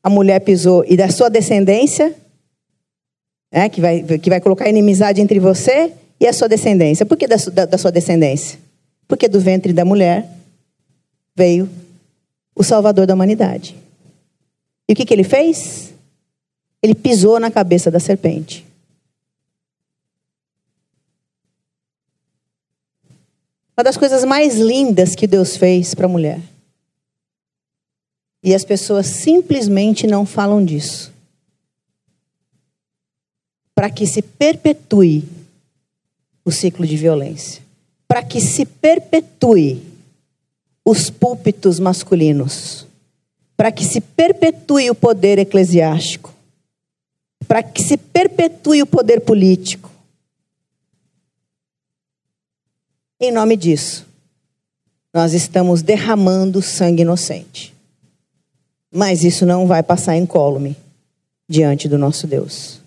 a 0.03 0.09
mulher 0.09 0.39
pisou 0.41 0.85
e 0.87 0.95
da 0.95 1.09
sua 1.09 1.27
descendência, 1.27 2.13
né, 3.51 3.67
que, 3.67 3.81
vai, 3.81 4.03
que 4.03 4.29
vai 4.29 4.39
colocar 4.39 4.69
inimizade 4.69 5.21
entre 5.21 5.39
você 5.39 5.91
e 6.19 6.27
a 6.27 6.33
sua 6.33 6.47
descendência. 6.47 7.05
Por 7.05 7.17
que 7.17 7.27
da, 7.27 7.35
da, 7.35 7.65
da 7.65 7.77
sua 7.79 7.91
descendência? 7.91 8.59
Porque 9.07 9.27
do 9.27 9.39
ventre 9.39 9.73
da 9.73 9.83
mulher 9.83 10.29
veio 11.35 11.67
o 12.55 12.63
Salvador 12.63 13.07
da 13.07 13.15
humanidade. 13.15 13.75
E 14.87 14.93
o 14.93 14.95
que, 14.95 15.03
que 15.03 15.13
ele 15.13 15.23
fez? 15.23 15.93
Ele 16.81 16.93
pisou 16.93 17.39
na 17.39 17.49
cabeça 17.49 17.89
da 17.89 17.99
serpente. 17.99 18.63
Uma 23.75 23.83
das 23.83 23.97
coisas 23.97 24.23
mais 24.23 24.55
lindas 24.55 25.15
que 25.15 25.27
Deus 25.27 25.57
fez 25.57 25.93
para 25.93 26.05
a 26.05 26.09
mulher. 26.09 26.39
E 28.43 28.53
as 28.53 28.63
pessoas 28.63 29.07
simplesmente 29.07 30.05
não 30.05 30.25
falam 30.25 30.63
disso. 30.63 31.11
Para 33.73 33.89
que 33.89 34.05
se 34.05 34.21
perpetue 34.21 35.23
o 36.45 36.51
ciclo 36.51 36.85
de 36.85 36.97
violência. 36.97 37.63
Para 38.07 38.23
que 38.23 38.39
se 38.39 38.65
perpetue 38.65 39.81
os 40.85 41.09
púlpitos 41.09 41.79
masculinos. 41.79 42.85
Para 43.55 43.71
que 43.71 43.83
se 43.83 44.01
perpetue 44.01 44.91
o 44.91 44.95
poder 44.95 45.39
eclesiástico 45.39 46.33
para 47.53 47.61
que 47.61 47.83
se 47.83 47.97
perpetue 47.97 48.81
o 48.81 48.87
poder 48.87 49.21
político. 49.21 49.91
Em 53.25 53.31
nome 53.31 53.55
disso, 53.55 54.05
nós 55.13 55.31
estamos 55.31 55.81
derramando 55.81 56.61
sangue 56.61 57.03
inocente. 57.03 57.73
Mas 58.93 59.23
isso 59.23 59.45
não 59.45 59.65
vai 59.65 59.81
passar 59.81 60.17
incólume 60.17 60.75
diante 61.47 61.87
do 61.87 61.97
nosso 61.97 62.27
Deus. 62.27 62.81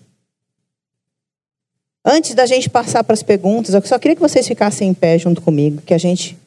Antes 2.05 2.35
da 2.35 2.45
gente 2.45 2.69
passar 2.69 3.03
para 3.03 3.15
as 3.15 3.23
perguntas, 3.23 3.73
eu 3.73 3.81
só 3.81 3.97
queria 3.97 4.13
que 4.13 4.21
vocês 4.21 4.47
ficassem 4.47 4.87
em 4.87 4.93
pé 4.93 5.17
junto 5.17 5.41
comigo, 5.41 5.81
que 5.81 5.91
a 5.91 5.97
gente 5.97 6.37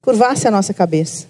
curvasse 0.00 0.48
a 0.48 0.50
nossa 0.50 0.72
cabeça. 0.72 1.26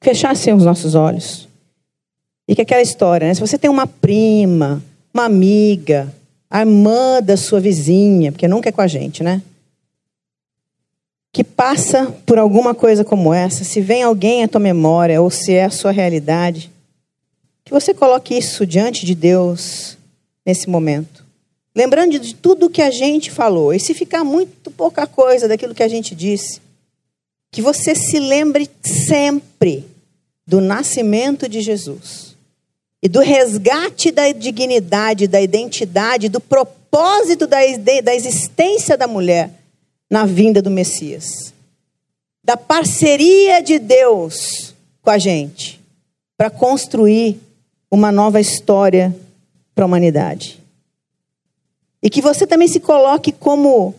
fechassem 0.00 0.54
os 0.54 0.64
nossos 0.64 0.94
olhos. 0.94 1.48
E 2.46 2.54
que 2.54 2.62
aquela 2.62 2.82
história, 2.82 3.26
né? 3.26 3.34
Se 3.34 3.40
você 3.40 3.56
tem 3.56 3.70
uma 3.70 3.86
prima, 3.86 4.82
uma 5.12 5.24
amiga, 5.24 6.12
a 6.50 6.60
irmã 6.60 7.22
da 7.22 7.36
sua 7.36 7.58
vizinha, 7.58 8.30
porque 8.30 8.46
nunca 8.46 8.68
é 8.68 8.72
com 8.72 8.80
a 8.80 8.86
gente, 8.86 9.22
né? 9.22 9.42
Que 11.32 11.42
passa 11.42 12.14
por 12.26 12.38
alguma 12.38 12.74
coisa 12.74 13.02
como 13.02 13.32
essa, 13.32 13.64
se 13.64 13.80
vem 13.80 14.02
alguém 14.02 14.44
à 14.44 14.48
tua 14.48 14.60
memória 14.60 15.20
ou 15.20 15.30
se 15.30 15.52
é 15.52 15.64
a 15.64 15.70
sua 15.70 15.90
realidade, 15.90 16.70
que 17.64 17.72
você 17.72 17.94
coloque 17.94 18.36
isso 18.36 18.66
diante 18.66 19.06
de 19.06 19.14
Deus 19.14 19.96
nesse 20.44 20.68
momento. 20.68 21.24
lembrando 21.74 22.20
de 22.20 22.36
tudo 22.36 22.70
que 22.70 22.82
a 22.82 22.90
gente 22.90 23.32
falou, 23.32 23.74
e 23.74 23.80
se 23.80 23.94
ficar 23.94 24.22
muito 24.22 24.70
pouca 24.70 25.08
coisa 25.08 25.48
daquilo 25.48 25.74
que 25.74 25.82
a 25.82 25.88
gente 25.88 26.14
disse, 26.14 26.60
que 27.50 27.60
você 27.60 27.96
se 27.96 28.20
lembre 28.20 28.70
sempre 28.80 29.84
do 30.46 30.60
nascimento 30.60 31.48
de 31.48 31.60
Jesus 31.60 32.33
e 33.04 33.08
do 33.08 33.20
resgate 33.20 34.10
da 34.10 34.32
dignidade, 34.32 35.28
da 35.28 35.38
identidade, 35.38 36.30
do 36.30 36.40
propósito 36.40 37.46
da, 37.46 37.58
da 38.02 38.14
existência 38.14 38.96
da 38.96 39.06
mulher 39.06 39.50
na 40.08 40.24
vinda 40.24 40.62
do 40.62 40.70
Messias. 40.70 41.52
Da 42.42 42.56
parceria 42.56 43.62
de 43.62 43.78
Deus 43.78 44.74
com 45.02 45.10
a 45.10 45.18
gente 45.18 45.78
para 46.34 46.48
construir 46.48 47.38
uma 47.90 48.10
nova 48.10 48.40
história 48.40 49.14
para 49.74 49.84
a 49.84 49.86
humanidade. 49.86 50.58
E 52.02 52.08
que 52.08 52.22
você 52.22 52.46
também 52.46 52.68
se 52.68 52.80
coloque 52.80 53.32
como 53.32 53.94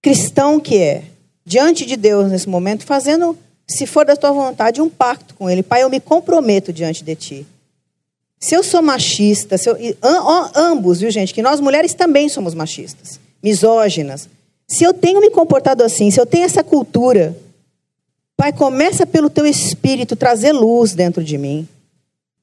cristão 0.00 0.60
que 0.60 0.78
é, 0.78 1.02
diante 1.44 1.84
de 1.84 1.96
Deus 1.96 2.30
nesse 2.30 2.48
momento, 2.48 2.86
fazendo, 2.86 3.36
se 3.66 3.84
for 3.84 4.06
da 4.06 4.14
tua 4.14 4.30
vontade, 4.30 4.80
um 4.80 4.88
pacto 4.88 5.34
com 5.34 5.50
Ele. 5.50 5.64
Pai, 5.64 5.82
eu 5.82 5.90
me 5.90 5.98
comprometo 5.98 6.72
diante 6.72 7.02
de 7.02 7.16
Ti. 7.16 7.46
Se 8.40 8.54
eu 8.54 8.62
sou 8.62 8.80
machista, 8.80 9.56
eu, 9.66 9.98
ambos, 10.54 11.00
viu 11.00 11.10
gente, 11.10 11.34
que 11.34 11.42
nós 11.42 11.60
mulheres 11.60 11.92
também 11.92 12.28
somos 12.28 12.54
machistas, 12.54 13.20
misóginas. 13.42 14.28
Se 14.66 14.82
eu 14.82 14.94
tenho 14.94 15.20
me 15.20 15.30
comportado 15.30 15.84
assim, 15.84 16.10
se 16.10 16.18
eu 16.18 16.26
tenho 16.26 16.44
essa 16.44 16.64
cultura, 16.64 17.36
Pai, 18.36 18.52
começa 18.52 19.04
pelo 19.04 19.28
Teu 19.28 19.44
Espírito 19.44 20.16
trazer 20.16 20.52
luz 20.52 20.94
dentro 20.94 21.22
de 21.22 21.36
mim 21.36 21.68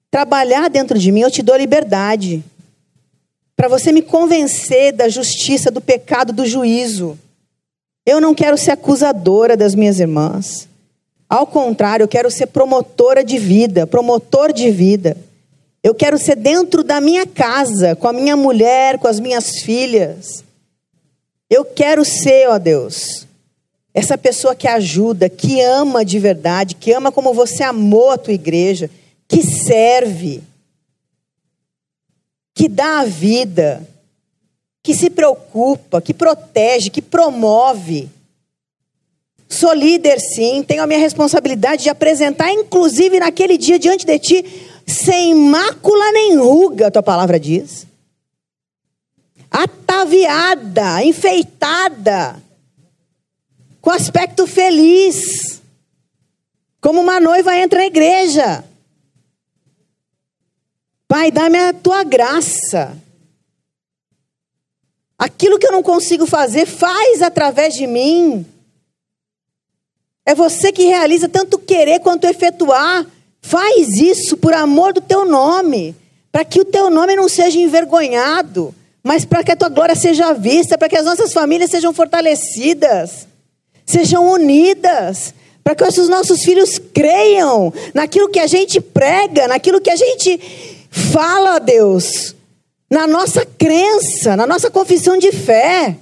trabalhar 0.10 0.70
dentro 0.70 0.98
de 0.98 1.12
mim, 1.12 1.22
eu 1.22 1.32
te 1.32 1.44
dou 1.44 1.56
liberdade. 1.56 2.44
Para 3.56 3.68
você 3.68 3.92
me 3.92 4.02
convencer 4.02 4.94
da 4.94 5.10
justiça, 5.10 5.72
do 5.72 5.82
pecado, 5.82 6.32
do 6.32 6.46
juízo. 6.46 7.18
Eu 8.06 8.22
não 8.22 8.34
quero 8.34 8.58
ser 8.58 8.72
acusadora 8.72 9.58
das 9.58 9.76
minhas 9.76 10.00
irmãs. 10.00 10.68
Ao 11.30 11.46
contrário, 11.46 12.04
eu 12.04 12.08
quero 12.08 12.32
ser 12.32 12.48
promotora 12.48 13.24
de 13.24 13.38
vida, 13.38 13.86
promotor 13.86 14.54
de 14.54 14.72
vida. 14.72 15.18
Eu 15.88 15.96
quero 15.96 16.18
ser 16.18 16.36
dentro 16.36 16.84
da 16.84 17.00
minha 17.00 17.26
casa, 17.26 17.96
com 17.96 18.10
a 18.10 18.12
minha 18.12 18.36
mulher, 18.36 19.00
com 19.00 19.08
as 19.08 19.22
minhas 19.22 19.62
filhas. 19.62 20.44
Eu 21.50 21.64
quero 21.64 22.04
ser, 22.04 22.50
ó 22.50 22.58
Deus, 22.58 23.26
essa 23.94 24.18
pessoa 24.18 24.54
que 24.54 24.68
ajuda, 24.68 25.30
que 25.30 25.62
ama 25.62 26.04
de 26.04 26.20
verdade, 26.20 26.76
que 26.76 26.92
ama 26.92 27.10
como 27.10 27.34
você 27.34 27.64
amou 27.64 28.12
a 28.12 28.18
tua 28.18 28.34
igreja, 28.34 28.90
que 29.30 29.42
serve, 29.42 30.44
que 32.54 32.68
dá 32.68 33.00
a 33.00 33.06
vida, 33.06 33.82
que 34.84 34.94
se 34.94 35.10
preocupa, 35.10 36.02
que 36.02 36.14
protege, 36.14 36.90
que 36.90 37.02
promove. 37.02 38.10
Sou 39.48 39.74
líder, 39.74 40.20
sim, 40.20 40.62
tenho 40.64 40.84
a 40.84 40.88
minha 40.88 41.00
responsabilidade 41.00 41.84
de 41.84 41.90
apresentar, 41.90 42.52
inclusive 42.52 43.22
naquele 43.22 43.58
dia 43.58 43.80
diante 43.80 44.06
de 44.06 44.20
ti, 44.20 44.46
sem 44.88 45.36
mácula 45.36 46.12
nem 46.14 46.38
ruga, 46.38 46.88
a 46.88 46.92
tua 46.92 47.04
palavra 47.04 47.38
diz. 47.38 47.86
Ataviada, 49.52 51.04
enfeitada, 51.04 52.42
com 53.82 53.90
aspecto 53.92 54.48
feliz, 54.48 55.62
como 56.80 57.02
uma 57.02 57.20
noiva 57.20 57.58
entra 57.58 57.80
na 57.80 57.86
igreja. 57.86 58.64
Pai, 61.08 61.32
dá-me 61.32 61.58
a 61.58 61.74
tua 61.74 62.04
graça. 62.04 62.98
Aquilo 65.18 65.58
que 65.58 65.68
eu 65.68 65.72
não 65.72 65.82
consigo 65.82 66.26
fazer, 66.26 66.66
faz 66.66 67.22
através 67.22 67.74
de 67.74 67.88
mim. 67.88 68.46
É 70.26 70.36
você 70.36 70.72
que 70.72 70.84
realiza 70.84 71.28
tanto 71.28 71.58
querer 71.58 72.02
quanto 72.02 72.26
efetuar. 72.26 73.06
Faz 73.48 73.98
isso 73.98 74.38
por 74.38 74.54
amor 74.54 74.94
do 74.94 75.02
teu 75.02 75.26
nome, 75.26 75.96
para 76.32 76.46
que 76.46 76.60
o 76.60 76.66
teu 76.66 76.90
nome 76.90 77.16
não 77.16 77.30
seja 77.30 77.58
envergonhado, 77.58 78.74
mas 79.04 79.26
para 79.26 79.44
que 79.44 79.52
a 79.52 79.56
tua 79.56 79.70
glória 79.70 79.96
seja 79.96 80.34
vista, 80.34 80.78
para 80.78 80.90
que 80.90 80.98
as 80.98 81.06
nossas 81.06 81.34
famílias 81.34 81.72
sejam 81.72 81.94
fortalecidas, 81.94 83.28
sejam 83.86 84.30
unidas, 84.30 85.34
para 85.64 85.76
que 85.76 85.84
os 85.84 86.10
nossos 86.10 86.44
filhos 86.44 86.80
creiam 86.94 87.74
naquilo 87.94 88.30
que 88.30 88.40
a 88.40 88.48
gente 88.48 88.80
prega, 88.82 89.48
naquilo 89.48 89.82
que 89.82 89.90
a 89.90 89.96
gente 89.96 90.40
Fala, 90.98 91.60
Deus, 91.60 92.36
na 92.90 93.06
nossa 93.06 93.46
crença, 93.46 94.36
na 94.36 94.48
nossa 94.48 94.70
confissão 94.70 95.18
de 95.18 95.32
fé. 95.32 95.96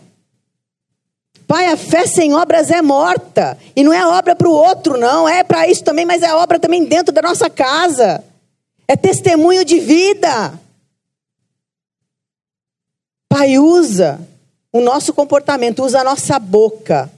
Pai, 1.48 1.68
a 1.68 1.78
fé 1.78 2.08
sem 2.08 2.34
obras 2.34 2.72
é 2.72 2.82
morta. 2.82 3.58
E 3.76 3.84
não 3.84 3.94
é 3.94 4.06
obra 4.06 4.36
para 4.36 4.48
o 4.48 4.54
outro, 4.54 4.98
não. 4.98 5.28
É 5.28 5.44
para 5.44 5.68
isso 5.68 5.84
também, 5.84 6.06
mas 6.06 6.24
é 6.24 6.34
obra 6.34 6.60
também 6.60 6.86
dentro 6.86 7.14
da 7.14 7.22
nossa 7.22 7.50
casa. 7.50 8.24
É 8.88 8.96
testemunho 8.96 9.64
de 9.64 9.80
vida. 9.80 10.60
Pai, 13.30 13.58
usa 13.58 14.20
o 14.72 14.82
nosso 14.82 15.14
comportamento, 15.14 15.84
usa 15.84 16.02
a 16.02 16.04
nossa 16.04 16.40
boca. 16.40 17.12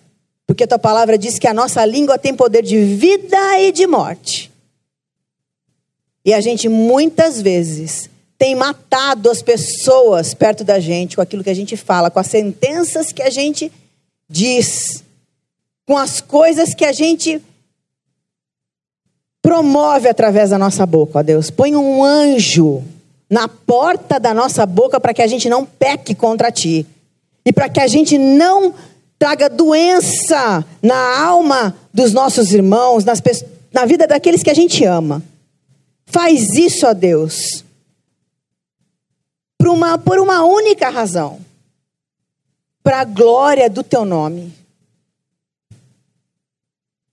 Porque 0.45 0.63
a 0.63 0.67
tua 0.67 0.79
palavra 0.79 1.17
diz 1.17 1.39
que 1.39 1.47
a 1.47 1.53
nossa 1.53 1.85
língua 1.85 2.17
tem 2.17 2.33
poder 2.33 2.63
de 2.63 2.83
vida 2.83 3.59
e 3.59 3.71
de 3.71 3.87
morte. 3.87 4.51
E 6.23 6.33
a 6.33 6.41
gente 6.41 6.67
muitas 6.67 7.41
vezes 7.41 8.09
tem 8.37 8.55
matado 8.55 9.29
as 9.29 9.41
pessoas 9.41 10.33
perto 10.33 10.63
da 10.63 10.79
gente 10.79 11.15
com 11.15 11.21
aquilo 11.21 11.43
que 11.43 11.49
a 11.49 11.55
gente 11.55 11.75
fala, 11.75 12.11
com 12.11 12.19
as 12.19 12.27
sentenças 12.27 13.11
que 13.11 13.23
a 13.23 13.29
gente 13.29 13.71
diz, 14.29 15.03
com 15.85 15.97
as 15.97 16.19
coisas 16.21 16.73
que 16.73 16.85
a 16.85 16.91
gente 16.91 17.41
promove 19.41 20.09
através 20.09 20.49
da 20.49 20.57
nossa 20.57 20.85
boca, 20.85 21.19
ó 21.19 21.23
Deus. 21.23 21.49
Põe 21.49 21.75
um 21.75 22.03
anjo 22.03 22.83
na 23.29 23.47
porta 23.47 24.19
da 24.19 24.33
nossa 24.33 24.65
boca 24.65 24.99
para 24.99 25.13
que 25.13 25.21
a 25.21 25.27
gente 25.27 25.49
não 25.49 25.65
peque 25.65 26.13
contra 26.13 26.51
ti. 26.51 26.85
E 27.45 27.53
para 27.53 27.69
que 27.69 27.79
a 27.79 27.87
gente 27.87 28.17
não 28.17 28.73
traga 29.17 29.49
doença 29.49 30.65
na 30.81 31.25
alma 31.25 31.75
dos 31.93 32.13
nossos 32.13 32.51
irmãos, 32.51 33.05
nas, 33.05 33.21
na 33.71 33.85
vida 33.85 34.05
daqueles 34.05 34.43
que 34.43 34.49
a 34.49 34.53
gente 34.53 34.83
ama. 34.83 35.23
Faz 36.05 36.55
isso, 36.55 36.85
ó 36.85 36.93
Deus, 36.93 37.63
por 39.57 39.69
uma, 39.69 39.97
por 39.97 40.19
uma 40.19 40.43
única 40.43 40.89
razão: 40.89 41.39
para 42.87 43.01
a 43.01 43.03
glória 43.03 43.69
do 43.69 43.83
teu 43.83 44.05
nome. 44.05 44.53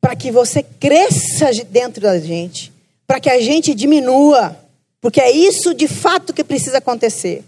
Para 0.01 0.15
que 0.15 0.31
você 0.31 0.63
cresça 0.63 1.51
dentro 1.65 2.01
da 2.01 2.17
gente, 2.21 2.73
para 3.05 3.19
que 3.19 3.29
a 3.29 3.41
gente 3.41 3.75
diminua, 3.75 4.57
porque 5.01 5.21
é 5.21 5.33
isso 5.33 5.75
de 5.75 5.89
fato 5.89 6.33
que 6.33 6.45
precisa 6.45 6.79
acontecer. 6.79 7.43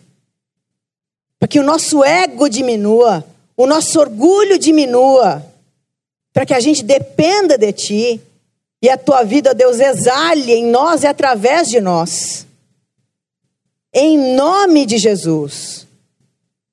Para 1.39 1.47
que 1.47 1.61
o 1.61 1.63
nosso 1.63 2.03
ego 2.03 2.49
diminua, 2.49 3.25
o 3.57 3.65
nosso 3.65 4.01
orgulho 4.01 4.59
diminua, 4.59 5.47
para 6.33 6.45
que 6.45 6.53
a 6.53 6.59
gente 6.59 6.83
dependa 6.83 7.57
de 7.57 7.73
ti 7.73 8.21
e 8.83 8.91
a 8.91 8.99
tua 8.99 9.23
vida, 9.23 9.55
Deus, 9.55 9.79
exale 9.79 10.53
em 10.53 10.67
nós 10.67 11.05
e 11.05 11.07
através 11.07 11.69
de 11.69 11.81
nós. 11.81 12.45
Em 13.95 14.35
nome 14.35 14.85
de 14.85 14.99
Jesus. 14.99 15.86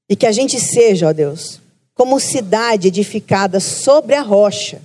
E 0.09 0.15
que 0.15 0.25
a 0.25 0.31
gente 0.31 0.59
seja, 0.59 1.09
ó 1.09 1.13
Deus, 1.13 1.59
como 1.93 2.19
cidade 2.19 2.87
edificada 2.87 3.59
sobre 3.59 4.15
a 4.15 4.21
rocha. 4.21 4.81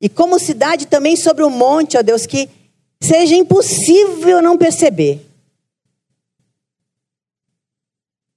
E 0.00 0.08
como 0.08 0.38
cidade 0.38 0.86
também 0.86 1.16
sobre 1.16 1.42
o 1.42 1.50
monte, 1.50 1.96
ó 1.96 2.02
Deus, 2.02 2.26
que 2.26 2.48
seja 3.00 3.34
impossível 3.34 4.42
não 4.42 4.56
perceber. 4.56 5.24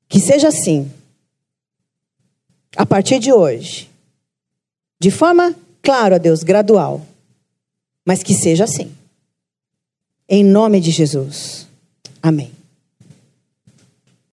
Que 0.08 0.20
seja 0.20 0.50
assim. 0.50 0.92
A 2.76 2.86
partir 2.86 3.20
de 3.20 3.32
hoje. 3.32 3.90
De 5.00 5.10
forma, 5.12 5.56
claro, 5.82 6.16
ó 6.16 6.18
Deus, 6.18 6.44
gradual 6.44 7.06
mas 8.06 8.24
que 8.24 8.34
seja 8.34 8.64
assim. 8.66 8.92
Em 10.28 10.44
nome 10.44 10.80
de 10.80 10.92
Jesus. 10.92 11.68
Amém. 12.22 12.52